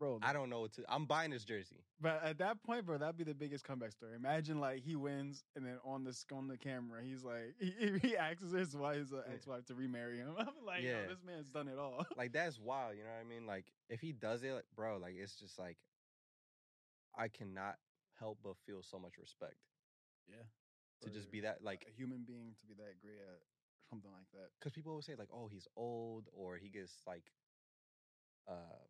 Bro, 0.00 0.18
I 0.22 0.32
don't 0.32 0.48
know 0.50 0.60
what 0.62 0.72
to. 0.72 0.84
I'm 0.88 1.04
buying 1.06 1.30
his 1.30 1.44
jersey. 1.44 1.76
But 2.00 2.24
at 2.24 2.38
that 2.38 2.62
point, 2.62 2.86
bro, 2.86 2.96
that'd 2.98 3.18
be 3.18 3.24
the 3.24 3.34
biggest 3.34 3.64
comeback 3.64 3.92
story. 3.92 4.16
Imagine 4.16 4.58
like 4.58 4.80
he 4.80 4.96
wins, 4.96 5.44
and 5.54 5.64
then 5.64 5.78
on 5.84 6.04
the 6.04 6.24
on 6.32 6.48
the 6.48 6.56
camera, 6.56 7.02
he's 7.04 7.22
like 7.22 7.54
he, 7.60 7.98
he 8.00 8.16
asks 8.16 8.50
his 8.50 8.74
wife, 8.74 8.96
his 8.96 9.12
uh, 9.12 9.22
Yeah. 9.28 9.34
ex-wife, 9.34 9.66
to 9.66 9.74
remarry 9.74 10.18
him. 10.18 10.34
I'm 10.38 10.64
like, 10.64 10.82
Yeah. 10.82 11.06
this 11.06 11.22
man's 11.22 11.50
done 11.50 11.68
it 11.68 11.78
all. 11.78 12.06
Like 12.16 12.32
that's 12.32 12.58
wild. 12.58 12.96
You 12.96 13.04
know 13.04 13.10
what 13.10 13.20
I 13.20 13.24
mean? 13.24 13.46
Like 13.46 13.72
if 13.90 14.00
he 14.00 14.12
does 14.12 14.42
it, 14.42 14.52
like, 14.52 14.64
bro, 14.74 14.96
like 14.96 15.14
it's 15.16 15.36
just 15.38 15.58
like 15.58 15.76
I 17.16 17.28
cannot 17.28 17.76
help 18.18 18.38
but 18.42 18.56
feel 18.56 18.82
so 18.82 18.98
much 18.98 19.18
respect 19.18 19.56
yeah, 20.28 20.44
to 21.02 21.10
just 21.10 21.30
be 21.30 21.40
that 21.40 21.62
like 21.62 21.84
a 21.88 21.92
human 21.92 22.24
being 22.24 22.54
to 22.60 22.66
be 22.66 22.74
that 22.74 23.00
great 23.00 23.18
at 23.20 23.40
something 23.88 24.10
like 24.12 24.30
that. 24.32 24.50
because 24.58 24.72
people 24.72 24.90
always 24.92 25.06
say 25.06 25.14
like, 25.16 25.28
oh, 25.32 25.48
he's 25.48 25.68
old 25.76 26.28
or 26.32 26.56
he 26.56 26.68
gets 26.68 27.02
like, 27.06 27.32
uh, 28.48 28.84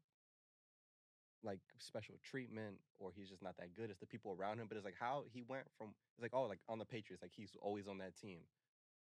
like 1.43 1.61
special 1.79 2.15
treatment 2.23 2.77
or 2.99 3.11
he's 3.17 3.29
just 3.29 3.43
not 3.43 3.57
that 3.59 3.75
good. 3.75 3.91
It's 3.91 4.01
the 4.01 4.07
people 4.07 4.37
around 4.39 4.59
him. 4.59 4.67
But 4.69 4.77
it's 4.77 4.85
like 4.85 4.99
how 4.99 5.25
he 5.33 5.43
went 5.43 5.65
from 5.79 5.89
it's 6.17 6.23
like 6.23 6.33
oh 6.35 6.45
like 6.45 6.61
on 6.69 6.79
the 6.79 6.85
Patriots 6.85 7.23
like 7.23 7.33
he's 7.35 7.57
always 7.61 7.89
on 7.89 7.99
that 7.99 8.17
team, 8.17 8.41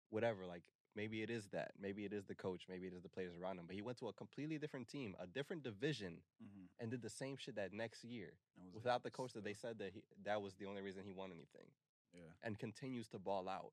whatever. 0.09 0.45
Like 0.45 0.63
maybe 0.95 1.21
it 1.21 1.29
is 1.29 1.47
that, 1.53 1.71
maybe 1.79 2.05
it 2.05 2.13
is 2.13 2.25
the 2.25 2.35
coach, 2.35 2.63
maybe 2.69 2.87
it 2.87 2.93
is 2.93 3.03
the 3.03 3.09
players 3.09 3.33
around 3.41 3.59
him. 3.59 3.65
But 3.67 3.75
he 3.75 3.81
went 3.81 3.97
to 3.99 4.07
a 4.07 4.13
completely 4.13 4.57
different 4.57 4.87
team, 4.87 5.15
a 5.21 5.27
different 5.27 5.63
division, 5.63 6.17
Mm-hmm. 6.43 6.65
and 6.79 6.91
did 6.91 7.01
the 7.01 7.09
same 7.09 7.37
shit 7.37 7.55
that 7.55 7.73
next 7.73 8.03
year 8.03 8.33
without 8.73 9.03
the 9.03 9.09
coach 9.09 9.33
that 9.33 9.43
they 9.43 9.53
said 9.53 9.79
that 9.79 9.91
he 9.93 10.03
that 10.25 10.41
was 10.41 10.53
the 10.55 10.65
only 10.65 10.81
reason 10.81 11.03
he 11.03 11.11
won 11.11 11.31
anything 11.31 11.67
yeah, 12.13 12.21
and 12.43 12.57
continues 12.59 13.07
to 13.09 13.19
ball 13.19 13.49
out. 13.49 13.71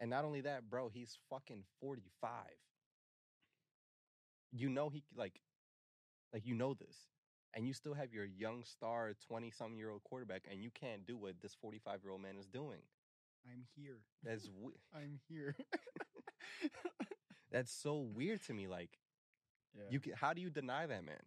And 0.00 0.10
not 0.10 0.24
only 0.24 0.40
that, 0.42 0.68
bro, 0.70 0.88
he's 0.88 1.18
fucking 1.28 1.64
45. 1.80 2.30
You 4.52 4.68
know 4.70 4.88
he 4.88 5.02
like 5.14 5.40
like 6.32 6.46
you 6.46 6.54
know 6.54 6.74
this. 6.74 6.96
And 7.58 7.66
you 7.66 7.74
still 7.74 7.94
have 7.94 8.14
your 8.14 8.24
young 8.24 8.62
star 8.62 9.14
20 9.26 9.50
some 9.50 9.74
year 9.76 9.90
old 9.90 10.04
quarterback 10.04 10.46
and 10.48 10.62
you 10.62 10.70
can't 10.70 11.04
do 11.04 11.16
what 11.16 11.42
this 11.42 11.54
45 11.58 12.04
year 12.04 12.12
old 12.12 12.22
man 12.22 12.36
is 12.38 12.46
doing. 12.46 12.78
I'm 13.50 13.64
here. 13.74 13.98
That's 14.22 14.46
we- 14.62 14.78
I'm 14.94 15.18
here. 15.28 15.56
that's 17.50 17.72
so 17.82 17.98
weird 17.98 18.44
to 18.46 18.54
me 18.54 18.68
like 18.68 19.00
yeah, 19.74 19.90
you 19.90 19.98
can, 19.98 20.12
how 20.14 20.32
do 20.32 20.40
you 20.40 20.50
deny 20.50 20.86
that 20.86 21.02
man? 21.04 21.22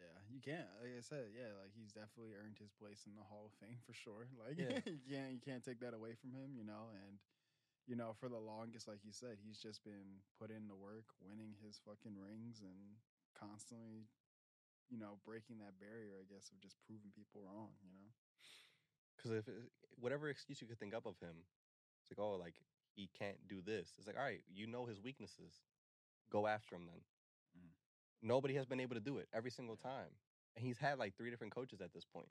yeah, 0.00 0.16
you 0.32 0.40
can't. 0.40 0.66
Like 0.80 0.96
I 0.96 1.04
said, 1.04 1.36
yeah, 1.36 1.52
like 1.60 1.76
he's 1.76 1.92
definitely 1.92 2.32
earned 2.32 2.56
his 2.56 2.72
place 2.72 3.04
in 3.04 3.12
the 3.14 3.22
Hall 3.28 3.52
of 3.52 3.54
Fame 3.60 3.76
for 3.84 3.92
sure. 3.92 4.24
Like 4.40 4.56
Yeah. 4.56 4.80
you 4.88 5.04
can't 5.04 5.32
you 5.36 5.42
can't 5.44 5.62
take 5.64 5.80
that 5.84 5.92
away 5.92 6.16
from 6.16 6.32
him, 6.32 6.56
you 6.56 6.64
know. 6.64 6.96
And 6.96 7.20
you 7.84 7.94
know, 7.96 8.16
for 8.16 8.32
the 8.32 8.40
longest, 8.40 8.88
like 8.88 9.04
you 9.04 9.12
said, 9.12 9.36
he's 9.44 9.60
just 9.60 9.84
been 9.84 10.24
put 10.40 10.48
in 10.48 10.64
the 10.64 10.74
work, 10.80 11.12
winning 11.20 11.52
his 11.60 11.76
fucking 11.84 12.16
rings, 12.16 12.64
and 12.64 12.96
constantly, 13.36 14.08
you 14.90 14.98
know, 14.98 15.18
breaking 15.24 15.58
that 15.64 15.78
barrier. 15.80 16.20
I 16.20 16.26
guess 16.28 16.50
of 16.52 16.60
just 16.60 16.76
proving 16.84 17.10
people 17.14 17.42
wrong. 17.44 17.74
You 17.82 17.92
know. 17.94 18.10
Because 19.16 19.32
if 19.32 19.48
it, 19.48 19.54
whatever 19.96 20.28
excuse 20.28 20.60
you 20.60 20.66
could 20.66 20.78
think 20.78 20.94
up 20.94 21.06
of 21.06 21.16
him, 21.18 21.46
it's 22.02 22.10
like, 22.10 22.20
oh, 22.20 22.36
like 22.36 22.54
he 22.94 23.08
can't 23.18 23.38
do 23.48 23.62
this. 23.62 23.94
It's 23.98 24.06
like, 24.06 24.18
all 24.18 24.24
right, 24.26 24.42
you 24.52 24.66
know 24.66 24.86
his 24.86 25.00
weaknesses. 25.00 25.64
Go 26.30 26.46
after 26.46 26.76
him 26.76 26.86
then. 26.86 27.02
Mhm. 27.56 27.72
Nobody 28.22 28.54
has 28.54 28.66
been 28.66 28.80
able 28.80 28.94
to 28.94 29.04
do 29.04 29.18
it 29.18 29.28
every 29.32 29.50
single 29.50 29.76
time. 29.76 30.12
And 30.56 30.64
he's 30.64 30.78
had 30.78 30.98
like 30.98 31.16
three 31.16 31.30
different 31.30 31.52
coaches 31.54 31.80
at 31.80 31.92
this 31.92 32.04
point. 32.04 32.30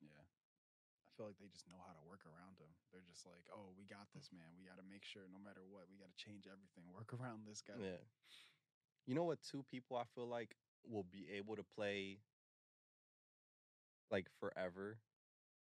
Yeah. 0.00 0.20
I 0.20 1.08
feel 1.16 1.26
like 1.26 1.38
they 1.38 1.48
just 1.52 1.68
know 1.68 1.80
how 1.84 1.92
to 1.92 2.02
work 2.08 2.24
around 2.24 2.56
him. 2.58 2.72
They're 2.90 3.04
just 3.06 3.26
like, 3.26 3.44
oh, 3.52 3.72
we 3.76 3.84
got 3.84 4.08
this, 4.14 4.30
man. 4.32 4.48
We 4.56 4.64
got 4.64 4.80
to 4.80 4.86
make 4.88 5.04
sure, 5.04 5.28
no 5.28 5.38
matter 5.38 5.60
what, 5.68 5.86
we 5.92 6.00
got 6.00 6.08
to 6.08 6.16
change 6.18 6.48
everything, 6.48 6.88
work 6.90 7.12
around 7.18 7.44
this 7.46 7.60
guy. 7.60 7.76
Yeah. 7.78 8.00
You 9.06 9.14
know 9.14 9.24
what? 9.24 9.42
Two 9.42 9.64
people 9.68 9.96
I 9.96 10.04
feel 10.14 10.28
like 10.28 10.56
will 10.88 11.04
be 11.10 11.26
able 11.36 11.56
to 11.56 11.62
play 11.62 12.18
like 14.10 14.26
forever 14.38 14.98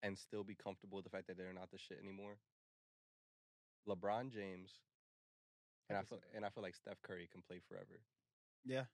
and 0.04 0.18
still 0.18 0.44
be 0.44 0.56
comfortable 0.56 0.98
with 0.98 1.06
the 1.06 1.10
fact 1.10 1.28
that 1.28 1.38
they're 1.38 1.54
not 1.54 1.72
the 1.72 1.78
shit 1.78 2.00
anymore. 2.02 2.38
LeBron 3.88 4.32
James 4.32 4.80
and 5.90 5.98
I 5.98 6.04
feel 6.04 6.20
that. 6.20 6.36
and 6.36 6.46
I 6.46 6.50
feel 6.50 6.64
like 6.64 6.76
Steph 6.76 7.02
Curry 7.02 7.28
can 7.32 7.42
play 7.42 7.60
forever. 7.68 8.00
Yeah. 8.66 8.86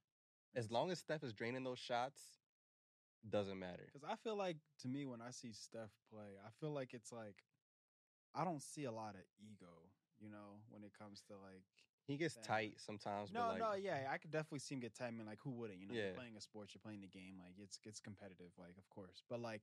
As 0.55 0.71
long 0.71 0.89
as 0.91 0.99
Steph 0.99 1.23
is 1.23 1.33
draining 1.33 1.63
those 1.63 1.79
shots, 1.79 2.21
doesn't 3.29 3.59
matter. 3.59 3.89
Because 3.93 4.07
I 4.09 4.15
feel 4.15 4.37
like, 4.37 4.57
to 4.81 4.87
me, 4.87 5.05
when 5.05 5.21
I 5.21 5.31
see 5.31 5.51
Steph 5.51 5.91
play, 6.11 6.39
I 6.43 6.49
feel 6.59 6.71
like 6.71 6.93
it's 6.93 7.11
like, 7.11 7.43
I 8.33 8.43
don't 8.43 8.61
see 8.61 8.85
a 8.85 8.91
lot 8.91 9.15
of 9.15 9.21
ego, 9.39 9.91
you 10.19 10.29
know, 10.29 10.61
when 10.69 10.83
it 10.83 10.91
comes 10.97 11.21
to 11.27 11.33
like. 11.33 11.65
He 12.07 12.15
gets 12.15 12.35
Damn. 12.35 12.43
tight 12.43 12.73
sometimes. 12.79 13.33
No, 13.33 13.41
but 13.41 13.49
like, 13.49 13.59
no, 13.59 13.73
yeah, 13.75 14.07
I 14.09 14.17
could 14.17 14.31
definitely 14.31 14.63
see 14.63 14.75
him 14.75 14.79
get 14.79 14.95
tight. 14.95 15.07
I 15.07 15.11
mean, 15.11 15.27
like, 15.27 15.43
who 15.43 15.51
wouldn't? 15.51 15.79
You 15.79 15.87
know, 15.87 15.93
Yeah. 15.93 16.05
you're 16.05 16.15
playing 16.15 16.37
a 16.37 16.41
sport, 16.41 16.71
you're 16.73 16.79
playing 16.79 17.01
the 17.01 17.11
game, 17.11 17.35
like 17.37 17.59
it's 17.59 17.79
it's 17.83 17.99
competitive, 17.99 18.55
like 18.57 18.77
of 18.77 18.87
course. 18.89 19.21
But 19.27 19.41
like, 19.41 19.61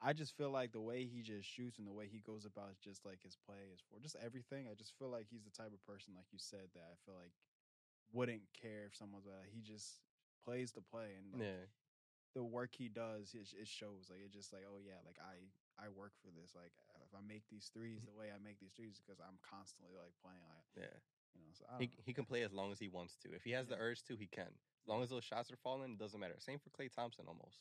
I 0.00 0.12
just 0.12 0.36
feel 0.36 0.50
like 0.50 0.70
the 0.70 0.80
way 0.80 1.04
he 1.04 1.22
just 1.22 1.48
shoots 1.50 1.78
and 1.78 1.86
the 1.86 1.92
way 1.92 2.06
he 2.06 2.20
goes 2.20 2.46
about 2.46 2.78
just 2.80 3.04
like 3.04 3.22
his 3.22 3.36
play, 3.36 3.74
is 3.74 3.82
for 3.82 3.98
just 3.98 4.14
everything. 4.22 4.68
I 4.70 4.74
just 4.74 4.96
feel 4.98 5.10
like 5.10 5.26
he's 5.26 5.42
the 5.42 5.50
type 5.50 5.74
of 5.74 5.82
person, 5.84 6.14
like 6.14 6.30
you 6.30 6.38
said, 6.38 6.70
that 6.74 6.86
I 6.86 6.94
feel 7.04 7.18
like 7.18 7.34
wouldn't 8.12 8.42
care 8.54 8.86
if 8.86 8.94
someone's 8.94 9.26
like 9.26 9.50
he 9.50 9.60
just 9.60 9.98
plays 10.44 10.70
to 10.72 10.80
play 10.80 11.18
and 11.18 11.26
like, 11.34 11.42
yeah, 11.42 11.66
the 12.34 12.42
work 12.42 12.70
he 12.74 12.86
does 12.88 13.34
it, 13.34 13.46
it 13.54 13.66
shows 13.66 14.10
like 14.10 14.22
it's 14.22 14.34
just 14.34 14.54
like 14.54 14.62
oh 14.66 14.78
yeah 14.78 14.98
like 15.06 15.18
I 15.18 15.42
I 15.78 15.90
work 15.90 16.14
for 16.22 16.30
this 16.30 16.54
like 16.54 16.74
if 17.02 17.10
I 17.14 17.22
make 17.22 17.46
these 17.50 17.70
threes 17.74 18.02
mm-hmm. 18.02 18.10
the 18.10 18.18
way 18.18 18.30
I 18.30 18.38
make 18.38 18.58
these 18.58 18.74
threes 18.74 18.98
because 18.98 19.18
I'm 19.18 19.38
constantly 19.42 19.94
like 19.94 20.14
playing 20.22 20.42
like 20.46 20.66
yeah. 20.74 20.94
You 21.34 21.40
know 21.42 21.52
so 21.52 21.64
I 21.70 21.78
He 21.82 21.90
he 22.04 22.12
can 22.12 22.24
play 22.24 22.42
as 22.42 22.52
long 22.52 22.72
as 22.72 22.78
he 22.78 22.88
wants 22.88 23.16
to. 23.22 23.32
If 23.34 23.44
he 23.44 23.52
has 23.52 23.68
the 23.68 23.76
urge 23.76 24.02
to, 24.04 24.16
he 24.16 24.26
can. 24.26 24.48
As 24.82 24.88
long 24.88 25.02
as 25.02 25.10
those 25.10 25.24
shots 25.24 25.50
are 25.50 25.56
falling, 25.56 25.92
it 25.92 25.98
doesn't 25.98 26.18
matter. 26.18 26.34
Same 26.38 26.58
for 26.58 26.70
Klay 26.70 26.90
Thompson 26.92 27.26
almost. 27.28 27.60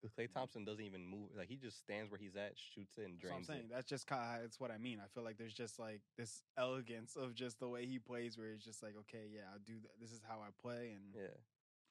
Because 0.00 0.12
Klay 0.14 0.28
Mhm. 0.28 0.32
Thompson 0.34 0.64
doesn't 0.64 0.84
even 0.84 1.04
move. 1.04 1.34
Like 1.36 1.48
he 1.48 1.56
just 1.56 1.78
stands 1.78 2.10
where 2.10 2.18
he's 2.20 2.36
at, 2.36 2.56
shoots 2.56 2.98
it, 2.98 3.04
and 3.04 3.14
That's 3.14 3.24
what 3.24 3.30
I'm 3.30 3.34
drains 3.34 3.46
saying. 3.48 3.64
it. 3.64 3.70
That's 3.70 3.88
just 3.88 4.06
kind 4.06 4.38
of 4.38 4.44
it's 4.44 4.60
what 4.60 4.70
I 4.70 4.78
mean. 4.78 5.00
I 5.00 5.08
feel 5.08 5.24
like 5.24 5.38
there's 5.38 5.54
just 5.54 5.78
like 5.78 6.02
this 6.16 6.42
elegance 6.56 7.16
of 7.16 7.34
just 7.34 7.58
the 7.58 7.68
way 7.68 7.86
he 7.86 7.98
plays, 7.98 8.38
where 8.38 8.52
it's 8.52 8.64
just 8.64 8.82
like, 8.82 8.94
okay, 8.96 9.26
yeah, 9.28 9.50
I'll 9.52 9.58
do 9.58 9.80
that. 9.80 9.98
This 9.98 10.12
is 10.12 10.22
how 10.22 10.40
I 10.40 10.50
play, 10.60 10.92
and 10.92 11.14
Yeah. 11.14 11.34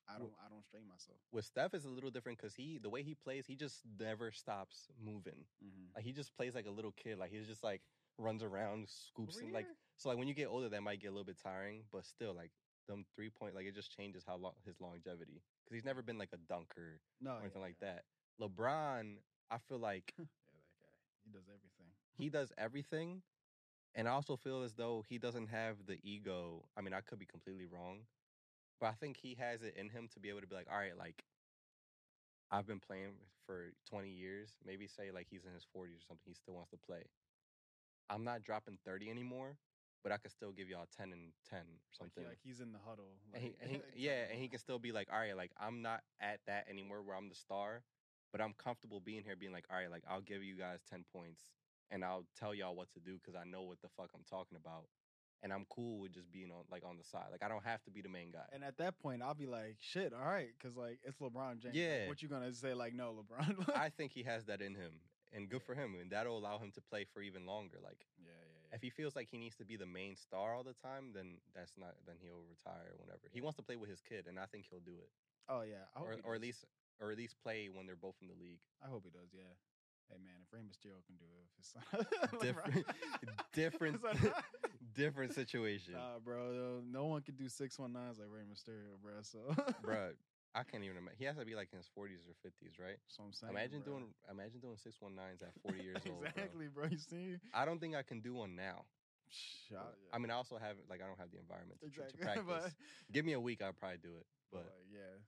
I 0.10 0.18
don't, 0.20 0.32
I 0.40 0.48
don't 0.48 0.64
strain 0.64 0.88
myself. 0.88 1.20
With 1.34 1.44
Steph, 1.44 1.74
it's 1.74 1.84
a 1.84 1.90
little 1.90 2.12
different 2.12 2.38
because 2.38 2.56
he, 2.56 2.78
the 2.78 2.90
way 2.90 3.04
he 3.04 3.14
plays, 3.14 3.46
he 3.46 3.58
just 3.58 3.84
never 4.00 4.32
stops 4.32 4.88
moving. 4.98 5.46
Mm-hmm. 5.62 5.96
Like 5.96 6.06
he 6.06 6.14
just 6.14 6.34
plays 6.34 6.56
like 6.56 6.66
a 6.66 6.72
little 6.72 6.94
kid. 6.94 7.18
Like 7.18 7.30
he's 7.32 7.46
just 7.46 7.62
like 7.62 7.82
runs 8.18 8.42
around, 8.42 8.88
scoops, 8.88 9.36
and 9.40 9.52
like 9.52 9.68
so. 9.98 10.10
Like 10.10 10.18
when 10.18 10.28
you 10.28 10.34
get 10.34 10.48
older, 10.48 10.70
that 10.70 10.84
might 10.84 11.02
get 11.02 11.08
a 11.10 11.12
little 11.12 11.26
bit 11.26 11.38
tiring, 11.42 11.84
but 11.92 12.06
still, 12.06 12.34
like 12.34 12.52
them 12.88 13.06
three 13.16 13.30
point, 13.30 13.56
like 13.56 13.66
it 13.66 13.76
just 13.76 13.92
changes 13.96 14.24
how 14.26 14.38
long 14.38 14.54
his 14.66 14.80
longevity. 14.82 15.42
Because 15.64 15.76
he's 15.76 15.86
never 15.86 16.02
been 16.04 16.18
like 16.18 16.34
a 16.34 16.38
dunker 16.38 17.02
no, 17.22 17.38
or 17.38 17.42
anything 17.42 17.62
yeah, 17.62 17.62
like 17.62 17.78
yeah. 17.82 17.96
that. 17.96 18.04
LeBron, 18.42 19.18
I 19.52 19.58
feel 19.58 19.80
like 19.80 20.14
Yeah, 20.46 20.60
that 20.60 20.78
guy, 20.82 20.98
he 21.24 21.32
does 21.32 21.48
everything. 21.50 21.94
he 22.18 22.30
does 22.30 22.52
everything. 22.58 23.24
And 23.96 24.08
I 24.08 24.12
also 24.12 24.36
feel 24.36 24.64
as 24.64 24.74
though 24.74 25.04
he 25.08 25.18
doesn't 25.18 25.48
have 25.48 25.86
the 25.86 26.00
ego. 26.04 26.68
I 26.78 26.82
mean, 26.82 26.94
I 26.94 27.02
could 27.02 27.20
be 27.20 27.26
completely 27.26 27.66
wrong, 27.66 28.06
but 28.80 28.88
I 28.88 28.94
think 28.94 29.18
he 29.18 29.36
has 29.36 29.64
it 29.64 29.76
in 29.76 29.90
him 29.90 30.08
to 30.14 30.20
be 30.20 30.30
able 30.30 30.42
to 30.42 30.48
be 30.48 30.56
like, 30.56 30.68
all 30.72 30.78
right, 30.78 30.98
like 30.98 31.24
I've 32.52 32.68
been 32.68 32.80
playing 32.80 33.14
for 33.46 33.72
20 33.90 34.10
years. 34.10 34.54
Maybe 34.66 34.88
say 34.88 35.12
like 35.12 35.28
he's 35.30 35.46
in 35.46 35.54
his 35.54 35.66
40s 35.66 35.98
or 35.98 36.02
something. 36.08 36.26
He 36.28 36.34
still 36.34 36.54
wants 36.54 36.72
to 36.72 36.78
play. 36.78 37.04
I'm 38.10 38.24
not 38.24 38.44
dropping 38.44 38.78
30 38.86 39.10
anymore, 39.10 39.58
but 40.04 40.12
I 40.12 40.18
could 40.18 40.32
still 40.32 40.52
give 40.52 40.70
y'all 40.70 40.86
10 40.98 41.12
and 41.12 41.32
10 41.50 41.60
or 41.60 41.62
Like, 41.64 41.78
something. 41.92 42.24
he, 42.24 42.30
like 42.30 42.40
he's 42.44 42.60
in 42.62 42.72
the 42.72 42.80
huddle. 42.88 43.18
and 43.34 43.44
he, 43.44 43.56
and 43.62 43.70
he, 43.72 43.82
yeah, 43.96 44.24
and 44.32 44.40
he 44.40 44.48
can 44.48 44.60
still 44.60 44.80
be 44.80 44.92
like, 44.92 45.08
all 45.12 45.20
right, 45.20 45.36
like 45.36 45.52
I'm 45.60 45.82
not 45.82 46.02
at 46.22 46.40
that 46.48 46.68
anymore 46.70 47.02
where 47.04 47.16
I'm 47.16 47.30
the 47.30 47.36
star, 47.36 47.84
but 48.32 48.42
I'm 48.42 48.54
comfortable 48.54 49.00
being 49.00 49.24
here, 49.24 49.36
being 49.36 49.54
like, 49.54 49.66
all 49.72 49.78
right, 49.78 49.90
like 49.92 50.04
I'll 50.10 50.22
give 50.22 50.44
you 50.44 50.56
guys 50.56 50.80
ten 50.90 51.04
points, 51.14 51.42
and 51.92 52.04
I'll 52.04 52.26
tell 52.40 52.54
y'all 52.54 52.76
what 52.76 52.92
to 52.94 53.00
do 53.00 53.18
because 53.18 53.36
I 53.36 53.44
know 53.46 53.64
what 53.64 53.82
the 53.82 53.90
fuck 53.90 54.10
I'm 54.14 54.24
talking 54.30 54.58
about, 54.58 54.86
and 55.44 55.52
I'm 55.54 55.66
cool 55.70 56.00
with 56.00 56.14
just 56.14 56.32
being 56.32 56.52
on 56.52 56.64
like 56.72 56.84
on 56.86 56.98
the 56.98 57.04
side. 57.04 57.28
Like 57.32 57.44
I 57.44 57.48
don't 57.50 57.64
have 57.66 57.84
to 57.86 57.92
be 57.92 58.02
the 58.02 58.10
main 58.10 58.32
guy. 58.32 58.46
And 58.54 58.64
at 58.64 58.78
that 58.78 59.00
point, 59.00 59.22
I'll 59.24 59.34
be 59.36 59.48
like, 59.48 59.78
shit, 59.80 60.14
all 60.14 60.26
right, 60.26 60.50
because 60.58 60.78
like 60.78 61.00
it's 61.04 61.18
LeBron 61.20 61.60
James. 61.60 61.66
Like, 61.66 61.76
Yeah. 61.76 62.08
what 62.08 62.22
you 62.22 62.28
gonna 62.30 62.54
say? 62.54 62.74
Like, 62.74 62.94
no, 62.94 63.14
LeBron. 63.14 63.70
I 63.76 63.90
think 63.90 64.12
he 64.14 64.24
has 64.24 64.46
that 64.46 64.62
in 64.62 64.76
him, 64.76 64.92
and 65.34 65.50
good 65.50 65.64
for 65.64 65.74
him, 65.76 65.96
and 66.00 66.12
that'll 66.12 66.38
allow 66.38 66.58
him 66.60 66.72
to 66.76 66.82
play 66.82 67.06
for 67.14 67.22
even 67.22 67.46
longer. 67.46 67.78
Like 67.84 68.06
yeah. 68.18 68.32
If 68.72 68.82
he 68.82 68.90
feels 68.90 69.16
like 69.16 69.28
he 69.30 69.38
needs 69.38 69.56
to 69.58 69.66
be 69.66 69.76
the 69.76 69.86
main 69.86 70.16
star 70.16 70.54
all 70.56 70.64
the 70.64 70.74
time, 70.74 71.12
then 71.14 71.38
that's 71.56 71.74
not. 71.78 71.96
Then 72.06 72.16
he'll 72.22 72.44
retire 72.50 72.94
whenever 72.98 73.20
he 73.32 73.42
wants 73.42 73.58
to 73.58 73.64
play 73.64 73.76
with 73.76 73.90
his 73.90 74.02
kid, 74.02 74.26
and 74.28 74.40
I 74.40 74.46
think 74.46 74.66
he'll 74.70 74.80
do 74.80 74.98
it, 75.02 75.10
oh 75.50 75.62
yeah, 75.62 75.88
or 75.96 76.16
or 76.24 76.36
at 76.36 76.42
least 76.42 76.66
or 77.00 77.12
at 77.12 77.18
least 77.18 77.36
play 77.42 77.70
when 77.72 77.86
they're 77.86 77.96
both 77.96 78.16
in 78.22 78.28
the 78.28 78.34
league. 78.34 78.60
I 78.84 78.88
hope 78.88 79.04
he 79.06 79.10
does. 79.12 79.30
Yeah. 79.34 79.44
Hey 80.10 80.18
man, 80.24 80.40
if 80.42 80.54
Rey 80.54 80.62
Mysterio 80.62 81.04
can 81.06 81.18
do 81.18 81.26
it, 81.36 81.44
if 81.44 81.56
his 81.58 81.68
son, 81.68 82.40
different 82.42 82.86
different 83.54 84.02
different 84.96 85.34
situation 85.34 85.94
Nah, 85.96 86.20
bro, 86.24 86.82
no 86.90 87.06
one 87.06 87.22
can 87.22 87.36
do 87.36 87.50
six 87.50 87.78
one 87.78 87.92
nines 87.92 88.18
like 88.18 88.30
Rey 88.32 88.44
Mysterio, 88.44 88.96
bro. 89.04 89.16
So, 89.22 89.40
bruh 89.84 90.14
i 90.56 90.64
can't 90.64 90.84
even 90.84 90.98
imagine 90.98 91.18
he 91.18 91.26
has 91.26 91.38
to 91.38 91.46
be 91.46 91.56
like 91.56 91.70
in 91.72 91.78
his 91.78 91.88
40s 91.88 92.20
or 92.28 92.34
50s 92.42 92.80
right 92.80 92.98
So 93.08 93.24
I'm 93.24 93.34
saying, 93.34 93.52
imagine 93.52 93.82
bro. 93.84 93.94
doing 93.94 94.06
imagine 94.30 94.60
doing 94.60 94.78
619s 94.78 95.42
at 95.42 95.54
40 95.62 95.80
years 95.82 96.02
old 96.10 96.26
exactly, 96.26 96.68
bro. 96.68 96.86
You 96.90 96.98
see, 96.98 97.38
i 97.54 97.66
don't 97.66 97.80
think 97.80 97.96
i 97.96 98.04
can 98.04 98.22
do 98.22 98.34
one 98.36 98.56
now 98.56 98.86
Shot, 99.30 99.96
i 100.14 100.18
mean 100.18 100.32
i 100.32 100.34
also 100.34 100.58
have 100.58 100.76
like 100.90 101.02
i 101.02 101.08
don't 101.08 101.20
have 101.20 101.32
the 101.32 101.40
environment 101.40 101.80
to, 101.82 101.90
tr- 101.90 102.08
to 102.10 102.18
practice 102.24 102.46
but, 102.48 102.72
give 103.12 103.26
me 103.26 103.34
a 103.34 103.40
week 103.40 103.62
i'll 103.62 103.74
probably 103.74 103.98
do 103.98 104.16
it 104.20 104.26
but 104.52 104.64
but 104.64 104.74
yeah, 104.92 105.20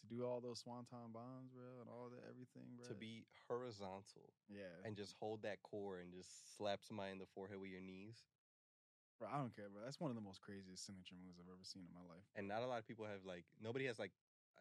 to 0.00 0.06
do 0.06 0.24
all 0.24 0.40
those 0.40 0.60
swanton 0.60 1.12
bombs, 1.12 1.50
bro, 1.54 1.80
and 1.80 1.88
all 1.88 2.08
that 2.10 2.22
everything, 2.28 2.64
bro. 2.76 2.86
to 2.88 2.94
be 2.94 3.24
horizontal 3.48 4.32
yeah, 4.48 4.74
and 4.84 4.96
just 4.96 5.14
hold 5.20 5.42
that 5.42 5.62
core 5.62 5.98
and 5.98 6.12
just 6.12 6.56
slap 6.56 6.80
somebody 6.82 7.12
in 7.12 7.18
the 7.18 7.26
forehead 7.34 7.58
with 7.60 7.70
your 7.70 7.80
knees 7.80 8.16
bro, 9.18 9.28
I 9.28 9.38
don't 9.38 9.54
care, 9.54 9.66
bro. 9.72 9.82
That's 9.84 10.00
one 10.00 10.10
of 10.10 10.16
the 10.16 10.22
most 10.24 10.40
craziest 10.40 10.86
signature 10.86 11.14
moves 11.18 11.38
I've 11.38 11.50
ever 11.50 11.64
seen 11.66 11.82
in 11.86 11.92
my 11.94 12.04
life. 12.08 12.24
and 12.36 12.46
not 12.48 12.62
a 12.62 12.66
lot 12.66 12.78
of 12.78 12.86
people 12.86 13.04
have 13.04 13.24
like 13.26 13.44
nobody 13.62 13.86
has 13.86 13.98
like 13.98 14.12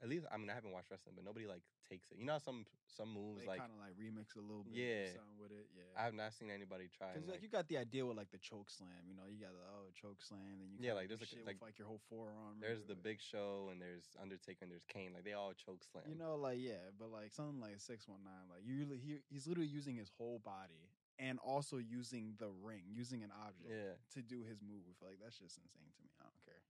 at 0.04 0.10
least 0.10 0.30
I 0.30 0.38
mean 0.38 0.50
I 0.50 0.54
haven't 0.54 0.72
watched 0.78 0.92
wrestling, 0.94 1.16
but 1.18 1.26
nobody 1.26 1.48
like 1.50 1.66
takes 1.90 2.12
it. 2.14 2.18
You 2.22 2.26
know 2.30 2.38
how 2.38 2.44
some 2.44 2.66
some 2.86 3.10
moves 3.10 3.42
They 3.42 3.48
like 3.50 3.62
kind 3.66 3.74
of 3.74 3.82
like 3.82 3.98
remix 3.98 4.38
a 4.38 4.44
little 4.46 4.62
bit, 4.62 4.78
Yeah. 4.78 5.10
something 5.18 5.40
with 5.42 5.50
it, 5.50 5.66
yeah. 5.74 5.90
I 5.98 6.06
have 6.06 6.14
not 6.14 6.34
seen 6.38 6.54
anybody 6.54 6.86
try. 6.94 7.18
Because 7.18 7.26
like, 7.26 7.42
like, 7.42 7.44
you 7.44 7.50
got 7.50 7.66
the 7.66 7.78
idea 7.82 8.06
with 8.06 8.14
like 8.18 8.30
the 8.30 8.38
choke 8.38 8.70
slam, 8.70 8.94
you 9.10 9.18
know, 9.18 9.26
you 9.26 9.42
got 9.42 9.58
the 9.58 9.66
oh 9.74 9.90
choke 9.98 10.22
slam, 10.22 10.62
then 10.62 10.70
you 10.70 10.78
Yeah, 10.78 10.94
like, 10.94 11.10
there's, 11.10 11.22
like, 11.22 11.34
like- 11.50 11.58
with, 11.58 11.74
like 11.74 11.78
your 11.82 11.88
whole 11.90 12.02
forearm. 12.10 12.62
there's 12.62 12.84
the. 12.86 12.94
Big 12.98 13.22
Show 13.22 13.70
and 13.72 13.80
there's 13.82 14.04
Undertaker 14.22 14.66
and 14.68 14.72
there's 14.72 14.84
Kane. 14.86 15.14
Like 15.16 15.24
they 15.24 15.34
all 15.34 15.54
choke 15.58 15.82
slam. 15.82 16.04
you 16.10 16.18
know, 16.18 16.36
like 16.36 16.60
yeah, 16.60 16.82
but 17.00 17.10
like 17.10 17.32
something 17.32 17.62
like 17.62 17.80
six 17.80 18.06
one 18.08 18.20
nine, 18.26 18.46
like 18.54 18.62
you 18.68 18.76
really 18.78 18.98
he, 19.02 19.18
he's 19.30 19.48
literally 19.48 19.70
using 19.70 19.96
his 19.96 20.10
whole 20.18 20.42
body 20.44 20.92
and 21.20 21.40
also 21.40 21.78
using 21.78 22.36
the 22.38 22.50
ring, 22.50 22.84
using 22.88 23.24
an 23.24 23.32
object 23.32 23.70
Yeah, 23.70 23.94
to 24.14 24.22
do 24.22 24.44
his 24.44 24.62
move. 24.62 24.96
Like 25.02 25.20
that's 25.22 25.38
just 25.40 25.58
insane 25.58 25.92
to 25.96 26.02
me. 26.04 26.10
I 26.20 26.26
don't 26.26 26.44
care. 26.46 26.62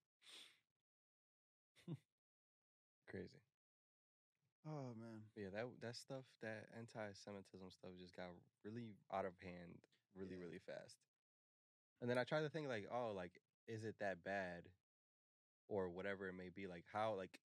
crazy. 3.10 3.42
Oh 4.66 4.94
man, 5.00 5.24
yeah, 5.36 5.50
that 5.54 5.66
that 5.82 5.96
stuff, 5.96 6.26
that 6.42 6.70
anti-Semitism 6.78 7.72
stuff, 7.72 7.92
just 8.00 8.16
got 8.16 8.28
really 8.64 8.96
out 9.12 9.26
of 9.26 9.34
hand, 9.42 9.88
really 10.14 10.36
Yeah. 10.36 10.44
really 10.44 10.60
fast. 10.60 10.98
And 12.02 12.10
then 12.10 12.18
I 12.18 12.24
try 12.24 12.42
to 12.42 12.50
think 12.50 12.68
like, 12.68 12.88
oh, 12.92 13.12
like 13.14 13.40
is 13.68 13.84
it 13.84 14.00
that 14.00 14.24
bad, 14.24 14.70
or 15.70 15.90
whatever 15.90 16.28
it 16.28 16.34
may 16.34 16.50
be? 16.50 16.68
Like 16.68 16.86
how, 16.92 17.14
like, 17.16 17.42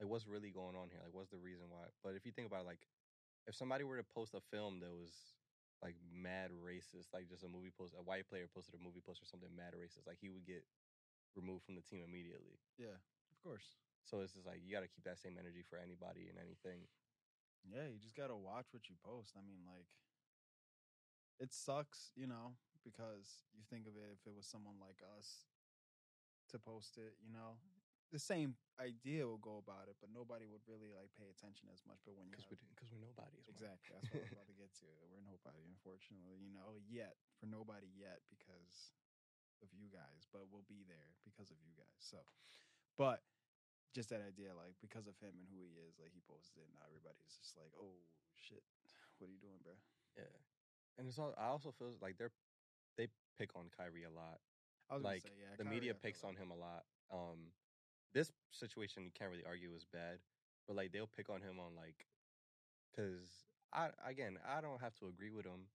like 0.00 0.08
what's 0.08 0.26
really 0.26 0.50
going 0.50 0.76
on 0.76 0.90
here? 0.90 1.00
Like 1.02 1.14
what's 1.14 1.30
the 1.30 1.38
reason 1.38 1.66
why? 1.70 1.86
But 2.02 2.14
if 2.16 2.26
you 2.26 2.32
think 2.32 2.46
about 2.46 2.62
it, 2.62 2.66
like, 2.66 2.88
if 3.46 3.54
somebody 3.54 3.84
were 3.84 3.96
to 3.96 4.04
post 4.04 4.34
a 4.34 4.40
film 4.40 4.80
that 4.80 4.90
was 4.92 5.12
like 5.82 5.98
mad 6.14 6.54
racist, 6.54 7.10
like 7.12 7.28
just 7.28 7.42
a 7.42 7.50
movie 7.50 7.74
post, 7.74 7.92
a 7.98 8.02
white 8.02 8.30
player 8.30 8.46
posted 8.46 8.78
a 8.78 8.82
movie 8.82 9.02
post 9.02 9.20
or 9.20 9.26
something 9.26 9.50
mad 9.50 9.74
racist, 9.74 10.06
like 10.06 10.22
he 10.22 10.30
would 10.30 10.46
get 10.46 10.62
removed 11.34 11.66
from 11.66 11.74
the 11.74 11.82
team 11.82 12.06
immediately. 12.06 12.62
yeah, 12.78 13.02
of 13.30 13.38
course. 13.42 13.82
So 14.06 14.22
it's 14.22 14.34
just 14.34 14.46
like 14.46 14.62
you 14.62 14.70
got 14.70 14.82
to 14.86 14.90
keep 14.90 15.04
that 15.04 15.18
same 15.18 15.38
energy 15.38 15.62
for 15.66 15.78
anybody 15.78 16.30
and 16.30 16.38
anything. 16.38 16.86
Yeah, 17.62 17.86
you 17.86 17.98
just 18.02 18.18
gotta 18.18 18.34
watch 18.34 18.74
what 18.74 18.90
you 18.90 18.98
post. 18.98 19.38
I 19.38 19.42
mean, 19.46 19.62
like, 19.62 19.86
it 21.38 21.54
sucks, 21.54 22.10
you 22.18 22.26
know, 22.26 22.58
because 22.82 23.46
you 23.54 23.62
think 23.70 23.86
of 23.86 23.94
it 23.94 24.10
if 24.10 24.26
it 24.26 24.34
was 24.34 24.46
someone 24.46 24.82
like 24.82 24.98
us 25.18 25.46
to 26.50 26.58
post 26.58 26.98
it, 26.98 27.14
you 27.22 27.30
know, 27.30 27.62
the 28.12 28.20
same 28.20 28.60
idea 28.76 29.24
will 29.24 29.40
go 29.40 29.56
about 29.56 29.88
it, 29.88 29.96
but 30.04 30.12
nobody 30.12 30.44
would 30.44 30.60
really 30.68 30.92
like 30.92 31.08
pay 31.16 31.32
attention 31.32 31.72
as 31.72 31.80
much. 31.88 31.98
But 32.04 32.14
when 32.14 32.28
you 32.28 32.36
Because 32.36 32.60
we 32.60 32.68
because 32.76 32.92
we're 32.92 33.00
nobodies. 33.00 33.48
Exactly, 33.48 33.96
that's 33.96 34.12
what 34.12 34.20
I 34.20 34.28
was 34.28 34.36
about 34.36 34.50
to 34.52 34.58
get 34.62 34.70
to. 34.84 34.88
We're 35.08 35.24
nobody, 35.24 35.64
unfortunately, 35.64 36.36
you 36.38 36.52
know, 36.52 36.76
yet 36.84 37.16
for 37.40 37.48
nobody 37.48 37.88
yet 37.96 38.20
because 38.28 38.92
of 39.64 39.72
you 39.72 39.88
guys, 39.88 40.28
but 40.28 40.44
we'll 40.52 40.66
be 40.68 40.84
there 40.84 41.16
because 41.24 41.48
of 41.48 41.58
you 41.64 41.72
guys. 41.72 42.00
So, 42.04 42.20
but 43.00 43.24
just 43.96 44.12
that 44.12 44.20
idea, 44.20 44.52
like 44.52 44.76
because 44.84 45.08
of 45.08 45.16
him 45.20 45.32
and 45.40 45.48
who 45.48 45.64
he 45.64 45.80
is, 45.80 45.96
like 45.96 46.12
he 46.12 46.20
posted 46.28 46.64
it, 46.64 46.70
now 46.76 46.84
everybody's 46.84 47.32
just 47.32 47.56
like, 47.56 47.72
"Oh 47.80 47.96
shit, 48.36 48.60
what 49.18 49.28
are 49.28 49.34
you 49.34 49.40
doing, 49.40 49.60
bro?" 49.64 49.76
Yeah, 50.20 50.36
and 51.00 51.08
it's 51.08 51.16
all. 51.16 51.32
I 51.40 51.48
also 51.48 51.72
feel 51.72 51.96
like 52.04 52.20
they're 52.20 52.34
they 53.00 53.08
pick 53.40 53.56
on 53.56 53.72
Kyrie 53.72 54.04
a 54.04 54.12
lot. 54.12 54.36
I 54.90 55.00
was 55.00 55.04
Like 55.04 55.24
gonna 55.24 55.32
say, 55.32 55.40
yeah, 55.40 55.56
the 55.56 55.64
Kyrie, 55.64 55.76
media 55.80 55.94
picks 55.96 56.20
on 56.24 56.36
him 56.36 56.52
a 56.52 56.58
lot. 56.58 56.84
Um, 57.08 57.52
this 58.14 58.32
situation 58.50 59.04
you 59.04 59.10
can't 59.12 59.30
really 59.30 59.44
argue 59.46 59.70
is 59.76 59.84
bad, 59.84 60.18
but 60.66 60.76
like 60.76 60.92
they'll 60.92 61.06
pick 61.10 61.30
on 61.30 61.40
him 61.40 61.58
on 61.58 61.74
like, 61.76 62.06
because 62.90 63.46
I 63.72 63.90
again 64.06 64.38
I 64.46 64.60
don't 64.60 64.80
have 64.80 64.94
to 64.96 65.08
agree 65.08 65.30
with 65.30 65.46
him, 65.46 65.68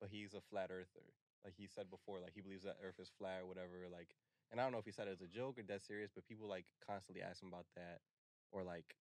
but 0.00 0.10
he's 0.10 0.34
a 0.34 0.40
flat 0.40 0.70
earther. 0.70 1.12
Like 1.44 1.54
he 1.56 1.66
said 1.66 1.90
before, 1.90 2.20
like 2.20 2.32
he 2.34 2.40
believes 2.40 2.62
that 2.64 2.78
Earth 2.82 3.00
is 3.00 3.10
flat 3.18 3.40
or 3.42 3.46
whatever. 3.46 3.90
Like, 3.90 4.14
and 4.50 4.60
I 4.60 4.64
don't 4.64 4.72
know 4.72 4.78
if 4.78 4.86
he 4.86 4.92
said 4.92 5.08
it 5.08 5.18
as 5.18 5.22
a 5.22 5.26
joke 5.26 5.58
or 5.58 5.62
that 5.66 5.82
serious, 5.82 6.10
but 6.14 6.26
people 6.26 6.48
like 6.48 6.66
constantly 6.86 7.22
ask 7.22 7.42
him 7.42 7.48
about 7.48 7.66
that 7.74 7.98
or 8.52 8.62
like 8.62 8.94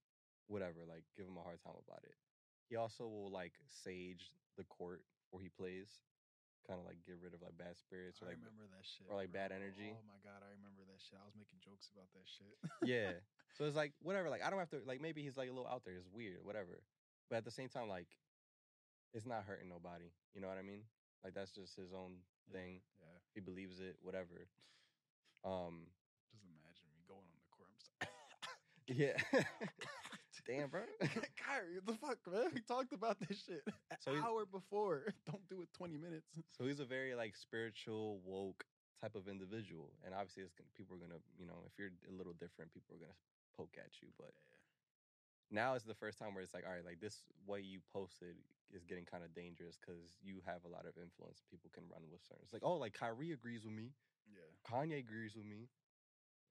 whatever, 0.46 0.80
like 0.88 1.04
give 1.16 1.26
him 1.26 1.36
a 1.36 1.44
hard 1.44 1.60
time 1.60 1.76
about 1.86 2.02
it. 2.04 2.16
He 2.68 2.76
also 2.76 3.04
will 3.04 3.30
like 3.30 3.52
sage 3.68 4.32
the 4.56 4.64
court 4.64 5.02
where 5.30 5.42
he 5.42 5.50
plays, 5.50 6.00
kind 6.70 6.78
of 6.78 6.86
like 6.86 7.02
get 7.02 7.18
rid 7.18 7.34
of 7.34 7.42
like 7.42 7.58
bad 7.58 7.74
spirits 7.74 8.22
or 8.22 8.30
I 8.30 8.38
like 8.38 8.38
remember 8.38 8.70
that 8.70 8.86
shit. 8.86 9.10
or, 9.10 9.18
like, 9.18 9.34
bro. 9.34 9.42
bad 9.42 9.50
energy. 9.50 9.90
Oh 9.90 10.06
my 10.06 10.22
god, 10.22 10.38
I 10.46 10.54
remember 10.54 10.86
that 10.86 11.02
shit. 11.02 11.18
I 11.18 11.26
was 11.26 11.34
making 11.34 11.58
jokes 11.58 11.90
about 11.90 12.06
that 12.14 12.26
shit. 12.30 12.54
yeah. 12.86 13.18
So 13.58 13.66
it's 13.66 13.74
like 13.74 13.92
whatever. 14.00 14.30
Like 14.30 14.46
I 14.46 14.48
don't 14.48 14.62
have 14.62 14.70
to 14.70 14.78
like 14.86 15.02
maybe 15.02 15.26
he's 15.26 15.34
like 15.36 15.50
a 15.50 15.52
little 15.52 15.66
out 15.66 15.82
there. 15.84 15.98
It's 15.98 16.06
weird, 16.14 16.38
whatever. 16.46 16.78
But 17.28 17.42
at 17.42 17.44
the 17.44 17.50
same 17.50 17.66
time, 17.68 17.90
like 17.90 18.06
it's 19.12 19.26
not 19.26 19.42
hurting 19.42 19.68
nobody. 19.68 20.14
You 20.32 20.40
know 20.40 20.46
what 20.46 20.56
I 20.56 20.62
mean? 20.62 20.86
Like 21.26 21.34
that's 21.34 21.50
just 21.50 21.74
his 21.74 21.90
own 21.92 22.22
Yeah, 22.46 22.54
thing. 22.54 22.80
Yeah, 23.02 23.18
He 23.34 23.40
believes 23.42 23.80
it, 23.82 23.98
whatever. 24.06 24.46
Um, 25.44 25.90
doesn't 26.30 26.54
matter. 26.62 26.86
Yeah. 28.86 29.18
Damn, 30.50 30.66
bro. 30.68 30.82
Kyrie, 31.38 31.78
what 31.78 31.86
the 31.86 31.94
fuck, 31.94 32.18
man? 32.26 32.50
We 32.52 32.60
talked 32.66 32.90
about 32.92 33.22
this 33.22 33.38
shit 33.46 33.62
an 33.66 33.72
So 34.02 34.10
he's- 34.10 34.24
hour 34.26 34.42
before. 34.50 35.14
Don't 35.30 35.46
do 35.48 35.62
it 35.62 35.70
20 35.78 35.94
minutes. 35.96 36.26
So 36.58 36.66
he's 36.66 36.80
a 36.82 36.84
very 36.84 37.14
like 37.14 37.36
spiritual, 37.36 38.18
woke 38.26 38.64
type 39.00 39.14
of 39.14 39.28
individual, 39.28 39.94
and 40.04 40.12
obviously, 40.12 40.42
it's 40.42 40.52
gonna, 40.52 40.68
people 40.76 40.92
are 40.98 41.00
gonna, 41.00 41.22
you 41.38 41.46
know, 41.46 41.62
if 41.70 41.78
you're 41.78 41.94
a 42.10 42.12
little 42.12 42.34
different, 42.34 42.68
people 42.74 42.92
are 42.92 43.00
gonna 43.00 43.16
poke 43.56 43.78
at 43.78 43.88
you. 44.02 44.08
But 44.18 44.34
now 45.54 45.72
it's 45.78 45.86
the 45.86 45.94
first 45.96 46.18
time 46.18 46.34
where 46.34 46.42
it's 46.42 46.52
like, 46.52 46.66
all 46.66 46.74
right, 46.74 46.84
like 46.84 46.98
this 47.00 47.22
what 47.46 47.62
you 47.64 47.78
posted 47.94 48.34
is 48.74 48.82
getting 48.84 49.06
kind 49.06 49.22
of 49.24 49.32
dangerous 49.32 49.78
because 49.80 50.18
you 50.20 50.42
have 50.44 50.66
a 50.66 50.70
lot 50.70 50.84
of 50.84 50.98
influence. 51.00 51.40
People 51.48 51.70
can 51.72 51.86
run 51.88 52.02
with 52.10 52.20
certain. 52.26 52.42
It's 52.44 52.52
like, 52.52 52.66
oh, 52.66 52.74
like 52.76 52.92
Kyrie 52.92 53.32
agrees 53.32 53.62
with 53.64 53.72
me, 53.72 53.94
Yeah. 54.28 54.44
Kanye 54.68 54.98
agrees 54.98 55.32
with 55.38 55.46
me, 55.46 55.70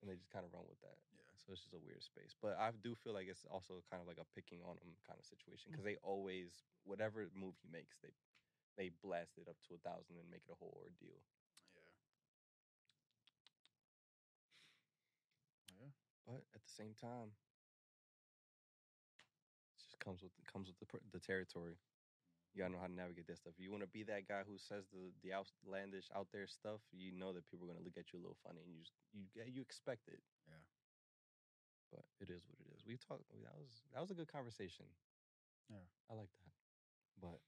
and 0.02 0.08
they 0.10 0.16
just 0.16 0.32
kind 0.32 0.48
of 0.48 0.50
run 0.56 0.64
with 0.66 0.80
that. 0.82 0.98
Yeah. 1.14 1.19
So 1.46 1.54
it's 1.54 1.64
just 1.64 1.74
a 1.74 1.82
weird 1.82 2.04
space. 2.04 2.36
But 2.42 2.60
I 2.60 2.72
do 2.84 2.94
feel 2.94 3.14
like 3.14 3.28
it's 3.32 3.46
also 3.50 3.82
kind 3.90 4.02
of 4.02 4.08
like 4.08 4.20
a 4.22 4.28
picking 4.36 4.62
on 4.62 4.78
him 4.84 4.94
kind 5.08 5.18
of 5.18 5.26
situation 5.26 5.72
because 5.72 5.84
mm. 5.88 5.96
they 5.96 6.00
always, 6.04 6.64
whatever 6.84 7.26
move 7.34 7.56
he 7.64 7.70
makes, 7.72 7.98
they 8.04 8.14
they 8.78 8.92
blast 9.04 9.36
it 9.38 9.48
up 9.50 9.58
to 9.68 9.76
a 9.76 9.82
thousand 9.84 10.16
and 10.20 10.30
make 10.32 10.44
it 10.48 10.54
a 10.56 10.60
whole 10.60 10.76
ordeal. 10.80 11.20
Yeah. 11.76 11.90
Yeah. 15.80 15.92
But 16.28 16.44
at 16.56 16.62
the 16.64 16.70
same 16.76 16.94
time, 17.00 17.34
it 19.74 19.78
just 19.82 20.00
comes 20.00 20.22
with 20.22 20.32
comes 20.52 20.68
with 20.70 20.80
the 20.80 20.88
the 21.12 21.20
territory. 21.20 21.78
You 22.54 22.64
gotta 22.66 22.74
know 22.74 22.82
how 22.82 22.88
to 22.90 22.94
navigate 22.94 23.28
that 23.28 23.38
stuff. 23.38 23.54
If 23.58 23.64
you 23.64 23.72
want 23.72 23.84
to 23.84 23.92
be 23.92 24.04
that 24.10 24.28
guy 24.28 24.42
who 24.48 24.58
says 24.58 24.86
the 24.92 25.14
the 25.24 25.34
outlandish 25.34 26.10
out 26.16 26.28
there 26.34 26.48
stuff, 26.48 26.82
you 26.92 27.12
know 27.14 27.34
that 27.34 27.46
people 27.50 27.66
are 27.68 27.74
gonna 27.74 27.86
look 27.86 27.98
at 27.98 28.12
you 28.14 28.20
a 28.20 28.24
little 28.24 28.40
funny, 28.44 28.62
and 28.66 28.74
you 28.74 28.82
just 28.82 28.96
you 29.14 29.26
you 29.48 29.62
expect 29.62 30.08
it. 30.08 30.22
Yeah. 30.48 30.64
But 31.90 32.06
it 32.22 32.30
is 32.30 32.46
what 32.46 32.58
it 32.62 32.70
is. 32.78 32.86
We 32.86 32.98
talked. 33.02 33.26
That 33.34 33.58
was 33.58 33.82
that 33.94 34.02
was 34.02 34.14
a 34.14 34.18
good 34.18 34.30
conversation. 34.30 34.86
Yeah. 35.70 35.86
I 36.10 36.14
like 36.14 36.30
that. 36.42 36.54
But 37.18 37.42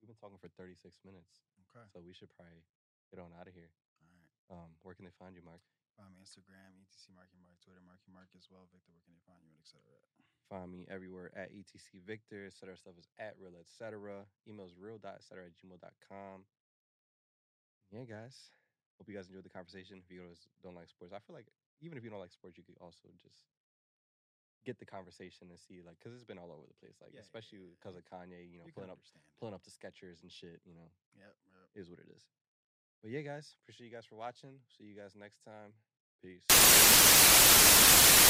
we've 0.00 0.08
been 0.12 0.20
talking 0.20 0.36
for 0.40 0.52
thirty 0.52 0.76
six 0.76 1.00
minutes, 1.04 1.44
Okay. 1.68 1.84
so 1.92 2.04
we 2.04 2.12
should 2.12 2.28
probably 2.36 2.60
get 3.08 3.20
on 3.20 3.32
out 3.36 3.48
of 3.48 3.54
here. 3.56 3.72
All 4.04 4.12
right. 4.12 4.32
Um, 4.52 4.70
where 4.84 4.92
can 4.94 5.08
they 5.08 5.16
find 5.16 5.32
you, 5.32 5.40
Mark? 5.44 5.64
Find 5.96 6.12
me 6.12 6.20
Instagram, 6.20 6.76
ETC 6.76 7.08
Marky 7.16 7.40
Mark, 7.40 7.56
Twitter, 7.64 7.80
Marky 7.80 8.12
Mark 8.12 8.28
as 8.36 8.44
well. 8.52 8.68
Victor, 8.68 8.92
where 8.92 9.00
can 9.00 9.16
they 9.16 9.24
find 9.24 9.40
you 9.40 9.48
and 9.56 9.64
et 9.64 9.68
cetera? 9.72 9.96
Find 10.52 10.68
me 10.68 10.84
everywhere 10.92 11.32
at 11.32 11.48
ETC 11.56 12.04
Victor, 12.04 12.44
etc. 12.44 12.76
Stuff 12.76 13.00
is 13.00 13.08
at 13.16 13.32
real, 13.40 13.56
etc. 13.56 14.28
Emails 14.44 14.76
real 14.76 15.00
dot 15.00 15.24
etc. 15.24 15.48
at 15.48 15.56
gmail.com. 15.56 16.44
Yeah, 17.90 18.04
guys. 18.04 18.52
Hope 19.00 19.08
you 19.08 19.16
guys 19.16 19.28
enjoyed 19.28 19.44
the 19.48 19.52
conversation. 19.52 20.00
If 20.04 20.08
you 20.12 20.20
guys 20.24 20.48
don't 20.62 20.76
like 20.76 20.88
sports, 20.92 21.12
I 21.16 21.20
feel 21.24 21.36
like 21.36 21.48
even 21.80 21.96
if 21.96 22.04
you 22.04 22.10
don't 22.12 22.20
like 22.20 22.32
sports, 22.32 22.56
you 22.60 22.64
could 22.64 22.76
also 22.80 23.08
just 23.20 23.40
get 24.66 24.78
the 24.82 24.84
conversation 24.84 25.46
and 25.48 25.58
see, 25.58 25.80
like, 25.86 25.96
because 26.02 26.12
it's 26.12 26.26
been 26.26 26.36
all 26.42 26.50
over 26.50 26.66
the 26.66 26.74
place, 26.82 26.98
like, 27.00 27.14
Yeah, 27.14 27.22
yeah, 27.22 27.30
especially 27.30 27.58
yeah, 27.62 27.78
because 27.78 27.96
of 27.96 28.02
Kanye, 28.04 28.42
you 28.50 28.58
know, 28.58 28.66
you 28.66 28.74
pulling 28.74 28.90
up, 28.90 28.98
pulling 29.38 29.54
up 29.54 29.62
the 29.62 29.70
Skechers 29.70 30.20
and 30.26 30.30
shit, 30.30 30.60
you 30.66 30.74
know, 30.74 30.90
Yep. 31.16 31.32
Yep. 31.46 31.66
is 31.78 31.88
what 31.88 32.00
it 32.00 32.10
is. 32.10 32.26
But 33.00 33.12
yeah, 33.14 33.22
guys, 33.22 33.54
appreciate 33.62 33.86
you 33.86 33.94
guys 33.94 34.04
for 34.04 34.16
watching. 34.16 34.58
See 34.76 34.84
you 34.84 34.96
guys 34.98 35.14
next 35.14 35.40
time. 35.46 35.72
Peace. 36.20 36.42